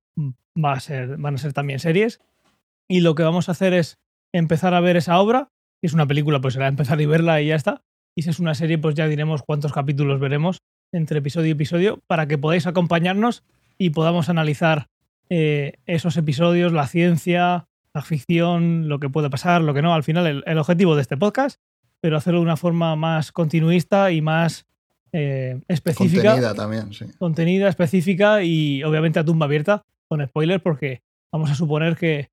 va 0.56 0.72
a 0.72 0.80
ser, 0.80 1.16
van 1.18 1.34
a 1.34 1.38
ser 1.38 1.52
también 1.52 1.78
series. 1.78 2.20
Y 2.92 3.00
lo 3.00 3.14
que 3.14 3.22
vamos 3.22 3.48
a 3.48 3.52
hacer 3.52 3.72
es 3.72 3.96
empezar 4.34 4.74
a 4.74 4.80
ver 4.80 4.98
esa 4.98 5.18
obra. 5.18 5.48
Si 5.80 5.86
es 5.86 5.94
una 5.94 6.06
película, 6.06 6.42
pues 6.42 6.52
será 6.52 6.68
empezar 6.68 7.00
y 7.00 7.06
verla 7.06 7.40
y 7.40 7.46
ya 7.46 7.54
está. 7.54 7.80
Y 8.14 8.20
si 8.20 8.28
es 8.28 8.38
una 8.38 8.54
serie, 8.54 8.76
pues 8.76 8.94
ya 8.94 9.08
diremos 9.08 9.42
cuántos 9.42 9.72
capítulos 9.72 10.20
veremos 10.20 10.58
entre 10.92 11.20
episodio 11.20 11.48
y 11.48 11.52
episodio 11.52 12.02
para 12.06 12.28
que 12.28 12.36
podáis 12.36 12.66
acompañarnos 12.66 13.44
y 13.78 13.90
podamos 13.90 14.28
analizar 14.28 14.88
eh, 15.30 15.78
esos 15.86 16.18
episodios, 16.18 16.74
la 16.74 16.86
ciencia, 16.86 17.66
la 17.94 18.02
ficción, 18.02 18.90
lo 18.90 19.00
que 19.00 19.08
puede 19.08 19.30
pasar, 19.30 19.62
lo 19.62 19.72
que 19.72 19.80
no. 19.80 19.94
Al 19.94 20.04
final, 20.04 20.26
el, 20.26 20.44
el 20.44 20.58
objetivo 20.58 20.94
de 20.94 21.00
este 21.00 21.16
podcast, 21.16 21.58
pero 22.02 22.18
hacerlo 22.18 22.40
de 22.40 22.44
una 22.44 22.58
forma 22.58 22.94
más 22.94 23.32
continuista 23.32 24.12
y 24.12 24.20
más 24.20 24.66
eh, 25.12 25.62
específica. 25.66 26.32
Contenida 26.32 26.54
también, 26.54 26.92
sí. 26.92 27.06
Contenida, 27.18 27.70
específica 27.70 28.42
y 28.42 28.84
obviamente 28.84 29.18
a 29.18 29.24
tumba 29.24 29.46
abierta 29.46 29.82
con 30.08 30.22
spoilers 30.26 30.62
porque 30.62 31.00
vamos 31.32 31.50
a 31.50 31.54
suponer 31.54 31.96
que 31.96 32.28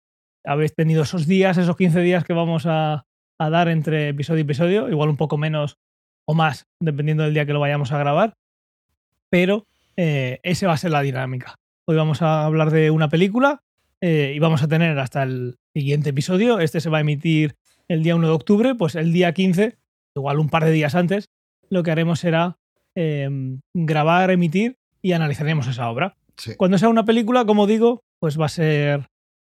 habéis 0.45 0.73
tenido 0.73 1.03
esos 1.03 1.27
días, 1.27 1.57
esos 1.57 1.75
15 1.75 1.99
días 2.01 2.23
que 2.23 2.33
vamos 2.33 2.65
a, 2.65 3.05
a 3.39 3.49
dar 3.49 3.69
entre 3.69 4.09
episodio 4.09 4.39
y 4.39 4.41
episodio, 4.43 4.89
igual 4.89 5.09
un 5.09 5.17
poco 5.17 5.37
menos 5.37 5.77
o 6.25 6.35
más, 6.35 6.67
dependiendo 6.79 7.23
del 7.23 7.33
día 7.33 7.45
que 7.45 7.53
lo 7.53 7.59
vayamos 7.59 7.91
a 7.91 7.97
grabar, 7.97 8.35
pero 9.31 9.65
eh, 9.97 10.39
esa 10.43 10.67
va 10.67 10.73
a 10.73 10.77
ser 10.77 10.91
la 10.91 11.01
dinámica. 11.01 11.55
Hoy 11.87 11.95
vamos 11.95 12.21
a 12.21 12.45
hablar 12.45 12.69
de 12.69 12.91
una 12.91 13.09
película 13.09 13.61
eh, 13.99 14.33
y 14.35 14.39
vamos 14.39 14.61
a 14.61 14.67
tener 14.67 14.97
hasta 14.99 15.23
el 15.23 15.57
siguiente 15.73 16.11
episodio. 16.11 16.59
Este 16.59 16.81
se 16.81 16.89
va 16.89 16.99
a 16.99 17.01
emitir 17.01 17.55
el 17.87 18.03
día 18.03 18.15
1 18.15 18.27
de 18.27 18.33
octubre, 18.33 18.75
pues 18.75 18.95
el 18.95 19.11
día 19.11 19.33
15, 19.33 19.77
igual 20.15 20.39
un 20.39 20.49
par 20.49 20.65
de 20.65 20.71
días 20.71 20.93
antes, 20.93 21.29
lo 21.69 21.81
que 21.81 21.91
haremos 21.91 22.19
será 22.19 22.57
eh, 22.95 23.27
grabar, 23.73 24.29
emitir 24.29 24.77
y 25.01 25.13
analizaremos 25.13 25.67
esa 25.67 25.89
obra. 25.89 26.15
Sí. 26.37 26.55
Cuando 26.57 26.77
sea 26.77 26.89
una 26.89 27.05
película, 27.05 27.45
como 27.45 27.65
digo, 27.65 28.03
pues 28.19 28.39
va 28.39 28.45
a 28.45 28.49
ser 28.49 29.08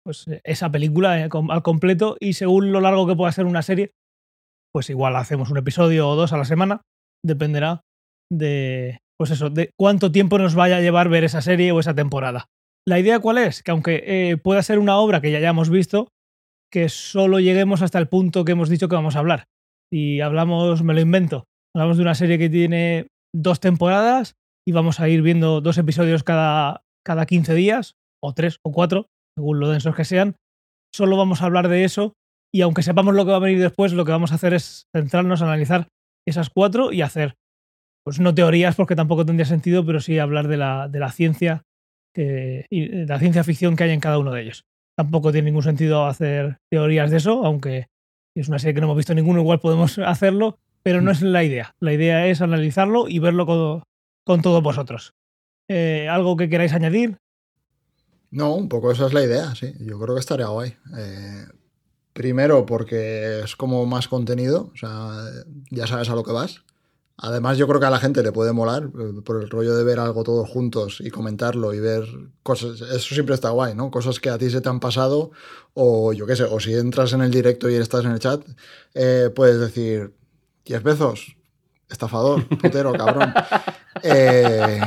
pues, 0.04 0.26
esa 0.44 0.70
película 0.70 1.20
eh, 1.20 1.28
al 1.50 1.62
completo 1.62 2.16
y 2.20 2.34
según 2.34 2.72
lo 2.72 2.80
largo 2.80 3.06
que 3.06 3.16
pueda 3.16 3.32
ser 3.32 3.46
una 3.46 3.62
serie, 3.62 3.92
pues 4.72 4.90
igual 4.90 5.16
hacemos 5.16 5.50
un 5.50 5.58
episodio 5.58 6.08
o 6.08 6.16
dos 6.16 6.32
a 6.32 6.36
la 6.36 6.44
semana, 6.44 6.82
dependerá 7.24 7.82
de, 8.32 8.98
pues 9.18 9.30
eso, 9.30 9.50
de 9.50 9.70
cuánto 9.78 10.12
tiempo 10.12 10.38
nos 10.38 10.54
vaya 10.54 10.76
a 10.76 10.80
llevar 10.80 11.08
ver 11.08 11.24
esa 11.24 11.42
serie 11.42 11.72
o 11.72 11.80
esa 11.80 11.94
temporada. 11.94 12.46
La 12.88 12.98
idea 12.98 13.20
cuál 13.20 13.38
es? 13.38 13.62
Que 13.62 13.70
aunque 13.70 14.02
eh, 14.06 14.36
pueda 14.36 14.62
ser 14.62 14.78
una 14.78 14.96
obra 14.96 15.20
que 15.20 15.30
ya 15.30 15.38
hayamos 15.38 15.70
visto, 15.70 16.08
que 16.72 16.88
solo 16.88 17.40
lleguemos 17.40 17.82
hasta 17.82 17.98
el 17.98 18.08
punto 18.08 18.44
que 18.44 18.52
hemos 18.52 18.68
dicho 18.68 18.88
que 18.88 18.94
vamos 18.94 19.16
a 19.16 19.18
hablar. 19.18 19.44
Si 19.92 20.20
hablamos, 20.20 20.82
me 20.82 20.94
lo 20.94 21.00
invento, 21.00 21.44
hablamos 21.74 21.96
de 21.96 22.02
una 22.02 22.14
serie 22.14 22.38
que 22.38 22.48
tiene 22.48 23.08
dos 23.34 23.60
temporadas 23.60 24.34
y 24.66 24.72
vamos 24.72 25.00
a 25.00 25.08
ir 25.08 25.20
viendo 25.22 25.60
dos 25.60 25.78
episodios 25.78 26.22
cada, 26.22 26.82
cada 27.04 27.26
15 27.26 27.54
días, 27.54 27.96
o 28.22 28.34
tres 28.34 28.58
o 28.62 28.72
cuatro, 28.72 29.06
según 29.36 29.60
lo 29.60 29.68
densos 29.68 29.94
que 29.94 30.04
sean, 30.04 30.36
solo 30.94 31.16
vamos 31.16 31.42
a 31.42 31.46
hablar 31.46 31.68
de 31.68 31.84
eso 31.84 32.14
y 32.52 32.62
aunque 32.62 32.82
sepamos 32.82 33.14
lo 33.14 33.24
que 33.24 33.30
va 33.30 33.36
a 33.36 33.40
venir 33.40 33.60
después, 33.60 33.92
lo 33.92 34.04
que 34.04 34.12
vamos 34.12 34.32
a 34.32 34.34
hacer 34.34 34.54
es 34.54 34.86
centrarnos 34.94 35.42
analizar 35.42 35.88
esas 36.26 36.50
cuatro 36.50 36.92
y 36.92 37.02
hacer, 37.02 37.36
pues 38.04 38.20
no 38.20 38.34
teorías 38.34 38.76
porque 38.76 38.96
tampoco 38.96 39.24
tendría 39.24 39.46
sentido, 39.46 39.84
pero 39.86 40.00
sí 40.00 40.18
hablar 40.18 40.48
de 40.48 40.56
la, 40.56 40.88
de 40.88 40.98
la 40.98 41.12
ciencia 41.12 41.62
que, 42.14 42.66
y 42.70 42.88
de 42.88 43.06
la 43.06 43.18
ciencia 43.18 43.44
ficción 43.44 43.76
que 43.76 43.84
hay 43.84 43.90
en 43.90 44.00
cada 44.00 44.18
uno 44.18 44.32
de 44.32 44.42
ellos. 44.42 44.64
Tampoco 44.96 45.32
tiene 45.32 45.46
ningún 45.46 45.62
sentido 45.62 46.06
hacer 46.06 46.58
teorías 46.70 47.10
de 47.10 47.18
eso, 47.18 47.44
aunque 47.44 47.86
es 48.36 48.48
una 48.48 48.58
serie 48.58 48.74
que 48.74 48.80
no 48.80 48.86
hemos 48.86 48.96
visto 48.96 49.14
ninguno, 49.14 49.40
igual 49.40 49.60
podemos 49.60 49.98
hacerlo, 50.04 50.58
pero 50.82 51.00
no 51.00 51.10
es 51.10 51.22
la 51.22 51.44
idea. 51.44 51.74
La 51.80 51.92
idea 51.92 52.26
es 52.26 52.40
analizarlo 52.40 53.08
y 53.08 53.18
verlo 53.18 53.46
con, 53.46 53.82
con 54.26 54.42
todos 54.42 54.62
vosotros. 54.62 55.12
Eh, 55.68 56.08
¿Algo 56.10 56.36
que 56.36 56.48
queráis 56.48 56.72
añadir? 56.72 57.18
No, 58.30 58.54
un 58.54 58.68
poco 58.68 58.92
esa 58.92 59.06
es 59.06 59.12
la 59.12 59.24
idea, 59.24 59.54
sí. 59.54 59.74
Yo 59.80 59.98
creo 59.98 60.14
que 60.14 60.20
estaría 60.20 60.46
guay. 60.46 60.76
Eh, 60.96 61.46
primero 62.12 62.66
porque 62.66 63.40
es 63.44 63.56
como 63.56 63.86
más 63.86 64.08
contenido, 64.08 64.70
o 64.72 64.76
sea, 64.76 65.10
ya 65.70 65.86
sabes 65.86 66.08
a 66.10 66.14
lo 66.14 66.22
que 66.22 66.32
vas. 66.32 66.62
Además, 67.22 67.58
yo 67.58 67.68
creo 67.68 67.80
que 67.80 67.86
a 67.86 67.90
la 67.90 67.98
gente 67.98 68.22
le 68.22 68.32
puede 68.32 68.52
molar 68.52 68.84
eh, 68.84 69.20
por 69.22 69.42
el 69.42 69.50
rollo 69.50 69.76
de 69.76 69.84
ver 69.84 69.98
algo 69.98 70.24
todos 70.24 70.48
juntos 70.48 71.00
y 71.00 71.10
comentarlo 71.10 71.74
y 71.74 71.80
ver 71.80 72.04
cosas. 72.42 72.80
Eso 72.80 73.14
siempre 73.14 73.34
está 73.34 73.50
guay, 73.50 73.74
¿no? 73.74 73.90
Cosas 73.90 74.20
que 74.20 74.30
a 74.30 74.38
ti 74.38 74.48
se 74.48 74.62
te 74.62 74.68
han 74.70 74.80
pasado 74.80 75.30
o 75.74 76.14
yo 76.14 76.26
qué 76.26 76.34
sé, 76.34 76.44
o 76.44 76.58
si 76.60 76.72
entras 76.74 77.12
en 77.12 77.20
el 77.20 77.30
directo 77.30 77.68
y 77.68 77.74
estás 77.74 78.06
en 78.06 78.12
el 78.12 78.20
chat, 78.20 78.42
eh, 78.94 79.30
puedes 79.34 79.60
decir 79.60 80.14
10 80.64 80.82
besos, 80.82 81.36
estafador, 81.88 82.46
putero, 82.48 82.92
cabrón. 82.92 83.32
Eh, 84.02 84.80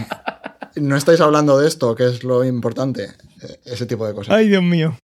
no 0.75 0.95
estáis 0.95 1.21
hablando 1.21 1.57
de 1.59 1.67
esto, 1.67 1.95
que 1.95 2.05
es 2.07 2.23
lo 2.23 2.43
importante. 2.43 3.03
Eh, 3.41 3.59
Ese 3.65 3.85
tipo 3.85 4.07
de 4.07 4.13
cosas. 4.13 4.35
Ay, 4.35 4.47
Dios 4.49 4.63
mío. 4.63 4.97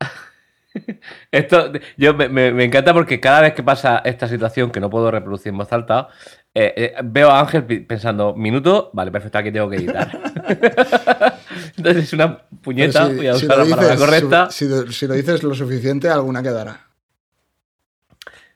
Esto, 1.32 1.72
yo 1.96 2.14
me, 2.14 2.28
me- 2.28 2.52
me 2.52 2.64
encanta 2.64 2.92
porque 2.94 3.18
cada 3.20 3.40
vez 3.40 3.54
que 3.54 3.62
pasa 3.62 3.98
esta 4.04 4.28
situación 4.28 4.70
que 4.70 4.78
no 4.80 4.88
puedo 4.88 5.10
reproducir 5.10 5.48
en 5.50 5.58
voz 5.58 5.72
alta, 5.72 6.08
eh, 6.54 6.72
eh, 6.76 6.94
veo 7.04 7.28
a 7.30 7.40
Ángel 7.40 7.64
pensando, 7.86 8.34
minuto, 8.36 8.90
vale, 8.92 9.10
perfecto, 9.10 9.38
aquí 9.38 9.50
tengo 9.50 9.68
que 9.68 9.76
editar. 9.76 10.10
Entonces 11.76 12.04
es 12.04 12.12
una 12.12 12.38
puñeta, 12.62 13.08
si- 13.08 13.14
voy 13.16 13.26
a 13.26 13.34
si 13.34 13.46
usar 13.46 13.58
lo 13.58 13.64
la 13.64 13.76
palabra 13.76 13.96
correcta. 13.96 14.48
Si, 14.50 14.68
si 14.92 15.06
lo 15.08 15.14
dices 15.14 15.42
lo 15.42 15.54
suficiente, 15.54 16.08
alguna 16.08 16.42
quedará. 16.42 16.86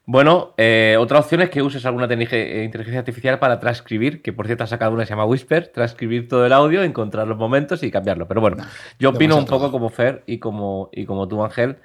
Bueno, 0.07 0.53
eh, 0.59 0.97
otra 0.99 1.19
opción 1.21 1.41
es 1.41 1.49
que 1.49 1.63
uses 1.63 1.87
alguna 1.87 2.05
eh, 2.07 2.63
inteligencia 2.65 2.99
artificial 2.99 3.39
para 3.39 3.59
transcribir, 3.59 4.21
que 4.21 4.35
por 4.35 4.45
cierto 4.47 4.65
ha 4.65 4.67
sacado 4.67 4.93
una 4.93 5.03
que 5.03 5.07
se 5.07 5.13
llama 5.13 5.25
Whisper, 5.25 5.69
transcribir 5.69 6.29
todo 6.29 6.45
el 6.45 6.53
audio, 6.53 6.83
encontrar 6.83 7.27
los 7.27 7.39
momentos 7.39 7.83
y 7.83 7.91
cambiarlo. 7.91 8.29
Pero 8.29 8.43
bueno, 8.43 8.57
Nah, 8.59 8.67
yo 8.99 9.11
opino 9.11 9.37
un 9.37 9.47
poco 9.47 9.71
como 9.73 9.89
Fer 9.89 10.23
y 10.27 10.39
como, 10.39 10.91
y 10.93 11.07
como 11.07 11.27
tú, 11.27 11.43
Ángel. 11.43 11.77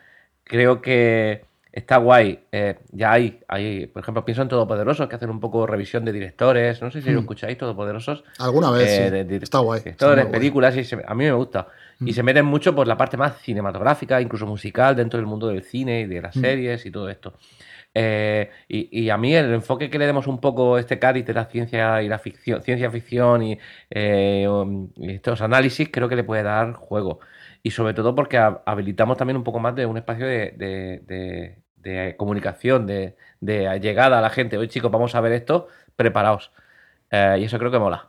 Creo 0.44 0.82
que 0.82 1.46
está 1.72 1.96
guay. 1.98 2.40
Eh, 2.52 2.80
ya 2.92 3.14
hay, 3.14 3.40
hay, 3.48 3.86
por 3.88 4.02
ejemplo, 4.02 4.26
pienso 4.26 4.42
en 4.42 4.50
Todopoderosos, 4.50 5.08
que 5.08 5.16
hacen 5.16 5.30
un 5.30 5.40
poco 5.40 5.66
revisión 5.66 6.04
de 6.04 6.12
directores. 6.12 6.82
No 6.82 6.92
sé 6.92 7.02
si 7.02 7.12
lo 7.12 7.20
Hmm. 7.20 7.24
escucháis, 7.24 7.58
Todopoderosos. 7.58 8.26
Alguna 8.40 8.70
vez, 8.72 8.90
Eh, 8.90 9.06
sí. 9.06 9.10
de- 9.12 9.24
de- 9.24 9.38
Está 9.38 9.60
guay. 9.60 9.82
está 9.86 10.30
películas, 10.30 10.76
y 10.76 10.84
se- 10.84 11.02
a 11.08 11.14
mí 11.16 11.24
me 11.24 11.32
gusta. 11.32 11.68
Y 12.02 12.12
Mm. 12.12 12.14
se 12.14 12.24
meten 12.24 12.46
mucho 12.46 12.76
por 12.76 12.86
la 12.88 12.98
parte 12.98 13.16
más 13.16 13.38
cinematográfica, 13.38 14.20
incluso 14.20 14.46
musical, 14.46 14.96
dentro 14.96 15.18
del 15.20 15.26
mundo 15.28 15.48
del 15.48 15.64
cine 15.64 16.02
y 16.02 16.06
de 16.06 16.22
las 16.22 16.36
Mm. 16.36 16.42
series 16.42 16.86
y 16.86 16.92
todo 16.92 17.08
esto. 17.10 17.34
Eh, 18.02 18.50
y, 18.70 19.10
a 19.10 19.18
mí 19.18 19.36
el 19.36 19.54
enfoque 19.54 19.90
que 19.90 20.00
le 20.00 20.06
demos 20.06 20.26
un 20.28 20.40
poco 20.40 20.78
este 20.78 21.00
cádiz 21.00 21.26
de 21.26 21.34
la 21.34 21.46
ciencia 21.46 22.02
y 22.02 22.08
la 22.08 22.18
ficción, 22.20 22.62
ciencia 22.64 22.90
ficción 22.92 23.44
y, 23.44 23.60
eh, 23.90 24.48
y 24.96 25.12
estos 25.12 25.42
análisis 25.42 25.90
creo 25.92 26.08
que 26.08 26.16
le 26.16 26.24
puede 26.24 26.44
dar 26.44 26.74
juego. 26.74 27.20
Y 27.62 27.72
sobre 27.72 27.94
todo 27.94 28.16
porque 28.16 28.38
ha- 28.38 28.62
habilitamos 28.66 29.18
también 29.18 29.36
un 29.38 29.44
poco 29.44 29.60
más 29.60 29.76
de 29.76 29.86
un 29.86 29.98
espacio 29.98 30.26
de, 30.28 31.58
comunicación, 32.18 32.88
de, 32.88 33.16
llegada 33.82 34.20
a 34.20 34.22
la 34.22 34.30
gente. 34.30 34.58
Oye 34.58 34.70
chicos, 34.70 34.92
vamos 34.92 35.16
a 35.16 35.22
ver 35.22 35.34
esto, 35.34 35.68
preparaos. 35.96 36.52
Eh, 37.12 37.38
y 37.42 37.44
eso 37.46 37.58
creo 37.60 37.72
que 37.72 37.80
mola. 37.80 38.09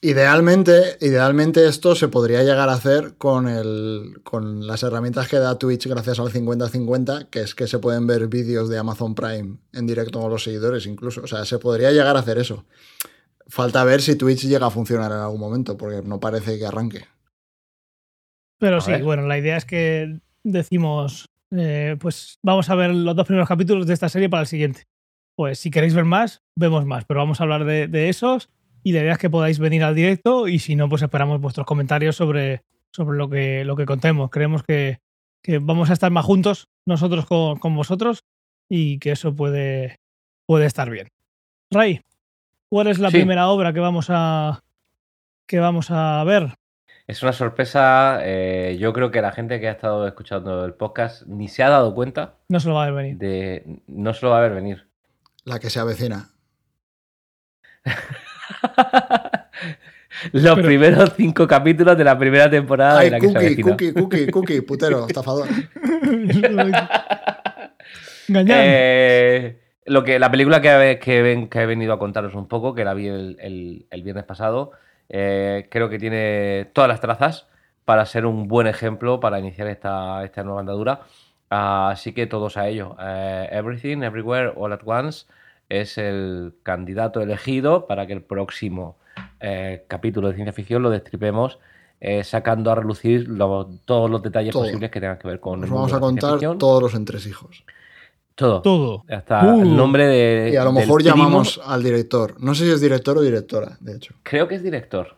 Idealmente, 0.00 0.96
idealmente 1.00 1.66
esto 1.66 1.96
se 1.96 2.06
podría 2.06 2.44
llegar 2.44 2.68
a 2.68 2.74
hacer 2.74 3.16
con, 3.18 3.48
el, 3.48 4.20
con 4.22 4.64
las 4.64 4.84
herramientas 4.84 5.26
que 5.26 5.38
da 5.38 5.58
Twitch 5.58 5.88
gracias 5.88 6.20
al 6.20 6.30
50-50, 6.30 7.28
que 7.30 7.40
es 7.40 7.56
que 7.56 7.66
se 7.66 7.80
pueden 7.80 8.06
ver 8.06 8.28
vídeos 8.28 8.68
de 8.68 8.78
Amazon 8.78 9.16
Prime 9.16 9.56
en 9.72 9.86
directo 9.88 10.20
con 10.20 10.30
los 10.30 10.44
seguidores 10.44 10.86
incluso. 10.86 11.22
O 11.22 11.26
sea, 11.26 11.44
se 11.44 11.58
podría 11.58 11.90
llegar 11.90 12.14
a 12.16 12.20
hacer 12.20 12.38
eso. 12.38 12.64
Falta 13.48 13.82
ver 13.82 14.00
si 14.00 14.14
Twitch 14.14 14.46
llega 14.46 14.66
a 14.66 14.70
funcionar 14.70 15.10
en 15.10 15.18
algún 15.18 15.40
momento, 15.40 15.76
porque 15.76 16.02
no 16.02 16.20
parece 16.20 16.58
que 16.60 16.66
arranque. 16.66 17.04
Pero 18.58 18.76
A 18.76 18.80
sí, 18.80 18.92
ver. 18.92 19.02
bueno, 19.02 19.26
la 19.26 19.38
idea 19.38 19.56
es 19.56 19.64
que 19.64 20.20
decimos, 20.44 21.28
eh, 21.50 21.96
pues 21.98 22.38
vamos 22.42 22.70
a 22.70 22.76
ver 22.76 22.94
los 22.94 23.16
dos 23.16 23.26
primeros 23.26 23.48
capítulos 23.48 23.86
de 23.88 23.94
esta 23.94 24.08
serie 24.08 24.28
para 24.28 24.42
el 24.42 24.46
siguiente. 24.46 24.86
Pues 25.34 25.58
si 25.58 25.72
queréis 25.72 25.94
ver 25.94 26.04
más, 26.04 26.42
vemos 26.54 26.84
más, 26.84 27.04
pero 27.04 27.18
vamos 27.18 27.40
a 27.40 27.44
hablar 27.44 27.64
de, 27.64 27.88
de 27.88 28.08
esos 28.08 28.48
y 28.88 28.92
la 28.92 29.00
idea 29.00 29.12
es 29.12 29.18
que 29.18 29.28
podáis 29.30 29.58
venir 29.58 29.82
al 29.84 29.94
directo 29.94 30.48
y 30.48 30.58
si 30.58 30.76
no, 30.76 30.88
pues 30.88 31.02
esperamos 31.02 31.40
vuestros 31.40 31.66
comentarios 31.66 32.16
sobre, 32.16 32.62
sobre 32.90 33.18
lo, 33.18 33.28
que, 33.28 33.64
lo 33.64 33.76
que 33.76 33.84
contemos. 33.86 34.30
Creemos 34.30 34.62
que, 34.62 35.00
que 35.42 35.58
vamos 35.58 35.90
a 35.90 35.92
estar 35.92 36.10
más 36.10 36.24
juntos 36.24 36.68
nosotros 36.86 37.26
con, 37.26 37.58
con 37.58 37.74
vosotros 37.76 38.24
y 38.68 38.98
que 38.98 39.10
eso 39.12 39.34
puede, 39.34 39.98
puede 40.46 40.66
estar 40.66 40.88
bien. 40.90 41.08
Ray, 41.70 42.00
¿cuál 42.70 42.86
es 42.86 42.98
la 42.98 43.10
Sí. 43.10 43.16
primera 43.18 43.48
obra 43.48 43.72
que 43.72 43.80
vamos 43.80 44.06
a, 44.08 44.62
que 45.46 45.58
vamos 45.60 45.90
a 45.90 46.24
ver? 46.24 46.54
Es 47.06 47.22
una 47.22 47.32
sorpresa. 47.32 48.20
eh, 48.22 48.76
yo 48.78 48.92
creo 48.92 49.10
que 49.10 49.20
la 49.22 49.32
gente 49.32 49.60
que 49.60 49.68
ha 49.68 49.72
estado 49.72 50.06
escuchando 50.06 50.64
el 50.64 50.74
podcast 50.74 51.26
ni 51.26 51.48
se 51.48 51.62
ha 51.62 51.68
dado 51.70 51.94
cuenta 51.94 52.36
No 52.48 52.60
se 52.60 52.68
lo 52.68 52.74
va 52.74 52.84
a 52.84 52.90
ver 52.90 52.94
venir. 52.94 53.16
de. 53.18 53.80
No 53.86 54.12
se 54.14 54.24
lo 54.26 54.30
va 54.32 54.38
a 54.38 54.42
ver 54.42 54.54
venir. 54.54 54.88
La 55.44 55.58
que 55.58 55.70
se 55.70 55.78
avecina. 55.80 56.30
Los 60.32 60.54
Pero- 60.54 60.66
primeros 60.66 61.12
cinco 61.16 61.46
capítulos 61.46 61.96
de 61.96 62.02
la 62.04 62.18
primera 62.18 62.50
temporada 62.50 62.98
Ay, 63.00 63.06
de 63.06 63.10
la 63.12 63.20
que 63.20 63.28
se 63.28 63.32
cookie, 63.34 63.62
cookie, 63.62 63.92
cookie, 63.92 64.26
cookie, 64.30 64.60
putero, 64.62 65.06
estafador. 65.06 65.46
Eh, 68.30 69.58
lo 69.86 70.04
que, 70.04 70.18
la 70.18 70.30
película 70.30 70.60
que, 70.60 70.90
he- 70.92 70.98
que, 70.98 71.22
ven- 71.22 71.48
que 71.48 71.60
he 71.62 71.66
venido 71.66 71.92
a 71.94 71.98
contaros 71.98 72.34
un 72.34 72.46
poco, 72.46 72.74
que 72.74 72.84
la 72.84 72.92
vi 72.94 73.08
el, 73.08 73.36
el- 73.40 73.86
el 73.90 74.02
viernes 74.02 74.24
pasado, 74.24 74.72
eh, 75.08 75.66
creo 75.70 75.88
que 75.88 75.98
tiene 75.98 76.68
todas 76.74 76.88
las 76.88 77.00
trazas 77.00 77.46
para 77.86 78.04
ser 78.04 78.26
un 78.26 78.48
buen 78.48 78.66
ejemplo 78.66 79.18
para 79.20 79.38
iniciar 79.38 79.68
esta, 79.68 80.22
esta 80.24 80.42
nueva 80.44 80.60
andadura. 80.60 81.00
Así 81.48 82.12
que 82.12 82.26
todos 82.26 82.58
a 82.58 82.68
ello. 82.68 82.96
Eh, 83.00 83.48
Everything, 83.50 84.02
Everywhere, 84.02 84.52
All 84.56 84.74
at 84.74 84.80
Once 84.84 85.24
es 85.68 85.98
el 85.98 86.54
candidato 86.62 87.20
elegido 87.20 87.86
para 87.86 88.06
que 88.06 88.12
el 88.14 88.22
próximo 88.22 88.98
eh, 89.40 89.84
capítulo 89.88 90.28
de 90.28 90.34
ciencia 90.34 90.52
ficción 90.52 90.82
lo 90.82 90.90
destripemos. 90.90 91.58
eh, 92.00 92.22
sacando 92.22 92.70
a 92.70 92.76
relucir 92.76 93.26
lo- 93.28 93.68
todos 93.84 94.08
los 94.08 94.22
detalles 94.22 94.52
Todo. 94.52 94.62
posibles 94.62 94.88
que 94.92 95.00
tengan 95.00 95.18
que 95.18 95.26
ver 95.26 95.40
con 95.40 95.60
Nos 95.60 95.68
vamos 95.68 95.92
a 95.92 95.98
contar 95.98 96.38
todos 96.56 96.80
los 96.80 96.94
entresijos. 96.94 97.64
Todo. 98.36 98.62
Todo. 98.62 99.04
Hasta 99.08 99.44
Uh. 99.52 99.62
el 99.62 99.76
nombre 99.76 100.06
de. 100.06 100.50
Y 100.52 100.56
a 100.56 100.62
lo 100.62 100.70
mejor 100.70 101.02
primo- 101.02 101.16
llamamos 101.16 101.60
al 101.64 101.82
director. 101.82 102.40
No 102.40 102.54
sé 102.54 102.66
si 102.66 102.70
es 102.70 102.80
director 102.80 103.18
o 103.18 103.20
directora, 103.20 103.76
de 103.80 103.96
hecho. 103.96 104.14
Creo 104.22 104.46
que 104.46 104.54
es 104.54 104.62
director. 104.62 105.16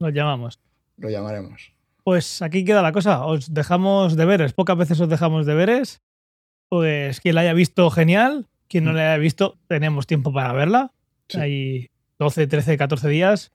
Lo 0.00 0.08
llamamos. 0.08 0.58
Lo 0.96 1.08
llamaremos. 1.08 1.70
Pues 2.02 2.42
aquí 2.42 2.64
queda 2.64 2.82
la 2.82 2.90
cosa. 2.90 3.24
Os 3.24 3.54
dejamos 3.54 4.16
deberes. 4.16 4.52
Pocas 4.54 4.76
veces 4.76 5.00
os 5.00 5.08
dejamos 5.08 5.46
deberes. 5.46 6.00
Pues 6.68 7.20
quien 7.20 7.36
la 7.36 7.42
haya 7.42 7.52
visto, 7.52 7.88
genial. 7.90 8.46
Quien 8.68 8.84
no 8.84 8.92
la 8.92 9.12
haya 9.12 9.18
visto, 9.18 9.58
tenemos 9.66 10.06
tiempo 10.06 10.32
para 10.32 10.52
verla. 10.52 10.92
Sí. 11.28 11.38
Hay 11.38 11.90
12, 12.18 12.46
13, 12.46 12.76
14 12.76 13.08
días. 13.08 13.52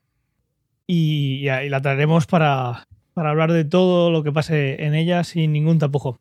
Y, 0.88 1.45
la 1.45 1.82
traeremos 1.82 2.26
para, 2.26 2.88
para 3.14 3.30
hablar 3.30 3.51
de 3.51 3.64
todo 3.64 4.11
lo 4.11 4.24
que 4.24 4.32
pase 4.32 4.84
en 4.84 4.95
ella 4.95 5.24
sin 5.24 5.53
ningún 5.53 5.80
tapujo. 5.80 6.20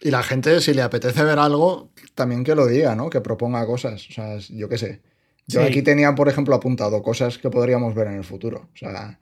Y 0.00 0.10
la 0.10 0.22
gente, 0.22 0.60
si 0.60 0.74
le 0.74 0.82
apetece 0.82 1.22
ver 1.22 1.38
algo, 1.38 1.90
también 2.14 2.42
que 2.42 2.54
lo 2.54 2.66
diga, 2.66 2.96
¿no? 2.96 3.08
Que 3.08 3.20
proponga 3.20 3.64
cosas. 3.66 4.08
O 4.08 4.12
sea, 4.12 4.36
yo 4.38 4.68
qué 4.68 4.76
sé. 4.76 5.00
Yo 5.46 5.60
Sí. 5.60 5.66
aquí 5.66 5.82
tenía, 5.82 6.14
por 6.14 6.28
ejemplo, 6.28 6.54
apuntado 6.54 7.02
cosas 7.02 7.38
que 7.38 7.50
podríamos 7.50 7.94
ver 7.94 8.08
en 8.08 8.14
el 8.14 8.24
futuro. 8.24 8.68
O 8.74 8.76
sea, 8.76 9.18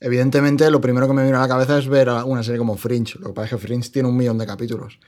evidentemente 0.00 0.70
lo 0.70 0.80
primero 0.80 1.06
que 1.06 1.14
me 1.14 1.24
vino 1.24 1.36
a 1.38 1.42
la 1.42 1.48
cabeza 1.48 1.78
es 1.78 1.86
ver 1.86 2.08
una 2.08 2.42
serie 2.42 2.58
como 2.58 2.76
Fringe. 2.76 3.18
Lo 3.18 3.28
que 3.28 3.32
pasa 3.34 3.44
es 3.44 3.50
que 3.50 3.66
Fringe 3.66 3.90
tiene 3.90 4.08
un 4.08 4.16
millón 4.16 4.38
de 4.38 4.46
capítulos. 4.46 4.98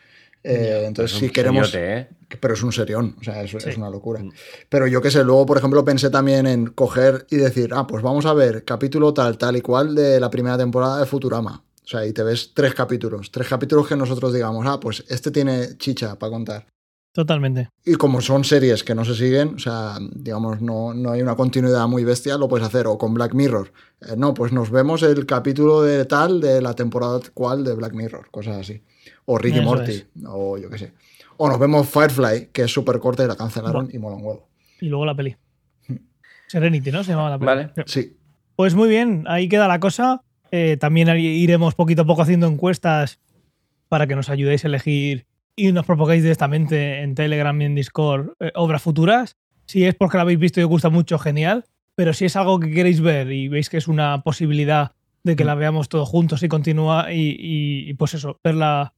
Eh, 0.45 0.85
entonces, 0.87 1.17
Es 1.17 1.21
si 1.21 1.31
queremos... 1.31 1.71
seriote, 1.71 2.01
¿eh? 2.01 2.09
Pero 2.41 2.55
es 2.55 2.63
un 2.63 2.73
serión, 2.73 3.17
o 3.19 3.25
sea, 3.25 3.43
es, 3.43 3.77
una 3.77 3.89
locura. 3.89 4.23
Mm. 4.23 4.33
Pero 4.69 4.87
yo 4.87 5.01
qué 5.01 5.11
sé, 5.11 5.25
luego, 5.25 5.47
por 5.47 5.57
ejemplo, 5.57 5.85
pensé 5.85 6.11
también 6.11 6.47
en 6.47 6.67
coger 6.67 7.27
y 7.31 7.37
decir, 7.37 7.71
ah, 7.73 7.87
pues 7.87 8.03
vamos 8.03 8.27
a 8.27 8.35
ver 8.35 8.65
capítulo 8.65 9.15
tal, 9.15 9.39
tal 9.39 9.57
y 9.57 9.61
cual 9.63 9.95
de 9.95 10.21
la 10.21 10.31
primera 10.31 10.59
temporada 10.59 11.01
de 11.01 11.07
Futurama. 11.07 11.65
O 11.83 11.87
sea, 11.87 12.05
y 12.07 12.13
te 12.13 12.23
ves 12.23 12.53
tres 12.55 12.75
capítulos, 12.75 13.31
tres 13.31 13.49
capítulos 13.49 13.87
que 13.87 13.97
nosotros 13.97 14.33
digamos, 14.33 14.67
ah, 14.67 14.79
pues 14.81 15.05
este 15.09 15.31
tiene 15.31 15.79
chicha 15.79 16.19
para 16.19 16.33
contar. 16.33 16.67
Totalmente. 17.15 17.69
Y 17.85 17.95
como 17.95 18.21
son 18.21 18.43
series 18.43 18.83
que 18.83 18.95
no 18.95 19.05
se 19.05 19.15
siguen, 19.15 19.55
o 19.55 19.59
sea, 19.61 19.99
digamos, 20.15 20.61
no, 20.61 20.93
no 20.93 21.13
hay 21.13 21.23
una 21.23 21.37
continuidad 21.37 21.87
muy 21.87 22.03
bestia, 22.03 22.37
lo 22.37 22.49
puedes 22.49 22.67
hacer. 22.67 22.89
O 22.89 22.99
con 22.99 23.15
Black 23.15 23.35
Mirror. 23.35 23.73
Eh, 24.01 24.15
no, 24.17 24.35
pues 24.35 24.53
nos 24.53 24.71
vemos 24.71 25.05
el 25.05 25.25
capítulo 25.25 25.83
de 25.83 26.07
tal 26.07 26.41
de 26.41 26.61
la 26.61 26.75
temporada 26.75 27.21
cual 27.33 27.63
de 27.63 27.75
Black 27.75 27.95
Mirror, 27.95 28.31
cosas 28.33 28.57
así. 28.57 28.83
O 29.27 29.39
Ricky 29.39 29.59
Eso 29.59 29.67
Morty, 29.67 29.93
es. 29.93 30.07
o 30.27 30.59
yo 30.59 30.69
qué 30.71 30.79
sé. 30.79 30.93
O 31.37 31.49
nos 31.49 31.59
vemos 31.59 31.89
Firefly, 31.89 32.51
que 32.53 32.63
es 32.63 32.73
súper 32.73 32.99
corta 32.99 33.25
y 33.25 33.27
la 33.29 33.37
cancelaron 33.37 33.89
y 33.93 33.99
mola 33.99 34.17
un 34.17 34.25
huevo. 34.25 34.49
Y 34.81 34.87
luego 34.89 35.07
la 35.07 35.15
peli. 35.15 35.37
Serenity, 36.49 36.93
¿no? 36.93 37.03
Se 37.05 37.11
llamaba 37.13 37.31
la 37.31 37.39
peli. 37.39 37.47
Vale. 37.47 37.71
Sí, 37.87 38.17
Pues 38.57 38.75
muy 38.75 38.89
bien, 38.89 39.25
ahí 39.27 39.49
queda 39.49 39.67
la 39.67 39.81
cosa. 39.81 40.23
Eh, 40.51 40.77
también 40.79 41.09
iremos 41.19 41.75
poquito 41.75 42.03
a 42.03 42.05
poco 42.05 42.23
haciendo 42.23 42.47
encuestas 42.47 43.19
para 43.89 44.07
que 44.07 44.15
nos 44.15 44.29
ayudéis 44.31 44.65
a 44.65 44.69
elegir 44.69 45.27
y 45.57 45.73
nos 45.73 45.87
propongáis 45.87 46.23
directamente 46.23 47.01
en 47.03 47.15
Telegram 47.15 47.61
y 47.61 47.65
en 47.65 47.75
Discord 47.75 48.31
eh, 48.41 48.53
obras 48.55 48.83
futuras. 48.83 49.37
Si 49.67 49.85
es 49.85 49.95
porque 49.95 50.19
la 50.19 50.23
habéis 50.23 50.39
visto 50.39 50.61
y 50.61 50.65
os 50.65 50.69
gusta 50.69 50.91
mucho, 50.91 51.19
genial. 51.19 51.65
Pero 51.97 52.13
si 52.13 52.27
es 52.27 52.37
algo 52.37 52.61
que 52.61 52.71
queréis 52.71 53.01
ver 53.01 53.33
y 53.33 53.49
veis 53.49 53.71
que 53.71 53.79
es 53.79 53.89
una 53.89 54.23
posibilidad 54.23 54.93
de 55.25 55.37
que 55.37 55.45
la 55.45 55.55
veamos 55.55 55.89
todos 55.89 56.09
juntos 56.09 56.43
y 56.43 56.49
continúa 56.49 57.13
y, 57.13 57.31
y- 57.31 57.91
y, 57.91 57.95
pues 57.95 58.15
eso, 58.15 58.39
verla 58.45 58.93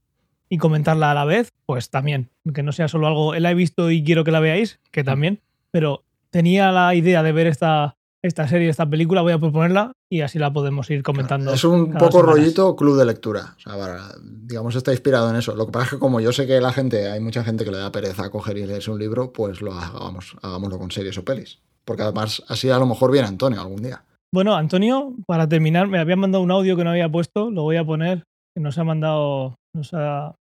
y 0.49 0.59
comentarla 0.59 1.11
a 1.11 1.15
la 1.15 1.25
vez, 1.25 1.53
pues 1.67 1.91
también. 1.91 2.31
Que 2.55 2.63
no 2.63 2.73
sea 2.73 2.89
solo 2.89 3.07
algo, 3.07 3.35
la 3.35 3.51
he 3.51 3.55
visto 3.55 3.91
y 3.91 4.03
quiero 4.05 4.25
que 4.25 4.31
la 4.31 4.41
veáis, 4.41 4.79
que 4.91 5.05
también. 5.05 5.41
Pero 5.71 6.03
tenía 6.31 6.71
la 6.73 6.95
idea 6.95 7.23
de 7.23 7.33
ver 7.33 7.47
esta, 7.47 7.97
esta 8.23 8.47
serie, 8.49 8.69
esta 8.69 8.89
película, 8.89 9.23
voy 9.23 9.33
a 9.33 9.39
proponerla 9.39 9.93
y 10.09 10.21
así 10.21 10.39
la 10.39 10.53
podemos 10.53 10.89
ir 10.91 11.03
comentando. 11.03 11.53
es 11.53 11.65
un 11.65 11.93
poco 11.93 12.13
semanas. 12.19 12.35
rollito 12.37 12.77
club 12.77 12.97
de 12.99 13.05
lectura. 13.05 13.55
O 13.57 13.61
sea, 13.61 13.77
para- 13.77 14.09
digamos, 14.23 14.77
está 14.77 14.93
inspirado 14.93 15.29
en 15.31 15.37
eso. 15.37 15.57
Lo 15.57 15.67
que 15.67 15.73
pasa 15.73 15.85
es 15.87 15.91
que 15.93 15.99
como 15.99 16.21
yo 16.21 16.33
sé 16.33 16.47
que 16.47 16.61
la 16.61 16.73
gente, 16.73 17.11
hay 17.11 17.19
mucha 17.21 17.43
gente 17.43 17.65
que 17.65 17.71
le 17.73 17.79
da 17.79 17.91
pereza 17.91 18.31
coger 18.31 18.57
y 18.59 18.67
leerse 18.67 18.91
un 18.91 18.99
libro, 19.01 19.33
pues 19.33 19.61
lo 19.61 19.73
hagamos, 19.73 20.37
hagámoslo 20.43 20.79
con 20.79 20.91
series 20.93 21.19
o 21.19 21.25
pelis. 21.25 21.59
Porque 21.85 22.03
además 22.03 22.43
así 22.49 22.71
a 22.71 22.79
lo 22.79 22.87
mejor 22.87 23.11
viene 23.11 23.27
Antonio 23.29 23.61
algún 23.61 23.83
día. 23.83 24.03
Bueno, 24.33 24.55
Antonio, 24.57 25.15
para 25.27 25.49
terminar, 25.49 25.89
me 25.89 25.99
había 25.99 26.17
mandado 26.17 26.43
un 26.45 26.51
audio 26.51 26.77
que 26.77 26.85
no 26.85 26.91
había 26.91 27.09
puesto, 27.09 27.51
lo 27.51 27.63
voy 27.63 27.77
a 27.77 27.85
poner, 27.85 28.25
que 28.55 28.61
nos 28.61 28.77
ha 28.79 28.85
mandado, 28.85 29.57
nos 29.77 29.91
ha 29.95 30.35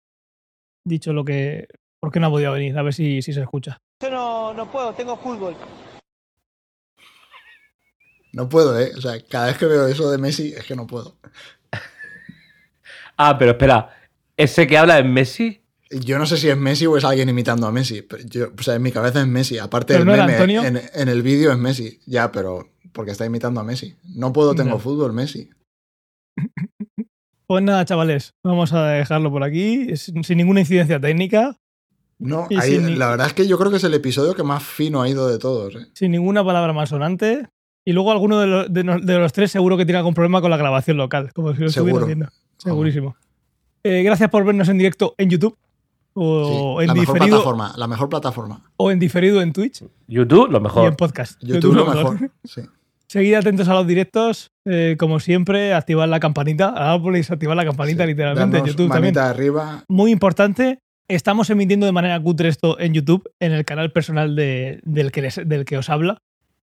dicho 0.87 1.13
lo 1.13 1.23
que, 1.25 1.67
por 2.01 2.11
qué 2.11 2.19
no 2.19 2.27
ha 2.27 2.31
podido 2.31 2.53
venir, 2.53 2.77
a 2.77 2.81
ver 2.83 2.93
si, 2.93 3.21
si 3.21 3.33
se 3.33 3.41
escucha. 3.41 3.77
Yo 4.01 4.09
no, 4.09 4.53
no 4.53 4.71
puedo, 4.71 4.93
tengo 4.93 5.15
fútbol. 5.17 5.55
No 8.33 8.49
puedo, 8.49 8.77
¿eh? 8.79 8.91
O 8.97 9.01
sea, 9.01 9.13
cada 9.29 9.47
vez 9.47 9.57
que 9.57 9.65
veo 9.65 9.87
eso 9.87 10.11
de 10.11 10.17
Messi 10.17 10.53
es 10.53 10.65
que 10.65 10.75
no 10.75 10.85
puedo. 10.85 11.15
Ah, 13.17 13.37
pero 13.37 13.51
espera. 13.51 13.95
¿Ese 14.35 14.67
que 14.67 14.77
habla 14.77 14.99
es 14.99 15.05
Messi? 15.05 15.61
Yo 15.89 16.19
no 16.19 16.25
sé 16.25 16.35
si 16.35 16.49
es 16.49 16.57
Messi 16.57 16.85
o 16.85 16.97
es 16.97 17.05
alguien 17.05 17.29
imitando 17.29 17.65
a 17.65 17.71
Messi. 17.71 18.01
Pero 18.01 18.23
yo, 18.27 18.47
o 18.57 18.61
sea, 18.61 18.75
en 18.75 18.81
mi 18.81 18.91
cabeza 18.91 19.21
es 19.21 19.27
Messi. 19.27 19.57
Aparte 19.57 19.93
¿Pero 19.93 20.11
del 20.11 20.19
no 20.19 20.25
meme, 20.27 20.67
en, 20.67 20.81
en 20.93 21.07
el 21.07 21.21
vídeo 21.21 21.51
es 21.51 21.57
Messi. 21.57 22.01
Ya, 22.05 22.29
pero 22.31 22.71
porque 22.91 23.11
está 23.11 23.25
imitando 23.25 23.61
a 23.61 23.63
Messi. 23.63 23.95
No 24.15 24.33
puedo, 24.33 24.53
tengo 24.53 24.71
No. 24.71 24.79
fútbol, 24.79 25.13
Messi. 25.13 25.49
Pues 27.47 27.63
nada, 27.63 27.85
chavales, 27.85 28.33
vamos 28.43 28.73
a 28.73 28.85
dejarlo 28.87 29.31
por 29.31 29.43
aquí, 29.43 29.95
sin, 29.97 30.23
sin 30.23 30.37
ninguna 30.37 30.61
incidencia 30.61 30.99
técnica, 30.99 31.57
No, 32.17 32.47
Y 32.49 32.55
ahí- 32.55 32.71
sin 32.75 32.85
ni- 32.85 32.95
la 32.95 33.09
verdad 33.09 33.27
es 33.27 33.33
que 33.33 33.45
yo 33.45 33.57
creo 33.57 33.69
que 33.71 33.75
es 33.77 33.83
el 33.83 33.93
episodio 33.93 34.35
que 34.35 34.43
más 34.43 34.63
fino 34.63 35.01
ha 35.01 35.09
ido 35.09 35.27
de 35.27 35.37
todos. 35.37 35.75
¿eh? 35.75 35.87
sin 35.93 36.11
ninguna 36.11 36.45
palabra 36.45 36.71
malsonante. 36.71 37.49
Y 37.83 37.91
luego 37.91 38.11
alguno 38.11 38.39
de, 38.39 38.47
los- 38.47 38.73
de 38.73 38.83
no- 38.85 38.99
de 38.99 39.19
los 39.19 39.33
tres 39.33 39.51
seguro 39.51 39.75
que 39.77 39.85
tiene 39.85 39.97
algún 39.99 40.13
problema 40.13 40.39
con 40.41 40.49
la 40.49 40.55
grabación 40.57 40.95
local, 40.97 41.31
como 41.33 41.53
si 41.53 41.59
lo 41.59 41.65
estuviera 41.67 41.89
Seguro. 41.99 42.05
haciendo. 42.05 42.29
Segurísimo. 42.57 43.15
Eh, 43.83 44.01
gracias 44.03 44.29
por 44.29 44.43
vernos 44.45 44.69
en 44.69 44.77
directo 44.77 45.13
en 45.17 45.29
YouTube 45.29 45.57
o, 46.13 46.77
Sí, 46.79 46.83
en 46.83 46.87
la 46.87 46.93
mejor 46.95 47.13
diferido, 47.15 47.37
plataforma, 47.37 47.73
la 47.75 47.87
mejor 47.87 48.07
plataforma. 48.09 48.61
o 48.77 48.89
en 48.91 48.97
diferido 48.99 49.41
en 49.41 49.51
Twitch 49.51 49.83
YouTube, 50.07 50.49
lo 50.49 50.59
y 50.59 50.61
mejor. 50.61 50.87
en 50.87 50.95
podcast. 50.95 51.39
YouTube 51.43 51.75
lo 51.75 51.85
mejor. 51.85 52.31
Sí. 52.45 52.61
Seguid 53.15 53.35
atentos 53.35 53.69
a 53.69 53.73
los 53.73 53.87
directos, 53.87 54.51
eh, 54.67 54.97
como 54.99 55.21
siempre, 55.21 55.73
activad 55.73 56.09
la 56.09 56.19
campanita. 56.19 56.67
Ahora 56.67 57.01
podéis 57.01 57.31
activar 57.31 57.55
la 57.55 57.63
campanita 57.63 58.03
Sí. 58.03 58.09
literalmente 58.09 58.57
en 58.57 58.65
YouTube 58.65 58.89
también. 58.91 59.17
arriba. 59.17 59.85
Muy 59.87 60.11
importante, 60.11 60.79
estamos 61.07 61.49
emitiendo 61.49 61.85
de 61.85 61.93
manera 61.93 62.19
cutre 62.21 62.49
esto 62.49 62.77
en 62.77 62.93
YouTube, 62.93 63.23
en 63.39 63.53
el 63.53 63.63
canal 63.63 63.93
personal 63.93 64.35
de- 64.35 64.81
del, 64.83 65.13
que 65.13 65.21
les- 65.21 65.39
del 65.47 65.63
que 65.63 65.77
os 65.77 65.89
habla, 65.89 66.17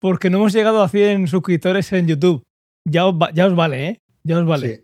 porque 0.01 0.29
no 0.29 0.39
hemos 0.39 0.51
llegado 0.51 0.83
a 0.83 0.89
100 0.89 1.27
suscriptores 1.29 1.93
en 1.93 2.07
YouTube. 2.09 2.43
Ya 2.85 3.05
os, 3.05 3.15
va- 3.15 3.31
ya 3.31 3.47
os 3.47 3.55
vale, 3.55 3.87
¿eh? 3.87 3.99
Ya 4.25 4.37
os 4.39 4.45
vale. 4.45 4.75
Sí. 4.75 4.81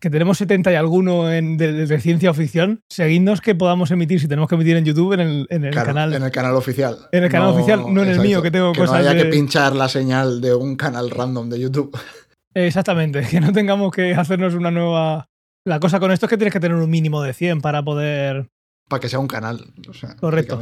Que 0.00 0.08
tenemos 0.10 0.38
70 0.38 0.72
y 0.72 0.74
alguno 0.76 1.30
en, 1.30 1.56
de, 1.58 1.72
de 1.86 2.00
ciencia 2.00 2.30
o 2.30 2.34
ficción, 2.34 2.80
seguidnos 2.88 3.40
que 3.40 3.54
podamos 3.54 3.90
emitir, 3.90 4.18
si 4.20 4.26
tenemos 4.28 4.48
que 4.48 4.54
emitir 4.54 4.76
en 4.76 4.84
YouTube, 4.84 5.12
en 5.12 5.20
el, 5.20 5.46
en 5.50 5.64
el 5.64 5.70
Claro, 5.72 5.86
canal. 5.88 6.14
En 6.14 6.22
el 6.22 6.30
canal 6.30 6.54
oficial. 6.56 6.96
En 7.12 7.24
el 7.24 7.30
canal 7.30 7.50
oficial, 7.50 7.84
no 7.92 8.02
en 8.02 8.08
el 8.08 8.20
mío, 8.20 8.40
que 8.42 8.50
tengo 8.50 8.72
que 8.72 8.80
cosas 8.80 8.94
no 8.94 9.00
haya 9.08 9.14
de- 9.14 9.24
que 9.24 9.30
pinchar 9.30 9.76
la 9.76 9.88
señal 9.88 10.40
de 10.40 10.54
un 10.54 10.76
canal 10.76 11.10
random 11.10 11.50
de 11.50 11.60
YouTube. 11.60 11.96
Exactamente, 12.54 13.22
que 13.30 13.40
no 13.40 13.52
tengamos 13.52 13.92
que 13.92 14.14
hacernos 14.14 14.54
una 14.54 14.70
nueva... 14.70 15.26
La 15.66 15.78
cosa 15.78 16.00
con 16.00 16.10
esto 16.10 16.26
es 16.26 16.30
que 16.30 16.36
tienes 16.38 16.52
que 16.54 16.60
tener 16.60 16.76
un 16.76 16.88
mínimo 16.90 17.22
de 17.22 17.32
100 17.34 17.60
para 17.60 17.82
poder... 17.82 18.48
Para 18.88 19.00
que 19.00 19.08
sea 19.08 19.18
un 19.18 19.28
canal. 19.28 19.66
O 19.88 19.92
sea, 19.92 20.16
Correcto. 20.16 20.58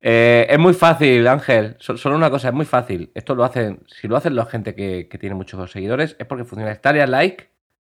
Eh, 0.00 0.46
es 0.48 0.58
muy 0.58 0.74
fácil, 0.74 1.26
Ángel. 1.26 1.76
So- 1.80 1.96
Solo 1.96 2.14
una 2.16 2.30
cosa, 2.30 2.48
es 2.48 2.54
muy 2.54 2.66
fácil. 2.66 3.10
Esto 3.14 3.34
lo 3.34 3.42
hacen, 3.44 3.80
si 3.86 4.06
lo 4.06 4.16
hacen 4.16 4.36
la 4.36 4.46
gente 4.46 4.74
que, 4.74 5.08
que 5.10 5.18
tiene 5.18 5.34
muchos 5.34 5.72
seguidores, 5.72 6.14
es 6.20 6.26
porque 6.26 6.44
funciona. 6.44 6.78
Dale 6.80 7.02
al 7.02 7.10
like 7.10 7.48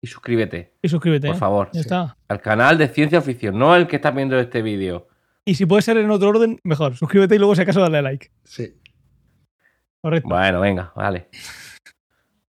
y 0.02 0.08
suscríbete, 0.08 0.74
Y 0.82 0.90
suscríbete. 0.90 1.28
por 1.28 1.36
¿eh? 1.36 1.40
favor. 1.40 1.70
Ya 1.74 1.82
está. 1.82 2.18
Al 2.28 2.42
canal 2.42 2.78
de 2.78 2.88
Ciencia 2.88 3.22
Ficción, 3.22 3.58
no 3.60 3.76
el 3.76 3.88
que 3.88 3.98
está 3.98 4.12
viendo 4.12 4.40
este 4.40 4.62
vídeo. 4.62 5.08
Y 5.46 5.56
si 5.56 5.66
puede 5.66 5.82
ser 5.82 5.98
en 5.98 6.10
otro 6.12 6.30
orden, 6.30 6.60
mejor. 6.64 6.96
Suscríbete 6.96 7.36
y 7.36 7.40
luego 7.40 7.56
si 7.56 7.62
acaso 7.62 7.82
dale 7.82 7.98
a 7.98 8.02
like. 8.02 8.30
Sí. 8.44 8.74
Correcto. 10.02 10.30
Bueno, 10.30 10.62
venga, 10.62 10.94
vale. 10.96 11.28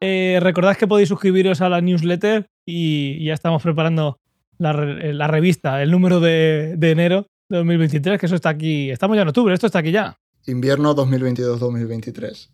Eh, 0.02 0.40
recordad 0.42 0.76
que 0.78 0.88
podéis 0.88 1.10
suscribiros 1.10 1.62
a 1.62 1.70
la 1.70 1.82
newsletter 1.82 2.50
y 2.66 3.24
ya 3.26 3.34
estamos 3.34 3.64
preparando 3.64 4.20
la, 4.58 4.74
re- 4.74 5.14
la 5.14 5.28
revista, 5.28 5.82
el 5.82 5.92
número 5.92 6.20
de, 6.20 6.76
de 6.78 6.92
enero 6.92 7.28
de 7.50 7.58
2023, 7.58 8.20
que 8.20 8.26
eso 8.26 8.36
está 8.36 8.50
aquí. 8.50 8.92
Estamos 8.92 9.16
ya 9.16 9.22
en 9.24 9.30
octubre, 9.30 9.54
esto 9.54 9.66
está 9.68 9.80
aquí 9.80 9.92
ya. 9.92 10.18
Invierno 10.46 10.96
2022-2023. 10.96 12.50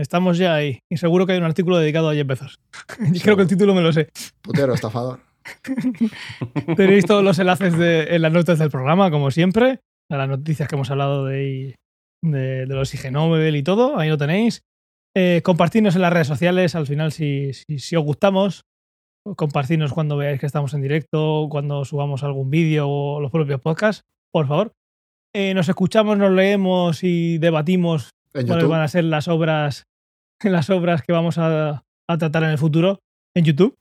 Estamos 0.00 0.38
ya 0.38 0.54
ahí. 0.54 0.80
Y 0.90 0.96
seguro 0.96 1.26
que 1.26 1.32
hay 1.32 1.38
un 1.38 1.44
artículo 1.44 1.78
dedicado 1.78 2.10
a 2.10 2.14
Jeff 2.14 2.26
Bezos. 2.26 2.58
Y 3.12 3.20
Creo 3.20 3.36
que 3.36 3.42
el 3.42 3.48
título 3.48 3.74
me 3.74 3.80
lo 3.82 3.92
sé. 3.92 4.08
Putero, 4.42 4.74
estafador. 4.74 5.20
Tenéis 6.76 7.04
todos 7.06 7.22
los 7.22 7.38
enlaces 7.38 7.76
de- 7.76 8.14
en 8.14 8.22
las 8.22 8.32
notas 8.32 8.58
del 8.58 8.70
programa, 8.70 9.10
como 9.10 9.30
siempre. 9.30 9.80
A 10.10 10.16
las 10.16 10.28
noticias 10.28 10.68
que 10.68 10.74
hemos 10.74 10.90
hablado 10.90 11.24
de, 11.26 11.76
de, 12.22 12.66
de 12.66 12.74
los 12.74 12.92
IG 12.94 13.10
Nobel 13.12 13.56
y 13.56 13.62
todo. 13.62 13.98
Ahí 13.98 14.08
lo 14.08 14.18
tenéis. 14.18 14.62
Eh, 15.16 15.42
compartirnos 15.44 15.94
en 15.96 16.02
las 16.02 16.12
redes 16.12 16.26
sociales. 16.26 16.74
Al 16.74 16.86
final, 16.86 17.12
si, 17.12 17.52
si, 17.52 17.78
si 17.78 17.96
os 17.96 18.04
gustamos, 18.04 18.62
compartirnos 19.36 19.92
cuando 19.92 20.16
veáis 20.16 20.40
que 20.40 20.46
estamos 20.46 20.74
en 20.74 20.82
directo, 20.82 21.46
cuando 21.50 21.84
subamos 21.84 22.22
algún 22.24 22.50
vídeo 22.50 22.88
o 22.88 23.20
los 23.20 23.30
propios 23.30 23.60
podcasts, 23.60 24.02
por 24.32 24.46
favor. 24.48 24.72
Eh, 25.34 25.54
nos 25.54 25.68
escuchamos, 25.68 26.16
nos 26.18 26.32
leemos 26.32 27.02
y 27.02 27.38
debatimos 27.38 28.10
En 28.34 28.46
cuáles 28.46 28.68
van 28.68 28.82
a 28.82 28.88
ser 28.88 29.04
las 29.04 29.28
obras, 29.28 29.84
las 30.42 30.70
obras 30.70 31.02
que 31.02 31.12
vamos 31.12 31.38
a, 31.38 31.82
a 32.08 32.18
tratar 32.18 32.44
en 32.44 32.50
el 32.50 32.58
futuro 32.58 32.98
en 33.36 33.44
YouTube. 33.44 33.74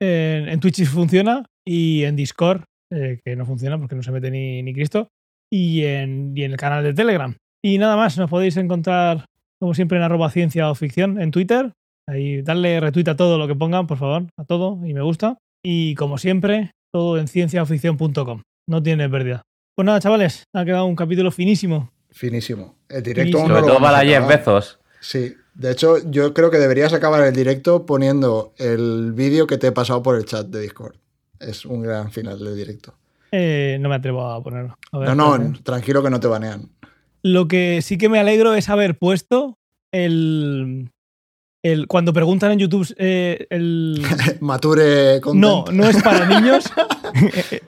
En, 0.00 0.48
en 0.48 0.60
Twitch 0.60 0.84
funciona 0.86 1.44
y 1.66 2.02
en 2.04 2.16
Discord, 2.16 2.64
eh, 2.92 3.20
que 3.24 3.36
no 3.36 3.46
funciona 3.46 3.78
porque 3.78 3.94
no 3.94 4.02
se 4.02 4.10
mete 4.10 4.30
ni, 4.30 4.62
ni 4.62 4.74
Cristo, 4.74 5.08
y 5.50 5.84
en, 5.84 6.32
y 6.36 6.42
en 6.42 6.52
el 6.52 6.56
canal 6.56 6.82
de 6.82 6.94
Telegram. 6.94 7.36
Y 7.64 7.78
nada 7.78 7.96
más, 7.96 8.18
nos 8.18 8.28
podéis 8.28 8.56
encontrar, 8.56 9.26
como 9.60 9.74
siempre, 9.74 9.98
en 9.98 10.04
arroba 10.04 10.30
ciencia 10.30 10.70
o 10.70 10.74
ficción 10.74 11.20
en 11.20 11.30
Twitter. 11.30 11.72
Ahí 12.08 12.42
darle 12.42 12.80
retweet 12.80 13.08
a 13.08 13.16
todo 13.16 13.38
lo 13.38 13.46
que 13.46 13.54
pongan, 13.54 13.86
por 13.86 13.98
favor, 13.98 14.26
a 14.36 14.44
todo, 14.44 14.84
y 14.84 14.92
me 14.92 15.02
gusta. 15.02 15.38
Y 15.64 15.94
como 15.94 16.18
siempre, 16.18 16.72
todo 16.92 17.18
en 17.18 17.28
cienciaoficción.com. 17.28 18.42
No 18.68 18.82
tiene 18.82 19.08
pérdida. 19.08 19.42
Pues 19.76 19.86
nada, 19.86 20.00
chavales, 20.00 20.44
ha 20.54 20.64
quedado 20.64 20.86
un 20.86 20.96
capítulo 20.96 21.30
finísimo. 21.30 21.91
Finísimo. 22.12 22.76
El 22.88 23.02
directo 23.02 23.38
Finísimo. 23.38 23.58
Sobre 23.58 23.68
todo 23.68 23.80
para 23.80 24.04
Jeff. 24.04 24.26
Bezos. 24.26 24.78
Sí. 25.00 25.34
De 25.54 25.70
hecho, 25.70 25.98
yo 26.10 26.32
creo 26.32 26.50
que 26.50 26.58
deberías 26.58 26.92
acabar 26.92 27.22
el 27.22 27.34
directo 27.34 27.84
poniendo 27.84 28.54
el 28.56 29.12
vídeo 29.12 29.46
que 29.46 29.58
te 29.58 29.66
he 29.66 29.72
pasado 29.72 30.02
por 30.02 30.16
el 30.16 30.24
chat 30.24 30.46
de 30.46 30.60
Discord. 30.60 30.94
Es 31.40 31.66
un 31.66 31.82
gran 31.82 32.10
final 32.10 32.38
del 32.38 32.56
directo. 32.56 32.94
Eh, 33.32 33.78
no 33.80 33.88
me 33.88 33.96
atrevo 33.96 34.26
a 34.26 34.42
ponerlo. 34.42 34.78
A 34.92 34.98
ver, 34.98 35.16
No, 35.16 35.38
no, 35.38 35.58
tranquilo 35.62 36.02
que 36.02 36.10
no 36.10 36.20
te 36.20 36.28
banean. 36.28 36.70
Lo 37.22 37.48
que 37.48 37.80
sí 37.82 37.98
que 37.98 38.08
me 38.08 38.18
alegro 38.18 38.54
es 38.54 38.68
haber 38.68 38.98
puesto 38.98 39.58
el. 39.90 40.90
el 41.62 41.86
cuando 41.86 42.12
preguntan 42.12 42.52
en 42.52 42.58
YouTube 42.58 42.94
eh, 42.98 43.46
el. 43.50 44.02
Mature 44.40 45.20
content. 45.20 45.42
No, 45.42 45.64
no 45.72 45.84
es 45.88 46.02
para 46.02 46.26
niños. 46.26 46.64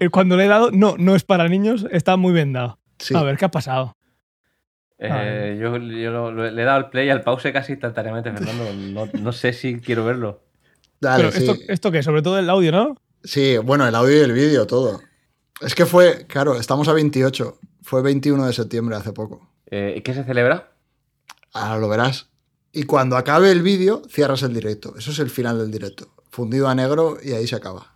Eh, 0.01 0.09
cuando 0.09 0.39
le 0.39 0.47
he 0.47 0.49
dado, 0.49 0.71
no, 0.71 0.97
no 0.97 1.15
es 1.15 1.23
para 1.23 1.49
niños, 1.49 1.87
está 1.91 2.17
muy 2.17 2.33
bien 2.33 2.55
dado. 2.55 2.79
Sí. 2.99 3.15
A 3.15 3.23
ver, 3.23 3.37
¿qué 3.37 3.45
ha 3.45 3.51
pasado? 3.51 3.95
Eh, 4.99 5.59
yo 5.61 5.77
yo 5.77 6.11
lo- 6.11 6.31
lo- 6.31 6.51
le 6.51 6.63
he 6.63 6.65
dado 6.65 6.77
al 6.79 6.91
play 6.91 7.11
al 7.11 7.23
pause 7.23 7.53
casi 7.53 7.73
instantáneamente, 7.73 8.31
Fernando. 8.33 8.65
No, 8.75 9.07
no 9.21 9.33
sé 9.33 9.53
si 9.53 9.81
quiero 9.81 10.05
verlo. 10.05 10.43
Dale, 11.01 11.25
Pero 11.25 11.33
sí. 11.37 11.39
esto, 11.51 11.57
esto 11.73 11.91
qué, 11.93 12.03
sobre 12.03 12.23
todo 12.23 12.39
el 12.39 12.49
audio, 12.49 12.73
¿no? 12.73 12.97
Sí, 13.23 13.57
bueno, 13.59 13.87
el 13.87 13.95
audio 13.95 14.17
y 14.19 14.21
el 14.21 14.33
vídeo, 14.33 14.67
todo. 14.67 15.01
Es 15.61 15.75
que 15.75 15.87
fue, 15.87 16.27
claro, 16.27 16.55
estamos 16.57 16.89
a 16.89 16.93
28. 16.93 17.59
Fue 17.83 18.03
21 18.03 18.47
de 18.47 18.53
septiembre 18.53 18.97
hace 18.97 19.13
poco. 19.13 19.51
Eh, 19.71 20.01
¿Qué 20.05 20.15
se 20.15 20.25
celebra? 20.25 20.73
Ahora 21.53 21.79
lo 21.79 21.89
verás. 21.89 22.29
Y 22.73 22.85
cuando 22.85 23.17
acabe 23.17 23.51
el 23.51 23.63
vídeo, 23.63 24.03
cierras 24.09 24.43
el 24.43 24.53
directo. 24.55 24.95
Eso 24.99 25.11
es 25.11 25.19
el 25.19 25.31
final 25.31 25.59
del 25.59 25.71
directo. 25.71 26.09
Fundido 26.31 26.69
a 26.69 26.75
negro 26.75 27.19
y 27.23 27.33
ahí 27.33 27.47
se 27.47 27.57
acaba. 27.57 27.94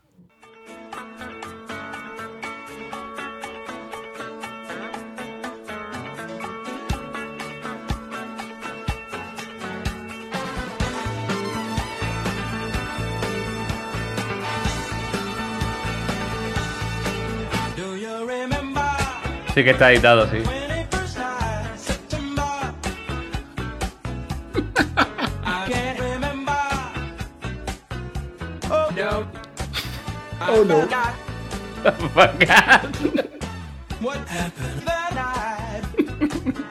Sí 19.58 19.64
que 19.64 19.70
está 19.70 19.90
editado, 19.90 20.24
sí. 20.30 20.36
21st 20.36 21.16
night, 21.18 21.76
September? 21.76 22.72
I 25.44 25.66
can't 25.68 25.98
remember. 25.98 26.56
Oh 28.70 28.88
no. 28.94 29.26
Oh, 30.40 30.62
no. 30.62 30.86
forgot 32.12 32.86
what 34.00 34.18
happened 34.28 34.82
that 34.86 35.12
night. 35.16 35.82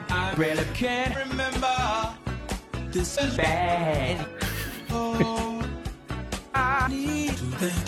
I 0.10 0.34
really 0.38 0.64
can't 0.74 1.14
remember. 1.14 2.16
This 2.94 3.18
is 3.18 3.36
bad. 3.36 4.26
Oh, 4.92 5.62
I 6.56 6.88
need 6.90 7.32
to 7.32 7.44
think. 7.58 7.87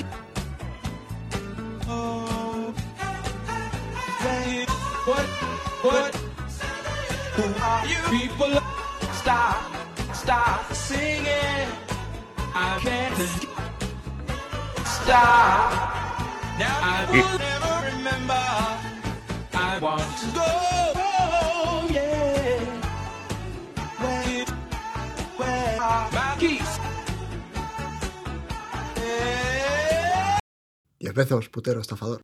What? 5.82 6.16
Who 7.36 7.44
are 7.62 7.86
you 7.88 8.20
people? 8.20 8.54
Stop, 9.14 9.58
stop 10.14 10.74
singing. 10.74 11.68
I 12.54 12.80
can't. 12.82 13.18
Stop. 14.86 15.72
Now 16.60 16.80
I 16.82 17.06
will 17.12 17.38
never 17.40 17.76
remember. 17.96 18.46
I 19.54 19.80
want 19.80 20.02
to 20.22 20.28
go, 20.38 20.50
yeah. 21.94 22.60
Where, 24.02 24.46
where 25.38 25.82
are 25.82 26.12
my 26.12 26.36
keys? 26.40 26.72
Yeah. 28.98 30.40
10 31.00 31.14
pesos, 31.14 31.50
putero, 31.50 31.80
estafador. 31.80 32.20